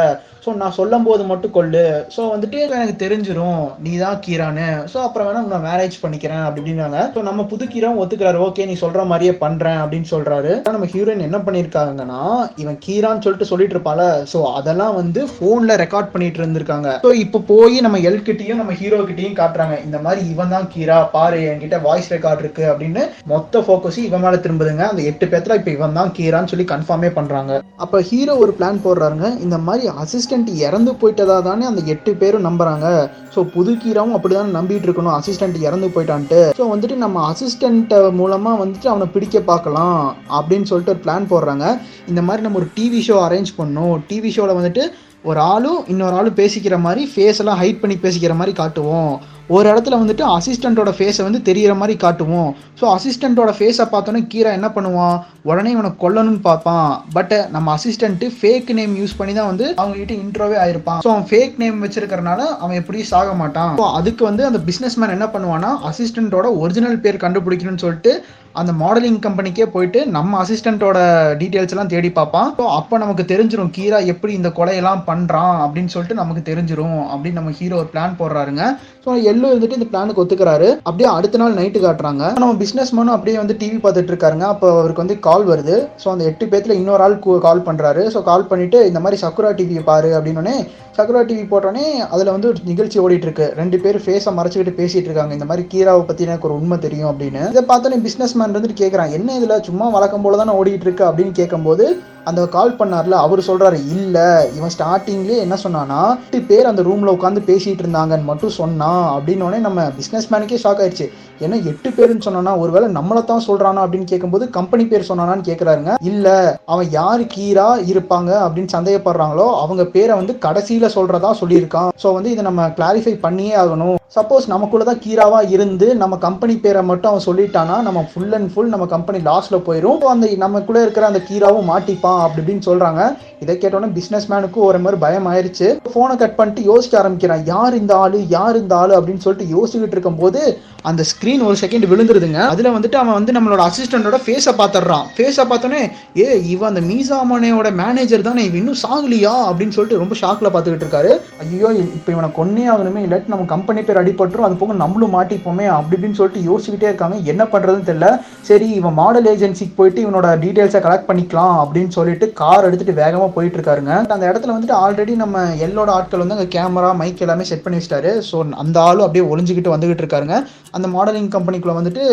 ஸோ 0.44 0.50
நான் 0.60 0.76
சொல்லும் 0.78 1.06
போது 1.08 1.24
மட்டும் 1.30 1.54
கொள்ளு 1.56 1.82
ஸோ 2.16 2.22
வந்துட்டு 2.34 2.58
எனக்கு 2.76 2.94
தெரிஞ்சிரும். 3.02 3.64
நீ 3.86 3.92
தான் 4.04 4.20
கீரான்னு. 4.26 4.68
ஸோ 4.92 4.98
அப்புறம் 5.06 5.28
வேணா 5.28 5.42
நான் 5.54 5.66
மேரேஜ் 5.70 5.96
பண்ணிக்கிறேன் 6.04 6.44
அப்படின்னாங்க 6.50 7.00
ஸோ 7.16 7.22
நம்ம 7.28 7.44
புது 7.52 7.66
கீராவும் 7.74 8.00
ஒத்துக்கிறாரு. 8.04 8.38
ஓகே 8.46 8.68
நீ 8.70 8.76
சொல்ற 8.84 9.04
மாதிரியே 9.12 9.34
பண்றேன் 9.44 9.80
அப்படின்னு 9.84 10.10
சொல்றாரு. 10.14 10.52
நம்ம 10.76 10.88
ஹீரோயின் 10.94 11.26
என்ன 11.28 11.40
பண்ணிருக்காங்கன்னா 11.48 12.22
இவன் 12.64 12.78
கீரான்னு 12.86 13.26
சொல்லிட்டு 13.26 13.50
சொல்லிட்டு 13.52 13.76
இருப்பால 13.78 14.06
ஸோ 14.34 14.42
அதெல்லாம் 14.60 14.96
வந்து 15.02 15.24
ஃபோனில் 15.34 15.80
ரெக்கார்ட் 15.84 16.14
பண்ணிட்டு 16.14 16.42
இருந்திருக்காங்க. 16.44 16.94
ஸோ 17.06 17.12
இப்போ 17.24 17.42
போய் 17.52 17.76
நம்ம 17.88 18.02
எல்கிட்டையும் 18.12 18.62
நம்ம 18.62 18.78
ஹீரோ 18.84 19.02
கிட்டையும் 19.10 19.38
காட்டுறாங்க. 19.42 19.78
இந்த 19.88 20.00
மாதிரி 20.06 20.24
இவன் 20.36 20.56
தான் 20.56 20.70
கீரா. 20.76 21.00
பாரு 21.18 21.42
என்கிட்ட 21.52 21.80
வாய்ஸ் 21.90 22.10
ரெக்கார்ட் 22.16 22.44
இருக்கு 22.46 22.66
அப்படின்னு 22.72 23.06
மொத்த 23.34 23.64
ஃபோக்கஸும் 23.68 24.10
இவன் 24.10 24.26
மேல 24.28 24.42
திரும்புதுங்க. 24.48 24.86
அந்த 24.94 25.04
எட்டு 25.12 25.29
பேர்த்துல 25.32 25.58
இப்போ 25.60 25.72
இவன் 25.78 25.98
தான் 26.00 26.12
கீரான்னு 26.18 26.52
சொல்லி 26.52 26.66
கன்ஃபார்மே 26.74 27.10
பண்ணுறாங்க 27.18 27.54
அப்போ 27.84 27.98
ஹீரோ 28.10 28.34
ஒரு 28.44 28.52
பிளான் 28.58 28.80
போடுறாருங்க. 28.86 29.28
இந்த 29.46 29.58
மாதிரி 29.68 29.86
அசிஸ்டன்ட் 30.04 30.50
இறந்து 30.68 30.92
போயிட்டதா 31.02 31.38
தானே 31.50 31.66
அந்த 31.72 31.82
எட்டு 31.94 32.12
பேரும் 32.22 32.48
நம்புறாங்க. 32.48 32.88
ஸோ 33.36 33.42
புது 33.56 33.74
கீராவும் 33.84 34.16
அப்படிதான் 34.18 34.56
நம்பிட்டு 34.60 34.88
இருக்கணும். 34.88 35.16
அசிஸ்டன்ட் 35.20 35.58
இறந்து 35.68 35.90
போயிட்டான்ட்டு. 35.96 36.40
ஸோ 36.60 36.66
வந்துட்டு 36.74 36.98
நம்ம 37.06 37.26
அசிஸ்டன்ட் 37.32 37.94
மூலமாக 38.22 38.62
வந்துட்டு 38.64 38.92
அவனை 38.94 39.08
பிடிக்க 39.16 39.40
பார்க்கலாம் 39.52 40.02
அப்படின்னு 40.40 40.70
சொல்லிட்டு 40.72 40.96
ஒரு 40.96 41.04
பிளான் 41.06 41.32
போடுறாங்க. 41.34 41.66
இந்த 42.12 42.24
மாதிரி 42.30 42.46
நம்ம 42.48 42.60
ஒரு 42.64 42.70
டிவி 42.78 43.02
ஷோ 43.10 43.18
அரேஞ்ச் 43.28 43.52
பண்ணோம் 43.62 43.96
டிவி 44.12 44.32
ஷோவில் 44.38 44.60
வந்துட்டு 44.60 44.86
ஒரு 45.30 45.40
ஆளும் 45.54 45.80
இன்னொரு 45.92 46.16
ஆளும் 46.20 46.40
பேசிக்கிற 46.40 46.76
மாதிரி 46.86 47.02
ஃபேஸ் 47.14 47.42
எல்லாம் 47.44 47.60
ஹைட் 47.62 47.82
பண்ணி 47.82 47.96
பேசிக்கிற 48.06 48.34
மாதிரி 48.40 48.54
காட்டுவோம். 48.60 49.14
ஒரு 49.56 49.66
இடத்துல 49.72 49.98
வந்துட்டு 50.02 50.24
அசிஸ்டண்ட்டோட 50.38 50.92
ஃபேஸை 50.98 51.24
வந்து 51.28 51.40
தெரிகிற 51.48 51.74
மாதிரி 51.82 51.94
காட்டுவோம். 52.04 52.50
ஸோ 52.80 52.86
அசிஸ்டண்ட்டோட 52.96 53.52
ஃபேஸை 53.58 53.86
பார்த்தோன்னே 53.94 54.22
கீரா 54.34 54.52
என்ன 54.58 54.68
பண்ணுவான்? 54.76 55.16
உடனே 55.50 55.70
இவனை 55.76 55.92
கொல்லணும்னு 56.04 56.42
பார்ப்பான். 56.50 56.90
பட் 57.16 57.34
நம்ம 57.56 57.74
அசிஸ்டண்ட்டு 57.78 58.28
ஃபேக் 58.40 58.70
நேம் 58.80 58.94
யூஸ் 59.02 59.18
பண்ணி 59.20 59.34
தான் 59.40 59.50
வந்து 59.52 59.66
அவங்ககிட்ட 59.82 60.16
இன்ட்ரோவே 60.24 60.58
ஆயிருப்பான். 60.64 61.00
ஸோ 61.06 61.12
அவன் 61.14 61.28
ஃபேக் 61.32 61.56
நேம் 61.64 61.80
வச்சிருக்கிறனால 61.86 62.42
அவன் 62.64 62.80
எப்படி 62.82 63.02
சாக 63.14 63.34
மாட்டான்? 63.42 63.74
ஸோ 63.82 63.88
அதுக்கு 64.00 64.26
வந்து 64.30 64.46
அந்த 64.50 64.62
பிஸ்னஸ் 64.70 65.00
மேன் 65.02 65.16
என்ன 65.18 65.30
பண்ணுவான்னா 65.36 65.72
அசிஸ்டண்ட்டோட 65.92 66.50
ஒரிஜினல் 66.64 67.02
பேர் 67.06 67.24
கண்டுபிடிக்கணும்னு 67.26 67.84
சொல்லிட்டு 67.86 68.14
அந்த 68.60 68.72
மாடலிங் 68.82 69.20
கம்பெனிக்கே 69.26 69.66
போயிட்டு 69.74 70.00
நம்ம 70.16 70.38
அசிஸ்டண்ட்டோட 70.44 70.98
டீட்டெயில்ஸ் 71.42 71.74
எல்லாம் 71.74 71.92
தேடி 71.94 72.10
பார்ப்பான். 72.18 72.50
ஸோ 72.60 72.64
அப்போ 72.78 72.98
நமக்கு 73.04 73.24
தெரிஞ்சிரும் 73.32 73.72
கீரா 73.78 74.00
எப்படி 74.14 74.34
இந்த 74.40 74.50
கொலையெல்லாம் 74.58 75.04
பண்ணுறான் 75.10 75.56
அப்படின்னு 75.66 75.94
சொல்லிட்டு 75.94 76.20
நமக்கு 76.22 76.42
தெரிஞ்சிரும் 76.50 77.00
அப்படின்னு 77.12 77.40
நம்ம 77.40 77.54
ஹீரோ 77.60 77.78
ஒரு 77.82 77.90
பிளான் 77.94 78.18
போடுறாருங்க. 78.22 78.64
ஸோ 79.06 79.10
எல்லோ 79.32 79.50
இருந்துட்டு 79.52 79.80
இந்த 79.80 79.90
பிளானுக்கு 79.94 80.24
ஒத்துக்கிறாரு. 80.24 80.70
அப்படியே 80.88 81.10
அடுத்த 81.18 81.42
நாள் 81.44 81.58
நைட்டு 81.60 81.80
காட்டுறாங்க. 81.86 82.24
நம்ம 82.44 82.58
பிஸ்னஸ் 82.64 82.94
மேனும் 82.98 83.16
அப்படியே 83.18 83.38
வந்து 83.44 83.58
டிவி 83.62 83.80
பார்த்துட்டு 83.86 84.14
இருக்காருங்க. 84.14 84.48
அப்போ 84.56 84.68
அவருக்கு 84.80 85.06
வந்து 85.06 85.18
கால் 85.30 85.46
வருது. 85.52 85.78
ஸோ 86.04 86.10
அந்த 86.16 86.26
எட்டு 86.32 86.48
பேத்துல 86.52 86.78
இன்னொரு 86.82 87.04
ஆள் 87.08 87.18
கால் 87.48 87.66
பண்ணுறாரு 87.70 88.04
ஸோ 88.16 88.22
கால் 88.32 88.50
பண்ணிட்டு 88.52 88.82
இந்த 88.92 89.02
மாதிரி 89.06 89.20
சக்குரா 89.26 89.52
டிவியை 89.62 89.86
பாரு 89.92 90.12
அப்படின்னோடனே 90.20 90.58
சக்குரா 90.98 91.20
டிவி 91.28 91.44
போட்டோன்னே 91.52 91.84
அதில் 92.14 92.32
வந்து 92.36 92.48
ஒரு 92.52 92.60
நிகழ்ச்சி 92.70 92.98
ஓடிட்டு 93.04 93.28
இருக்கு. 93.28 93.46
ரெண்டு 93.60 93.78
பேர் 93.84 93.98
ஃபேஸை 94.06 94.32
மறைச்சிக்கிட்டு 94.38 94.80
பேசிட்டு 94.80 95.08
இருக்காங்க. 95.10 95.34
இந்த 95.38 95.46
மாதிரி 95.50 95.64
கீராவை 95.74 96.02
பற்றி 96.08 96.26
எனக்கு 96.28 96.48
ஒரு 96.50 96.58
உண்மை 96.60 96.78
தெரியும் 96.86 97.10
அப்படின்னு. 97.12 97.44
இதை 97.54 97.64
பார்த்தோன்னே 97.70 98.00
பிஸ்னஸ் 98.08 98.36
மேன் 98.40 98.56
வந்துட்டு 98.56 98.82
கேட்குறான் 98.82 99.12
என்ன 99.12 99.40
இதுல? 99.40 99.62
சும்மா 99.62 99.90
வழக்கம் 99.90 100.22
போல 100.22 100.38
தானே 100.38 100.54
ஓடிட்டு 100.60 100.86
இருக்கு? 100.88 101.04
அப்படின்னு 101.06 101.32
கேட்கும்போது 101.32 101.86
அந்த 102.30 102.42
கால் 102.56 102.78
பண்ணார்ல 102.80 103.18
அவர் 103.26 103.48
சொல்றாரு 103.50 103.80
இல்ல 103.98 104.18
இவன் 104.58 104.74
ஸ்டார்டிங்லேயே 104.76 105.40
என்ன 105.46 105.58
சொன்னானா 105.66 106.02
எட்டு 106.18 106.42
பேர் 106.50 106.70
அந்த 106.72 106.82
ரூம்ல 106.90 107.16
உட்காந்து 107.18 107.42
பேசிட்டு 107.50 107.84
இருந்தாங்கன்னு 107.86 108.30
மட்டும் 108.32 108.58
சொன்னான் 108.62 109.06
அப்படின்னோடனே 109.16 109.60
நம்ம 109.68 109.88
பிசினஸ் 109.98 110.30
மேனுக்கே 110.34 110.62
ஷாக் 110.64 110.82
ஆயிடுச்சு. 110.84 111.08
ஏன்னா 111.46 111.58
எட்டு 111.72 111.90
பேருன்னு 111.98 112.26
சொன்னானா 112.28 112.54
ஒருவேளை 112.64 112.88
நம்மளை 112.98 113.22
தான் 113.28 113.46
சொல்றானா? 113.48 113.84
அப்படின்னு 113.86 114.10
கேட்கும்போது 114.12 114.46
கம்பெனி 114.58 114.84
பேர் 114.92 115.10
சொன்னானான்னு 115.10 115.48
கேட்குறாருங்க 115.50 115.94
இல்ல 116.12 116.28
அவன் 116.74 116.90
யாரு 117.00 117.24
கீரா 117.36 117.68
இருப்பாங்க? 117.92 118.32
அப்படின்னு 118.46 118.76
சந்தேகப்படுறாங்களோ 118.78 119.48
அவங்க 119.64 119.86
பேரை 119.96 120.16
வந்து 120.22 120.36
கடைசியில 120.48 120.90
சொல்றதா 120.98 121.32
சொல்லியிருக்கான். 121.42 121.92
ஸோ 122.04 122.08
வந்து 122.18 122.34
இதை 122.36 122.44
நம்ம 122.50 122.68
கிளாரிஃபை 122.80 123.16
பண்ணியே 123.26 123.56
ஆகணும். 123.64 123.96
சப்போஸ் 124.18 124.46
நமக்குள்ள 124.52 124.84
தான் 124.86 125.02
கீராவா 125.04 125.40
இருந்து 125.56 125.88
நம்ம 126.02 126.16
கம்பெனி 126.28 126.54
பேரை 126.62 126.82
மட்டும் 126.92 127.12
அவன் 127.12 127.26
சொல்லிட்டானா 127.28 127.76
நம்ம 127.88 128.00
ஃபுல் 128.12 128.34
அண்ட் 128.38 128.50
ஃபுல் 128.54 128.72
நம்ம 128.74 128.86
கம்பெனி 128.94 129.20
லாஸ்ல 129.28 129.58
போயிடும் 129.68 130.06
அந்த 130.14 130.28
நமக்குள்ள 130.46 130.80
இருக்கிற 130.86 131.06
அந்த 131.10 131.22
கீராவும் 131.28 131.70
மாட்டிப்பான். 131.72 132.19
அப்படி 132.26 132.42
இப்படின்னு 132.46 132.68
சொல்றாங்க. 132.70 133.02
இதை 133.40 133.58
கேட்டோன்னே 133.58 133.94
பிசினஸ் 133.94 134.32
மேனுக்கு 134.32 134.60
ஒரு 134.70 134.80
மாதிரி 134.80 135.02
பயம் 135.06 135.28
ஆயிருச்சு. 135.32 135.68
ஃபோனை 135.94 136.16
கட் 136.16 136.36
பண்ணிட்டு 136.36 136.64
யோசிக்க 136.64 136.98
ஆரம்பிக்கிறான். 136.98 137.46
யார் 137.46 137.78
இந்த 137.78 137.94
ஆள்? 137.98 138.18
யார் 138.28 138.58
இந்த 138.58 138.76
ஆள்? 138.76 138.90
அப்படின்னு 138.90 139.24
சொல்லிட்டு 139.26 139.54
யோசிச்சுக்கிட்டு 139.56 139.98
இருக்கும்போது 139.98 140.42
அந்த 140.82 141.04
ஸ்க்ரீன் 141.12 141.46
ஒரு 141.46 141.58
செகண்ட் 141.62 141.88
விழுந்துருதுங்க. 141.92 142.42
அதுல 142.48 142.70
வந்துட்டு 142.70 142.98
அவன் 143.02 143.18
வந்து 143.20 143.36
நம்மளோட 143.38 143.62
அசிஸ்டண்டோட 143.70 144.18
ஃபேஸை 144.26 144.54
பார்த்துடுறான். 144.58 145.06
ஃபேஸை 145.18 145.46
பார்த்தோன்னே 145.50 145.82
ஏ 146.18 146.28
இவன் 146.50 146.70
அந்த 146.72 146.82
மீசாமனையோட 146.92 147.72
மேனேஜர் 147.74 148.22
தானே? 148.22 148.44
இவன் 148.44 148.62
இன்னும் 148.62 148.82
சாகலியா? 148.84 149.34
அப்படின்னு 149.50 149.76
சொல்லிட்டு 149.78 150.02
ரொம்ப 150.04 150.16
ஷாக்ல 150.22 150.50
பார்த்துக்கிட்டு 150.54 150.86
இருக்காரு. 150.86 151.12
ஐயோ 151.40 151.72
இப்போ 151.98 152.12
இவனை 152.12 152.30
கொன்னே 152.40 152.66
ஆகணுமே. 152.74 153.02
இல்லாட்டி 153.08 153.28
நம்ம 153.28 153.46
கம்பெனி 153.46 153.82
பேர் 153.82 154.02
அடிபட்டுரும். 154.04 154.48
அது 154.50 154.56
போக 154.56 154.74
நம்மளும் 154.74 155.14
மாட்டிப்போமே. 155.14 155.68
அப்படி 155.68 156.02
இப்படின்னு 156.02 156.20
சொல்லிட்டு 156.22 156.46
யோசிச்சுக்கிட்டே 156.50 156.90
இருக்காங்க. 156.92 157.16
என்ன 157.34 157.44
பண்றதுன்னு 157.44 157.88
தெரியல. 157.90 158.20
சரி 158.42 158.70
இவன் 158.70 158.94
மாடல் 158.94 159.26
ஏஜென்சிக்கு 159.26 159.76
போயிட்டு 159.76 160.04
இவனோட 160.06 160.28
டீட்டெயில்ஸை 160.44 160.82
கலெக்ட் 160.88 161.10
பண்ணிக்கலாம் 161.10 161.56
அப்படின்னு 161.64 161.92
சொல்லிட்டு 162.00 162.28
கார் 162.42 162.68
எடுத்துட்டு 162.70 163.00
வேகமா 163.02 163.28
போயிட்டு 163.38 163.58
இருக்காருங்க 163.60 163.94
அந்த 164.16 164.24
இடத்துல 164.32 164.56
வந்துட்டு 164.56 164.80
ஆல்ரெடி 164.84 165.16
நம்ம 165.24 165.46
எல்லோட 165.68 165.90
ஆட்கள் 165.98 166.24
வந்து 166.24 166.38
அங்கே 166.38 166.50
கேமரா 166.58 166.92
மைக் 167.02 167.24
எல்லாமே 167.26 167.48
செட் 167.52 167.66
பண்ணி 167.66 167.80
வச்சிட்டாரு. 167.80 168.12
ஸோ 168.30 168.38
அந்த 168.64 168.78
ஆளும் 168.88 169.06
அப்படியே 169.08 169.26
ஒளிஞ்சுக்கிட்டு 169.34 169.76
வந்துகிட்டு 169.76 170.04
இருக்காருங்க 170.04 170.38
அந்த 170.78 170.88
மாடலிங் 170.96 171.32
கம்பெனிக்குள்ள 171.36 171.76
வந்துட்டு 171.78 172.04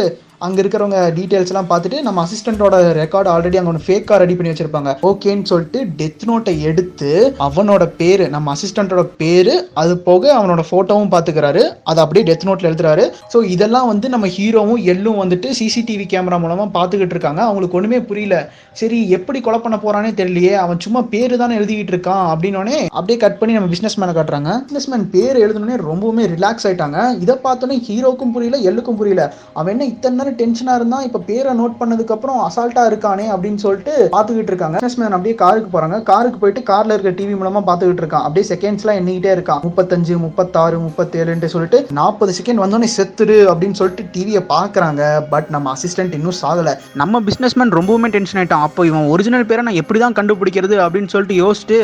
அங்கே 0.45 0.59
இருக்கிறவங்க 0.63 0.99
டீட்டெயில்ஸ்லாம் 1.17 1.69
பார்த்துட்டு 1.71 1.99
நம்ம 2.07 2.25
அசிஸ்டண்ட்டோட 2.27 2.77
ரெக்கார்டு 2.99 3.29
ஆல்ரெடி 3.35 3.59
அங்கே 3.59 3.71
ஒன்று 3.73 3.85
ஃபேக்காக 3.87 4.19
ரெடி 4.23 4.35
பண்ணி 4.39 4.53
வச்சிருப்பாங்க. 4.53 4.91
ஓகேன்னு 5.11 5.49
சொல்லிட்டு 5.51 5.81
டெத் 6.01 6.25
நோட்டை 6.31 6.55
எடுத்து 6.71 7.11
அவனோட 7.47 7.85
பேர் 8.01 8.25
நம்ம 8.35 8.55
அசிஸ்டண்ட்டோட 8.55 9.05
பேர் 9.21 9.53
அது 9.83 9.95
போக 10.09 10.33
அவனோட 10.39 10.65
ஃபோட்டோவும் 10.71 11.13
பார்த்துக்கிறாரு. 11.15 11.63
அதை 11.91 12.01
அப்படியே 12.05 12.27
டெத் 12.31 12.47
நோட்டில் 12.49 12.71
எழுதுறாரு. 12.71 13.07
ஸோ 13.35 13.41
இதெல்லாம் 13.55 13.89
வந்து 13.93 14.07
நம்ம 14.15 14.29
ஹீரோவும் 14.37 14.83
எல்லும் 14.95 15.21
வந்துட்டு 15.23 15.51
சிசிடிவி 15.61 16.07
கேமரா 16.13 16.39
மூலமாக 16.45 16.69
பார்த்துக்கிட்டு 16.77 17.17
இருக்காங்க. 17.17 17.43
அவங்களுக்கு 17.49 17.79
ஒன்றுமே 17.81 18.01
புரியல. 18.11 18.37
சரி 18.83 18.99
எப்படி 19.19 19.39
கொலை 19.47 19.61
பண்ண 19.65 19.79
போகிறானே 19.85 20.13
தெரியலையே. 20.21 20.53
அவன் 20.65 20.83
சும்மா 20.87 21.03
பேர் 21.15 21.35
தானே 21.43 21.59
எழுதிக்கிட்டு 21.61 21.95
இருக்கான் 21.95 22.25
அப்படின்னோடனே 22.33 22.79
அப்படியே 22.99 23.19
கட் 23.25 23.39
பண்ணி 23.41 23.57
நம்ம 23.59 23.71
பிஸ்னஸ் 23.75 23.99
மேனை 24.03 24.15
காட்டுறாங்க. 24.19 24.51
பிஸ்னஸ் 24.69 24.91
மேன் 24.93 25.09
பேர் 25.17 25.43
எழுதணுன்னே 25.45 25.79
ரொம்பவுமே 25.89 26.27
ரிலாக்ஸ் 26.35 26.69
ஆயிட்டாங்க. 26.69 26.99
இதை 27.25 27.37
பார்த்தோன்னே 27.49 27.79
ஹீரோக்கும் 27.89 28.35
புரியல 28.37 28.59
எல்லுக்கும் 28.71 29.01
புரியல. 29.01 29.25
அவன் 29.59 29.75
என்ன 29.77 29.87
இத்தனை 29.95 30.25
மாதிரி 30.27 30.41
டென்ஷனா 30.43 30.75
இருந்தா 30.79 30.99
இப்ப 31.09 31.23
பேரை 31.31 31.53
நோட் 31.61 31.77
பண்ணதுக்கு 31.81 32.15
அப்புறம் 32.15 32.39
அசால்ட்டா 32.47 32.83
இருக்கானே 32.91 33.27
அப்படின்னு 33.35 33.61
சொல்லிட்டு 33.65 33.93
பாத்துக்கிட்டு 34.15 34.53
இருக்காங்க. 34.53 34.77
பிசினஸ்மேன் 34.83 35.17
அப்படியே 35.17 35.37
காருக்கு 35.45 35.71
போறாங்க. 35.75 35.97
காருக்கு 36.11 36.39
போயிட்டு 36.43 36.63
கார்ல 36.71 36.95
இருக்க 36.97 37.13
டிவி 37.19 37.35
மூலமா 37.41 37.61
பாத்துக்கிட்டு 37.69 38.03
இருக்கான். 38.05 38.25
அப்படியே 38.27 38.47
செகண்ட்ஸ் 38.53 38.85
எல்லாம் 38.85 38.99
எண்ணிக்கிட்டே 39.01 39.33
இருக்கான். 39.37 39.61
முப்பத்தஞ்சு 39.67 40.15
முப்பத்தாறு 40.27 40.77
முப்பத்தேழுன்ட்டு 40.87 41.51
சொல்லிட்டு 41.55 41.79
நாற்பது 41.99 42.33
செகண்ட் 42.39 42.63
வந்தோடனே 42.65 42.89
செத்துடு 42.97 43.37
அப்படின்னு 43.53 43.79
சொல்லிட்டு 43.81 44.05
டிவியை 44.17 44.43
பாக்குறாங்க 44.55 45.03
பட் 45.33 45.51
நம்ம 45.57 45.75
அசிஸ்டன்ட் 45.77 46.17
இன்னும் 46.19 46.39
சாகல. 46.43 46.73
நம்ம 47.03 47.21
பிஸ்னஸ்மேன் 47.29 47.75
ரொம்பவுமே 47.79 48.11
டென்ஷன் 48.17 48.41
ஆயிட்டான். 48.43 48.65
அப்போ 48.69 48.87
இவன் 48.91 49.09
ஒரிஜினல் 49.15 49.49
பேரை 49.53 49.65
நான் 49.69 49.81
எப்படி 49.83 50.01
தான் 50.05 50.19
கண்டுபிடிக்கிறது 50.21 50.77
அப்படின்னு 50.87 51.13
சொல்லிட்டு 51.15 51.39
யோசிச்சு 51.45 51.79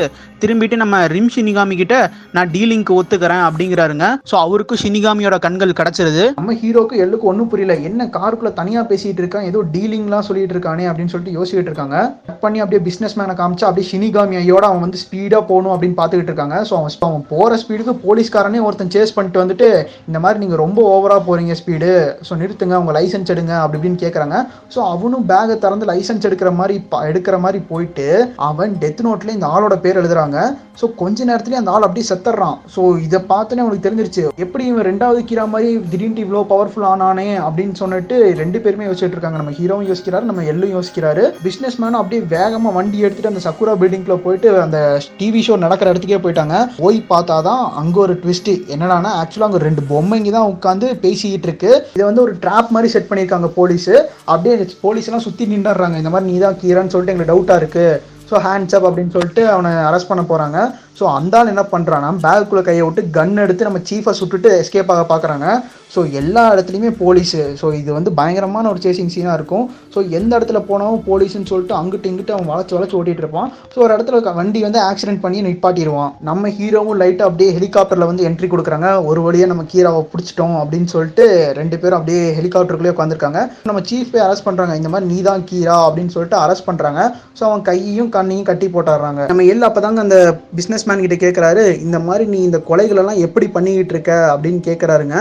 திரும்பிட்டு 0.45 0.77
நம்ம 0.83 1.05
ரிம் 1.15 1.33
ஷினிகாமி 1.37 1.75
கிட்ட 1.83 1.97
நான் 2.37 2.53
டீலிங்க்கு 2.57 2.99
ஒத்துக்கிறேன் 3.01 3.45
அப்படிங்கிறாருங்க. 3.49 4.07
ஸோ 4.31 4.35
அவருக்கும் 4.47 4.83
ஷினிகாமியோட 4.85 5.37
கண்கள் 5.47 5.79
கிடைச்சிருது. 5.81 6.25
நம்ம 6.41 6.57
ஹீரோக்கு 6.63 6.95
எள்ளுக்கு 7.05 7.31
ஒன்றும் 7.33 7.51
புரியல. 7.53 7.75
என்ன 7.89 8.09
காருக்குள்ள 8.33 8.59
தனியா 8.61 8.81
பேசிட்டு 8.91 9.21
இருக்கான் 9.23 9.47
ஏதோ 9.49 9.61
டீலிங்லாம் 9.73 10.27
சொல்லிட்டு 10.27 10.55
இருக்கானே 10.55 10.85
அப்படின்னு 10.91 11.13
சொல்லிட்டு 11.13 11.35
யோசிச்சுட்டு 11.39 11.71
இருக்காங்க. 11.71 11.97
கட் 12.29 12.41
பண்ணி 12.45 12.59
அப்படியே 12.63 12.81
பிசினஸ் 12.87 13.17
மேனை 13.19 13.35
காமிச்சா 13.41 13.67
அப்படியே 13.69 13.87
ஷினிகாமி 13.91 14.37
ஐயோட 14.41 14.65
அவன் 14.71 14.85
வந்து 14.85 15.01
ஸ்பீடா 15.03 15.39
போகணும் 15.51 15.73
அப்படின்னு 15.75 15.97
பார்த்துக்கிட்டு 15.99 16.33
இருக்காங்க. 16.33 16.57
ஸோ 16.69 16.75
அவன் 16.79 16.97
அவன் 17.09 17.27
போற 17.33 17.59
ஸ்பீடுக்கு 17.63 17.95
போலீஸ்காரனே 18.07 18.63
ஒருத்தன் 18.67 18.93
சேஸ் 18.97 19.15
பண்ணிட்டு 19.17 19.43
வந்துட்டு 19.43 19.69
இந்த 20.11 20.19
மாதிரி 20.25 20.41
நீங்க 20.45 20.57
ரொம்ப 20.65 20.81
ஓவரா 20.95 21.19
போறீங்க 21.29 21.57
ஸ்பீடு 21.61 21.91
ஸோ 22.29 22.39
நிறுத்துங்க 22.43 22.79
உங்க 22.83 22.95
லைசன்ஸ் 22.99 23.33
எடுங்க 23.35 23.55
அப்படி 23.63 23.79
இப்படின்னு 23.81 24.03
கேட்குறாங்க 24.05 24.39
ஸோ 24.77 24.81
அவனும் 24.95 25.27
பேகை 25.33 25.57
திறந்து 25.67 25.91
லைசன்ஸ் 25.93 26.27
எடுக்கிற 26.31 26.53
மாதிரி 26.61 26.77
எடுக்கிற 27.11 27.39
மாதிரி 27.45 27.61
போயிட்டு 27.73 28.09
அவன் 28.51 28.73
டெத் 28.85 29.05
நோட்ல 29.09 29.37
இந்த 29.39 29.49
ஆளோட 29.57 29.77
பேர் 29.85 30.01
எழுதுறாங்க. 30.03 30.39
ஸோ 30.81 30.85
கொஞ்ச 31.03 31.25
நேரத்துலயே 31.31 31.61
அந்த 31.61 31.73
ஆள் 31.77 31.87
அப்படியே 31.87 32.07
செத்துறான். 32.11 32.57
ஸோ 32.75 32.83
இதை 33.07 33.19
பார்த்தோன்னே 33.33 33.65
அவனுக்கு 33.65 33.87
தெரிஞ்சிருச்சு 33.87 34.23
எப்படி 34.45 34.65
இவன் 34.71 34.89
ரெண்டாவது 34.91 35.21
கீரா 35.31 35.45
மாதிரி 35.55 35.71
திடீர்னு 35.93 36.25
இவ்வளோ 36.25 36.45
பவர்ஃபுல் 36.53 36.87
ஆனானே? 36.93 37.27
அப்படின்னு 37.47 37.75
சொன்னிட்டு 37.81 38.17
ரெண்டு 38.41 38.59
பேருமே 38.65 38.87
யோசிச்சுட்டு 38.89 39.17
இருக்காங்க. 39.17 39.39
நம்ம 39.41 39.55
ஹீரோவும் 39.59 39.89
யோசிக்கிறாரு 39.91 40.29
நம்ம 40.31 40.45
எல்லும் 40.53 40.73
யோசிக்கிறாரு. 40.77 41.25
பிசினஸ் 41.47 41.79
மேனும் 41.83 42.01
அப்படியே 42.03 42.23
வேகமா 42.35 42.73
வண்டி 42.79 42.99
எடுத்துட்டு 43.07 43.33
அந்த 43.33 43.43
சக்குரா 43.47 43.75
பில்டிங்ல 43.83 44.17
போயிட்டு 44.27 44.49
அந்த 44.67 44.79
டிவி 45.21 45.43
ஷோ 45.47 45.57
நடக்கிற 45.65 45.93
இடத்துக்கே 45.93 46.21
போயிட்டாங்க. 46.25 46.57
போய் 46.83 46.99
பார்த்தாதான் 47.13 47.65
அங்க 47.83 47.99
ஒரு 48.07 48.17
ட்விஸ்ட் 48.23 48.53
என்னடானா 48.75 49.13
ஆக்சுவலா 49.23 49.49
அங்க 49.51 49.63
ரெண்டு 49.69 49.85
பொம்மைங்க 49.93 50.33
தான் 50.39 50.51
உட்காந்து 50.55 50.89
பேசிக்கிட்டு 51.07 51.49
இருக்கு. 51.51 51.73
இதை 51.97 52.07
வந்து 52.11 52.25
ஒரு 52.27 52.35
ட்ராப் 52.45 52.73
மாதிரி 52.77 52.93
செட் 52.95 53.11
பண்ணியிருக்காங்க 53.11 53.51
போலீஸ் 53.61 53.91
அப்படியே 54.33 54.57
போலீஸ் 54.87 55.09
எல்லாம் 55.11 55.27
சுத்தி 55.29 55.47
நின்றுறாங்க 55.55 55.97
இந்த 56.03 56.13
மாதிரி 56.15 56.31
நீ 56.33 56.39
தான் 56.47 56.59
கீரான்னு 56.63 56.95
சொல்லிட்டு 56.95 57.15
எங்களுக்கு 57.15 57.35
டவுட்டா 57.35 57.57
இருக்கு. 57.63 57.87
ஸோ 58.33 58.39
ஹேண்ட்ஸ் 58.47 58.77
அப் 58.79 58.89
அப்படின்னு 58.89 59.15
சொல்லிட்டு 59.17 59.45
அவனை 59.55 59.73
அரெஸ்ட் 59.89 60.11
பண்ண 60.11 60.25
போகிறாங்க 60.31 60.59
ஸோ 60.99 61.05
அந்த 61.19 61.37
ஆள் 61.39 61.53
என்ன 61.53 61.63
பண்ணுறான்னா 61.73 62.11
பேக்குள்ளே 62.25 62.63
கையை 62.67 62.83
விட்டு 62.87 63.03
கன் 63.17 63.43
எடுத்து 63.45 63.69
நம்ம 63.69 63.81
சீஃபை 63.91 64.13
சுட்டுட்டு 64.19 64.51
எஸ்கேப் 64.63 64.93
ஆக 64.95 65.05
பார்க்குறாங்க 65.13 65.47
ஸோ 65.95 66.01
எல்லா 66.19 66.43
இடத்துலையுமே 66.53 66.91
போலீஸு 67.01 67.41
ஸோ 67.61 67.67
இது 67.79 67.91
வந்து 67.97 68.11
பயங்கரமான 68.19 68.69
ஒரு 68.73 68.81
சேசிங் 68.85 69.11
சீனாக 69.15 69.35
இருக்கும். 69.39 69.65
ஸோ 69.95 69.99
எந்த 70.19 70.33
இடத்துல 70.39 70.61
போனாலும் 70.69 71.03
போலீஸ்னு 71.09 71.51
சொல்லிட்டு 71.51 71.75
அங்கிட்டு 71.79 72.11
இங்கிட்டு 72.11 72.35
அவன் 72.37 72.49
வளச்சு 72.53 72.77
வளச்சு 72.77 72.97
ஓட்டிகிட்டு 72.99 73.23
இருப்பான். 73.25 73.49
ஸோ 73.73 73.79
ஒரு 73.85 73.93
இடத்துல 73.97 74.35
வண்டி 74.39 74.61
வந்து 74.67 74.81
ஆக்சிடென்ட் 74.89 75.23
பண்ணி 75.25 75.41
நிப்பாட்டிடுவான். 75.49 76.13
நம்ம 76.29 76.53
ஹீரோவும் 76.59 76.99
லைட்டாக 77.03 77.29
அப்படியே 77.31 77.51
ஹெலிகாப்டரில் 77.57 78.09
வந்து 78.11 78.27
என்ட்ரி 78.29 78.49
கொடுக்குறாங்க. 78.53 78.91
ஒரு 79.11 79.23
வழியாக 79.27 79.51
நம்ம 79.53 79.67
கீராவை 79.73 80.01
பிடிச்சிட்டோம் 80.13 80.57
அப்படின்னு 80.63 80.89
சொல்லிட்டு 80.95 81.27
ரெண்டு 81.61 81.79
பேரும் 81.83 81.99
அப்படியே 82.01 82.23
ஹெலிகாப்டருக்குள்ளே 82.39 82.95
உட்காந்துருக்காங்க 82.95 83.43
நம்ம 83.71 83.83
சீஃப் 83.91 84.13
போய் 84.15 84.25
அரெஸ்ட் 84.29 84.47
பண்ணுறாங்க 84.49 84.77
இந்த 84.81 84.91
மாதிரி 84.95 85.11
நீ 85.13 85.21
தான் 85.29 85.45
கீரா 85.53 85.77
அப்படின்னு 85.89 86.15
சொல்லிட்டு 86.17 86.39
அரெஸ்ட் 86.45 86.69
பண்ணுறாங்க 86.71 87.01
ஸோ 87.39 87.45
அவன் 87.51 87.67
கையையும் 87.69 88.11
கண்ணையும் 88.23 88.49
கட்டி 88.49 88.69
போட்டாடுறாங்க 88.71 89.29
நம்ம 89.29 89.47
எல்லாம் 89.49 89.71
அப்பதாங்க 89.71 90.01
அந்த 90.01 90.19
பிசினஸ் 90.55 90.87
மேன் 90.89 91.05
கிட்ட 91.05 91.19
கேட்கிறாரு 91.19 91.65
இந்த 91.83 92.01
மாதிரி 92.01 92.27
நீ 92.27 92.41
இந்த 92.43 92.61
கொலைகள் 92.69 93.03
எல்லாம் 93.03 93.23
எப்படி 93.23 93.49
பண்ணிக்கிட்டு 93.51 93.95
இருக்க? 93.95 94.13
அப்படின்னு 94.33 94.61
கேட்கிறாருங்க 94.65 95.17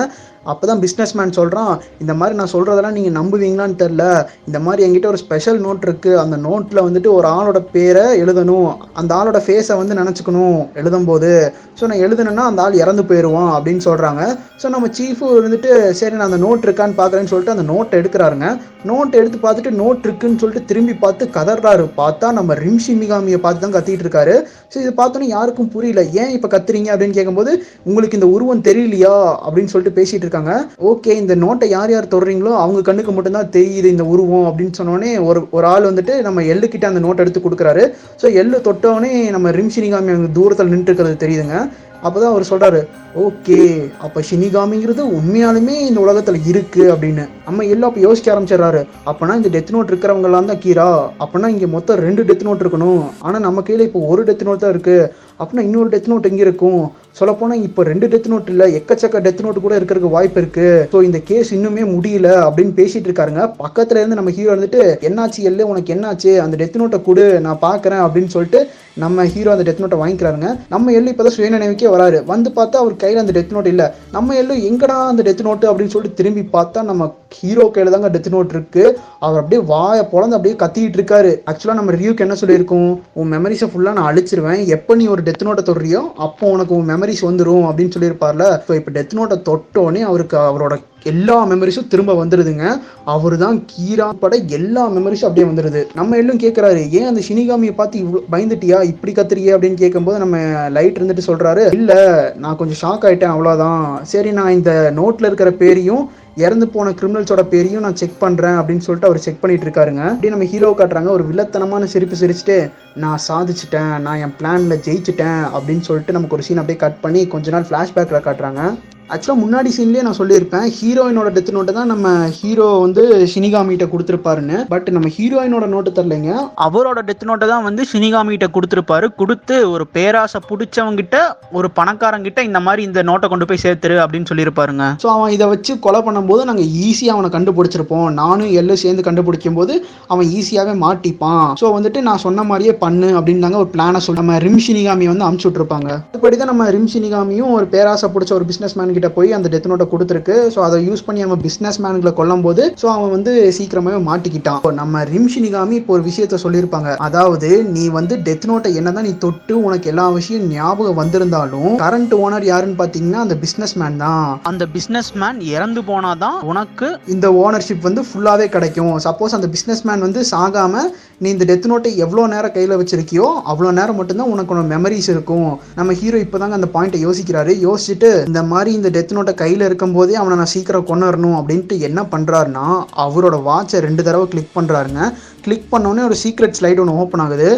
அப்பதான் 0.52 0.82
பிஸ்னஸ் 0.84 1.14
மேன் 1.18 1.36
சொல்கிறான் 1.38 1.74
இந்த 2.02 2.14
மாதிரி 2.20 2.36
நான் 2.40 2.52
சொல்கிறதெல்லாம் 2.54 2.96
நீங்கள் 2.98 3.16
நம்புவீங்களான்னு 3.18 3.76
தெரில 3.82 4.04
இந்த 4.48 4.60
மாதிரி 4.66 4.86
என்கிட்ட 4.86 5.08
ஒரு 5.12 5.20
ஸ்பெஷல் 5.24 5.60
நோட் 5.66 5.86
இருக்குது 5.88 6.20
அந்த 6.24 6.38
நோட்டில் 6.48 6.86
வந்துட்டு 6.88 7.10
ஒரு 7.18 7.28
ஆளோட 7.38 7.60
பேரை 7.76 8.06
எழுதணும். 8.24 8.72
அந்த 9.02 9.12
ஆளோட 9.20 9.40
ஃபேஸை 9.46 9.76
வந்து 9.82 10.00
நினச்சிக்கணும் 10.02 10.60
எழுதும்போது. 10.82 11.32
ஸோ 11.80 11.88
நான் 11.90 12.04
எழுதுனேன்னா 12.06 12.46
அந்த 12.50 12.62
ஆள் 12.64 12.82
இறந்து 12.84 13.04
போயிடுவான் 13.10 13.52
அப்படின்னு 13.58 13.84
சொல்கிறாங்க 13.90 14.24
ஸோ 14.62 14.70
நம்ம 14.74 14.88
சீஃபு 14.98 15.28
வந்துட்டு 15.46 15.70
சரி 16.00 16.16
நான் 16.18 16.30
அந்த 16.30 16.42
நோட் 16.46 16.66
இருக்கான்னு 16.68 16.98
பார்க்குறேன்னு 17.02 17.32
சொல்லிட்டு 17.34 17.56
அந்த 17.56 17.66
நோட்டை 17.72 18.00
எடுக்கிறாருங்க. 18.02 18.48
நோட் 18.90 19.18
எடுத்து 19.20 19.38
பார்த்துட்டு 19.46 19.72
நோட் 19.82 20.06
இருக்குன்னு 20.08 20.42
சொல்லிட்டு 20.42 20.70
திரும்பி 20.72 20.94
பார்த்து 21.04 21.24
கதறாரு. 21.38 21.86
பார்த்தா 22.02 22.28
நம்ம 22.40 22.56
ரிம்ஷி 22.66 22.94
மிகாமியை 23.02 23.40
பார்த்து 23.46 23.64
தான் 23.66 23.76
கத்திட்டு 23.78 24.06
இருக்காரு. 24.06 24.36
ஸோ 24.72 24.78
இதை 24.84 24.92
பார்த்தோன்னே 25.00 25.30
யாருக்கும் 25.36 25.72
புரியல. 25.76 26.04
ஏன் 26.22 26.34
இப்போ 26.36 26.50
கத்துறீங்க 26.56 26.90
அப்படின்னு 26.94 27.18
கேட்கும்போது 27.20 27.52
உங்களுக்கு 27.90 28.20
இந்த 28.20 28.30
உருவம் 28.36 28.66
தெரியலையா? 28.70 29.16
அப்படின்னு 29.46 29.74
சொல்லிட்டு 29.74 29.98
பேசிட்டு 30.00 30.28
சொல்லியிருக்காங்க. 30.32 30.54
ஓகே 30.92 31.12
இந்த 31.22 31.34
நோட்டை 31.36 31.68
யார் 31.76 31.92
யார் 31.92 32.14
தொடுறீங்களோ 32.14 32.54
அவங்க 32.64 32.82
கண்ணுக்கு 32.90 33.12
மட்டும்தான் 33.12 33.54
தெரியுது 33.58 33.88
இந்த 33.96 34.06
உருவம் 34.14 34.48
அப்படின்னு 34.50 34.78
சொன்னோடனே 34.80 35.12
ஒரு 35.30 35.42
ஒரு 35.58 35.68
ஆள் 35.74 35.90
வந்துட்டு 35.90 36.16
நம்ம 36.28 36.44
எள்ளு 36.54 36.68
கிட்ட 36.68 36.88
அந்த 36.88 37.02
நோட் 37.06 37.24
எடுத்து 37.24 37.42
கொடுக்குறாரு. 37.46 37.86
ஸோ 38.22 38.28
எள்ளு 38.42 38.58
தொட்டோடனே 38.68 39.14
நம்ம 39.38 39.52
ரிம் 39.60 39.72
அவங்க 39.94 40.28
தூரத்தில் 40.40 40.74
நின்று 40.74 40.90
இருக்கிறது 40.92 41.24
தெரியுதுங்க. 41.26 41.58
அப்போதான் 42.04 42.34
அவர் 42.34 42.50
சொல்றாரு 42.52 42.82
ஓகே 43.24 43.58
அப்ப 44.06 44.22
ஷினிகாமிங்கிறது 44.30 45.04
உண்மையாலுமே 45.18 45.74
இந்த 45.88 46.00
உலகத்துல 46.06 46.40
இருக்கு 46.46 46.84
அப்படின்னு. 46.94 47.24
நம்ம 47.48 47.66
எல்லாம் 47.74 47.90
அப்ப 47.90 48.02
யோசிக்க 48.02 48.34
ஆரம்பிச்சிடுறாரு 48.34 48.82
அப்பனா 49.12 49.36
இந்த 49.40 49.50
டெத் 49.56 49.74
நோட் 49.76 49.92
இருக்கிறவங்க 49.92 50.46
தான் 50.52 50.62
கீரா 50.66 50.88
அப்பனா 51.24 51.48
இங்க 51.56 51.68
மொத்தம் 51.68 52.00
ரெண்டு 52.08 52.24
டெத் 52.30 52.48
நோட் 52.48 52.64
இருக்கணும். 52.64 53.04
ஆனா 53.20 53.40
நம்ம 53.40 53.62
கையில் 53.62 53.88
இப்போ 53.88 54.00
ஒரு 54.00 54.24
டெத் 54.30 54.48
நோட் 54.48 54.64
தான் 54.64 54.74
இருக்கு 54.76 54.98
அப்படின்னா 55.40 55.66
இன்னொரு 55.68 55.90
டெத் 55.94 56.10
நோட் 56.12 56.28
எங்க 56.30 56.42
இருக்கும்? 56.48 56.82
சொல்லப்போனா 57.20 57.56
இப்போ 57.68 57.82
ரெண்டு 57.84 58.08
டெத் 58.12 58.30
நோட் 58.32 58.50
இல்ல 58.54 58.64
எக்கச்சக்க 58.80 59.22
டெத் 59.26 59.42
நோட் 59.46 59.58
கூட 59.64 59.74
இருக்கிறதுக்கு 59.80 60.16
வாய்ப்பு 60.16 60.40
இருக்கு. 60.42 60.68
ஸோ 60.94 60.98
இந்த 61.08 61.20
கேஸ் 61.30 61.50
இன்னுமே 61.58 61.84
முடியல 61.96 62.30
அப்படின்னு 62.48 62.74
பேசிட்டு 62.80 63.08
இருக்காருங்க. 63.10 63.44
பக்கத்துல 63.64 64.02
இருந்து 64.02 64.20
நம்ம 64.20 64.34
ஹீரோ 64.38 64.52
வந்துட்டு 64.56 64.82
என்னாச்சு 65.08 65.42
எல்ல 65.50 65.68
உனக்கு 65.72 65.94
என்னாச்சு? 65.96 66.34
அந்த 66.44 66.58
டெத் 66.62 66.80
நோட்டை 66.82 67.00
கொடு 67.08 67.26
நான் 67.48 67.64
பாக்குறேன் 67.68 68.04
அப்படின்னு 68.06 68.34
சொல்லிட்டு 68.36 68.62
நம்ம 69.04 69.26
ஹீரோ 69.34 69.52
அந்த 69.56 69.66
டெத் 69.68 69.84
நோட்டை 69.84 70.00
வாங்கிக்கிறாருங்க. 70.04 70.50
நம்ம 70.70 70.92
எல்லு 71.00 71.12
இப்பதான் 71.14 71.38
சுயநினைவுக்கே 71.38 71.91
வராரு. 71.96 72.20
வந்து 72.32 72.50
பார்த்தா 72.58 72.82
அவர் 72.84 72.96
கையில் 73.04 73.22
அந்த 73.24 73.34
டெத் 73.38 73.54
நோட் 73.56 73.70
இல்லை. 73.72 73.88
நம்ம 74.16 74.36
எல்லாம் 74.42 74.62
எங்கடா 74.70 74.98
அந்த 75.12 75.24
டெத் 75.28 75.44
நோட்டு 75.48 75.70
அப்படின்னு 75.70 75.94
சொல்லிட்டு 75.96 76.20
திரும்பி 76.20 76.44
பார்த்தா 76.56 76.82
நம்ம 76.90 77.08
ஹீரோ 77.38 77.66
கையில் 77.76 77.94
தாங்க 77.94 78.10
டெத் 78.16 78.32
நோட் 78.36 78.54
இருக்கு. 78.56 78.84
அவர் 79.26 79.40
அப்படியே 79.42 79.62
வாயை 79.74 80.04
பொழந்து 80.14 80.38
அப்படியே 80.38 80.56
கத்திட்டு 80.64 81.00
இருக்காரு. 81.00 81.34
ஆக்சுவலாக 81.50 81.80
நம்ம 81.80 81.96
ரிவ்யூக்கு 81.98 82.26
என்ன 82.28 82.38
சொல்லியிருக்கோம்? 82.44 82.92
உன் 83.20 83.32
மெமரிஸை 83.36 83.70
ஃபுல்லாக 83.72 83.98
நான் 84.00 84.10
அழிச்சிருவேன். 84.12 84.62
எப்போ 84.78 84.96
நீ 85.02 85.08
ஒரு 85.16 85.24
டெத் 85.30 85.46
நோட்டை 85.48 85.66
தொடுறியோ 85.72 86.04
அப்போ 86.28 86.46
உனக்கு 86.56 86.76
உன் 86.80 86.90
மெமரிஸ் 86.94 87.28
வந்துடும் 87.30 87.68
அப்படின்னு 87.70 87.96
சொல்லியிருப்பார்ல. 87.98 88.48
ஸோ 88.68 88.74
இப்போ 88.80 88.94
டெத் 89.00 89.18
நோட்டை 89.20 89.38
தொட்டோடனே 89.50 90.04
அவருக்கு 90.12 90.38
அவரோட 90.50 90.78
எல்லா 91.06 91.36
மெமரிஸும் 91.46 91.88
திரும்ப 91.88 92.14
வந்துடுதுங்க 92.14 92.66
அவர் 93.04 93.38
தான் 93.38 93.66
கீரா 93.72 94.08
பட 94.20 94.36
எல்லா 94.58 94.84
மெமரிஸும் 94.90 95.28
அப்படியே 95.30 95.48
வந்துடுது 95.50 95.88
நம்ம 95.94 96.18
எல்லாம் 96.18 96.42
கேட்குறாரு 96.44 96.90
ஏன் 96.90 97.06
அந்த 97.06 97.22
ஷினிகாமியை 97.28 97.76
பார்த்து 97.76 98.02
இவ்வளோ 98.04 98.24
பயந்துட்டியா? 98.32 98.84
இப்படி 98.84 99.12
கத்துறியே? 99.12 99.54
அப்படின்னு 99.56 99.74
கேட்கும்போது 99.74 100.20
நம்ம 100.20 100.38
லைட் 100.70 101.00
இருந்துட்டு 101.00 101.28
சொல்கிறாரு 101.28 101.64
இல்லை 101.74 102.02
நான் 102.38 102.56
கொஞ்சம் 102.56 102.82
ஷாக் 102.84 103.06
ஆயிட்டேன் 103.10 103.34
அவ்வளோதான் 103.36 104.04
சரி 104.04 104.32
நான் 104.32 104.52
இந்த 104.52 104.92
நோட்டில் 104.96 105.30
இருக்கிற 105.30 105.52
பேரையும் 105.52 106.04
இறந்து 106.36 106.68
போன 106.68 106.90
கிரிமினல்ஸோட 106.90 107.42
பேரையும் 107.54 107.82
நான் 107.82 107.98
செக் 108.02 108.22
பண்ணுறேன் 108.22 108.58
அப்படின்னு 108.60 108.86
சொல்லிட்டு 108.86 109.10
அவர் 109.10 109.24
செக் 109.26 109.42
பண்ணிட்டு 109.42 109.66
இருக்காருங்க. 109.68 110.04
அப்படியே 110.12 110.34
நம்ம 110.34 110.46
ஹீரோ 110.46 110.70
காட்டுறாங்க 110.78 111.06
ஒரு 111.06 111.24
வில்லத்தனமான 111.30 111.84
சிரிப்பு 111.84 112.16
சிரிச்சுட்டு 112.22 112.58
நான் 112.96 113.24
சாதிச்சிட்டேன் 113.28 114.00
நான் 114.00 114.18
என் 114.18 114.36
பிளானில் 114.40 114.82
ஜெயிச்சிட்டேன் 114.88 115.42
அப்படின்னு 115.56 115.80
சொல்லிட்டு 115.80 116.12
நமக்கு 116.12 116.38
ஒரு 116.38 116.44
சீன் 116.44 116.58
அப்படியே 116.58 116.80
கட் 116.86 117.02
பண்ணி 117.02 117.28
கொஞ்ச 117.28 117.52
நாள் 117.52 117.68
ஃப்ளாஷ்பேக்கில் 117.70 118.26
காட்டுறாங்க. 118.28 118.64
ஆக்சுவலாக 119.14 119.42
முன்னாடி 119.44 119.70
சீன்லேயே 119.76 120.04
நான் 120.08 120.18
சொல்லியிருப்பேன். 120.20 120.66
ஹீரோயினோட 120.76 121.30
டெத் 121.36 121.50
நோட்டை 121.56 121.72
தான் 121.78 121.90
நம்ம 121.94 122.10
ஹீரோ 122.38 122.68
வந்து 122.84 123.04
ஷினிகாமிகிட்ட 123.32 123.86
கொடுத்துருப்பாருன்னு. 123.94 124.58
பட் 124.74 124.88
நம்ம 124.96 125.10
ஹீரோயினோட 125.16 125.66
நோட்டு 125.74 125.92
தரலைங்க. 125.98 126.34
அவரோட 126.66 127.00
டெத் 127.08 127.26
நோட்டை 127.30 127.48
தான் 127.54 127.66
வந்து 127.68 127.86
ஷினிகாமி 127.92 128.32
கிட்ட 128.36 128.48
கொடுத்துருப்பாரு. 128.58 129.08
கொடுத்து 129.22 129.56
ஒரு 129.74 129.86
பேராசை 129.96 130.40
பிடிச்சவங்கிட்ட 130.50 131.18
ஒரு 131.60 131.70
பணக்காரங்கிட்ட 131.80 132.46
இந்த 132.50 132.62
மாதிரி 132.68 132.84
இந்த 132.90 133.04
நோட்டை 133.10 133.30
கொண்டு 133.34 133.48
போய் 133.50 133.62
சேர்த்துரு 133.66 133.98
அப்படின்னு 134.04 134.30
சொல்லியிருப்பாருங்க. 134.32 134.86
ஸோ 135.04 135.10
அவன் 135.16 135.34
இதை 135.38 135.48
வச்சு 135.54 135.76
கொலை 135.88 136.02
பண்ணும்போது 136.08 136.46
நாங்கள் 136.52 136.70
ஈஸியாக 136.86 137.16
அவனை 137.18 137.32
கண்டுபிடிச்சிருப்போம். 137.36 138.08
நானும் 138.22 138.54
எல்லாம் 138.62 138.82
சேர்ந்து 138.84 139.08
கண்டுபிடிக்கும் 139.10 139.60
போது 139.60 139.76
அவன் 140.14 140.32
ஈஸியாகவே 140.38 140.78
மாட்டிப்பான். 140.86 141.46
ஸோ 141.64 141.74
வந்துட்டு 141.78 142.06
நான் 142.08 142.24
சொன்ன 142.26 142.48
மாதிரியே 142.54 142.76
பண்ணு 142.86 143.12
அப்படின்னு 143.18 143.46
தாங்க 143.48 143.62
ஒரு 143.66 143.72
பிளானை 143.76 144.04
சொல்லி 144.08 144.24
நம்ம 144.24 144.40
ரிம் 144.48 144.64
ஷினிகாமி 144.70 145.12
வந்து 145.14 145.28
அமுச்சு 145.30 145.48
விட்ருப்பாங்க 145.50 145.92
அதுபடி 146.14 146.42
தான் 146.42 146.52
நம்ம 146.54 146.72
ரிம் 146.78 146.90
ஷினிகாமியும் 146.96 147.54
ஒரு 147.60 147.68
பேராசை 147.76 148.10
பிடிச்ச 148.16 148.34
ஒரு 148.40 148.50
பிஸ்னஸ் 148.50 148.78
மேன் 148.80 149.00
கிட்ட 149.02 149.14
போய் 149.18 149.38
அந்த 149.40 149.48
டெத் 149.56 149.70
நோட்டை 149.70 149.86
கொடுத்துருக்கு. 149.92 150.36
ஸோ 150.54 150.60
அதை 150.66 150.78
யூஸ் 150.88 151.06
பண்ணி 151.06 151.26
நம்ம 151.26 151.38
பிஸ்னஸ் 151.46 151.80
மேன்களை 151.84 152.12
கொல்லும் 152.20 152.44
போது 152.48 152.64
ஸோ 152.82 152.88
அவன் 152.96 153.14
வந்து 153.16 153.32
சீக்கிரமாவே 153.58 154.00
மாட்டிக்கிட்டான். 154.10 154.60
நம்ம 154.82 155.04
ரிம் 155.14 155.30
ஷினிகாமி 155.34 155.76
இப்போ 155.80 155.94
ஒரு 155.98 156.04
விஷயத்த 156.10 156.40
சொல்லியிருப்பாங்க. 156.44 156.90
அதாவது 157.08 157.50
நீ 157.76 157.84
வந்து 157.98 158.14
டெத் 158.28 158.48
நோட்டை 158.52 158.72
என்னதான் 158.80 159.08
நீ 159.10 159.14
தொட்டு 159.26 159.54
உனக்கு 159.68 159.90
எல்லா 159.94 160.06
விஷயம் 160.20 160.46
ஞாபகம் 160.56 161.00
வந்திருந்தாலும் 161.02 161.72
கரண்ட் 161.84 162.16
ஓனர் 162.24 162.48
யாருன்னு 162.52 162.80
பார்த்தீங்கன்னா 162.82 163.22
அந்த 163.26 163.38
பிஸ்னஸ் 163.44 163.76
மேன் 163.82 164.02
தான். 164.06 164.28
அந்த 164.52 164.64
பிசினஸ் 164.76 165.12
மேன் 165.22 165.40
இறந்து 165.56 165.84
போனாதான் 165.92 166.38
உனக்கு 166.52 166.90
இந்த 167.16 167.28
ஓனர்ஷிப் 167.46 167.88
வந்து 167.90 168.04
ஃபுல்லாகவே 168.10 168.48
கிடைக்கும். 168.58 168.96
சப்போஸ் 169.08 169.38
அந்த 169.40 169.50
பிஸ்னஸ் 169.56 169.86
மேன் 169.90 170.06
வந்து 170.08 170.24
சாகாம 170.34 170.84
நீ 171.24 171.30
இந்த 171.34 171.46
டெத் 171.50 171.68
நோட்டை 171.70 171.90
எவ்வளோ 172.04 172.24
நேரம் 172.34 172.54
கையில் 172.54 172.80
வச்சிருக்கியோ 172.80 173.26
அவ்வளோ 173.52 173.72
நேரம் 173.80 173.98
மட்டும்தான் 174.00 174.32
உனக்கு 174.36 174.62
மெமரிஸ் 174.72 175.10
இருக்கும். 175.14 175.50
நம்ம 175.80 175.94
ஹீரோ 176.00 176.18
இப்போதாங்க 176.24 176.58
அந்த 176.60 176.70
பாயிண்ட்டை 176.76 177.00
யோசிக்கிறாரு. 177.08 177.52
யோசிச்சுட்டு 177.66 178.10
இந்த 178.30 178.42
மாதிரி 178.52 178.72
இந்த 178.82 178.92
டெத் 178.98 179.16
நோட்டை 179.18 179.34
கையில் 179.34 179.68
இருக்கும்போதே 179.70 180.16
அவனை 180.22 180.38
நான் 180.38 180.54
சீக்கிரம் 180.54 180.88
கொண்டுறணும் 180.88 181.38
அப்படின்ட்டு 181.42 181.78
என்ன 181.90 182.02
பண்ணுறாருன்னா 182.12 182.66
அவரோட 183.06 183.38
வாட்சை 183.50 183.84
ரெண்டு 183.88 184.04
தடவை 184.04 184.28
கிளிக் 184.28 184.56
பண்ணுறாருங்க 184.56 185.12
கிளிக் 185.42 185.70
பண்ணோடனே 185.72 186.08
ஒரு 186.10 186.18
சீக்ரெட் 186.24 186.58
ஸ்லைடு 186.62 186.84
ஒன்று 186.86 187.00
ஓப்பன் 187.04 187.24
ஆகுது. 187.28 187.52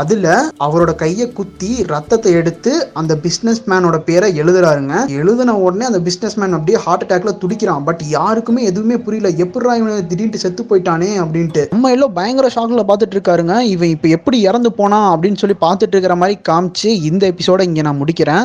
அதில் 0.00 0.24
அவரோட 0.64 0.94
கையை 0.94 1.32
குத்தி 1.32 1.68
ரத்தத்தை 1.86 2.32
எடுத்து 2.32 2.70
அந்த 2.92 3.18
பிஸ்னஸ் 3.22 3.60
மேனோட 3.66 3.96
பேரை 3.98 4.28
எழுதுறாருங்க. 4.40 4.94
எழுதின 5.18 5.54
உடனே 5.56 5.84
அந்த 5.84 5.98
பிஸ்னஸ் 5.98 6.34
மேன் 6.34 6.52
அப்படியே 6.52 6.78
ஹார்ட் 6.84 7.04
அட்டாக்ல 7.04 7.32
துடிக்கிறான். 7.42 7.84
பட் 7.84 8.02
யாருக்குமே 8.08 8.62
எதுவுமே 8.64 8.96
புரியல. 8.98 9.28
எப்படிடா 9.44 9.74
இவன் 9.74 10.06
திடீர்னு 10.06 10.38
செத்து 10.38 10.64
போயிட்டானே? 10.70 11.10
அப்படின்ட்டு. 11.24 11.62
நம்ம 11.70 11.90
எல்லாம் 11.90 12.12
பயங்கர 12.12 12.50
ஷாக்ல 12.54 12.84
பார்த்துட்டு 12.90 13.16
இருக்காருங்க. 13.18 13.60
இவன் 13.74 13.88
இப்போ 13.88 14.08
எப்படி 14.08 14.40
இறந்து 14.40 14.72
போனா 14.72 15.16
அப்படின்னு 15.16 15.36
சொல்லி 15.36 15.56
பார்த்துட்டு 15.60 15.94
இருக்கிற 15.96 16.16
மாதிரி 16.16 16.38
காமிச்சு 16.48 16.90
இந்த 17.10 17.32
எபிசோட 17.34 17.62
இங்கே 17.62 17.80
நான் 17.82 18.02
முடிக்கிறேன். 18.02 18.44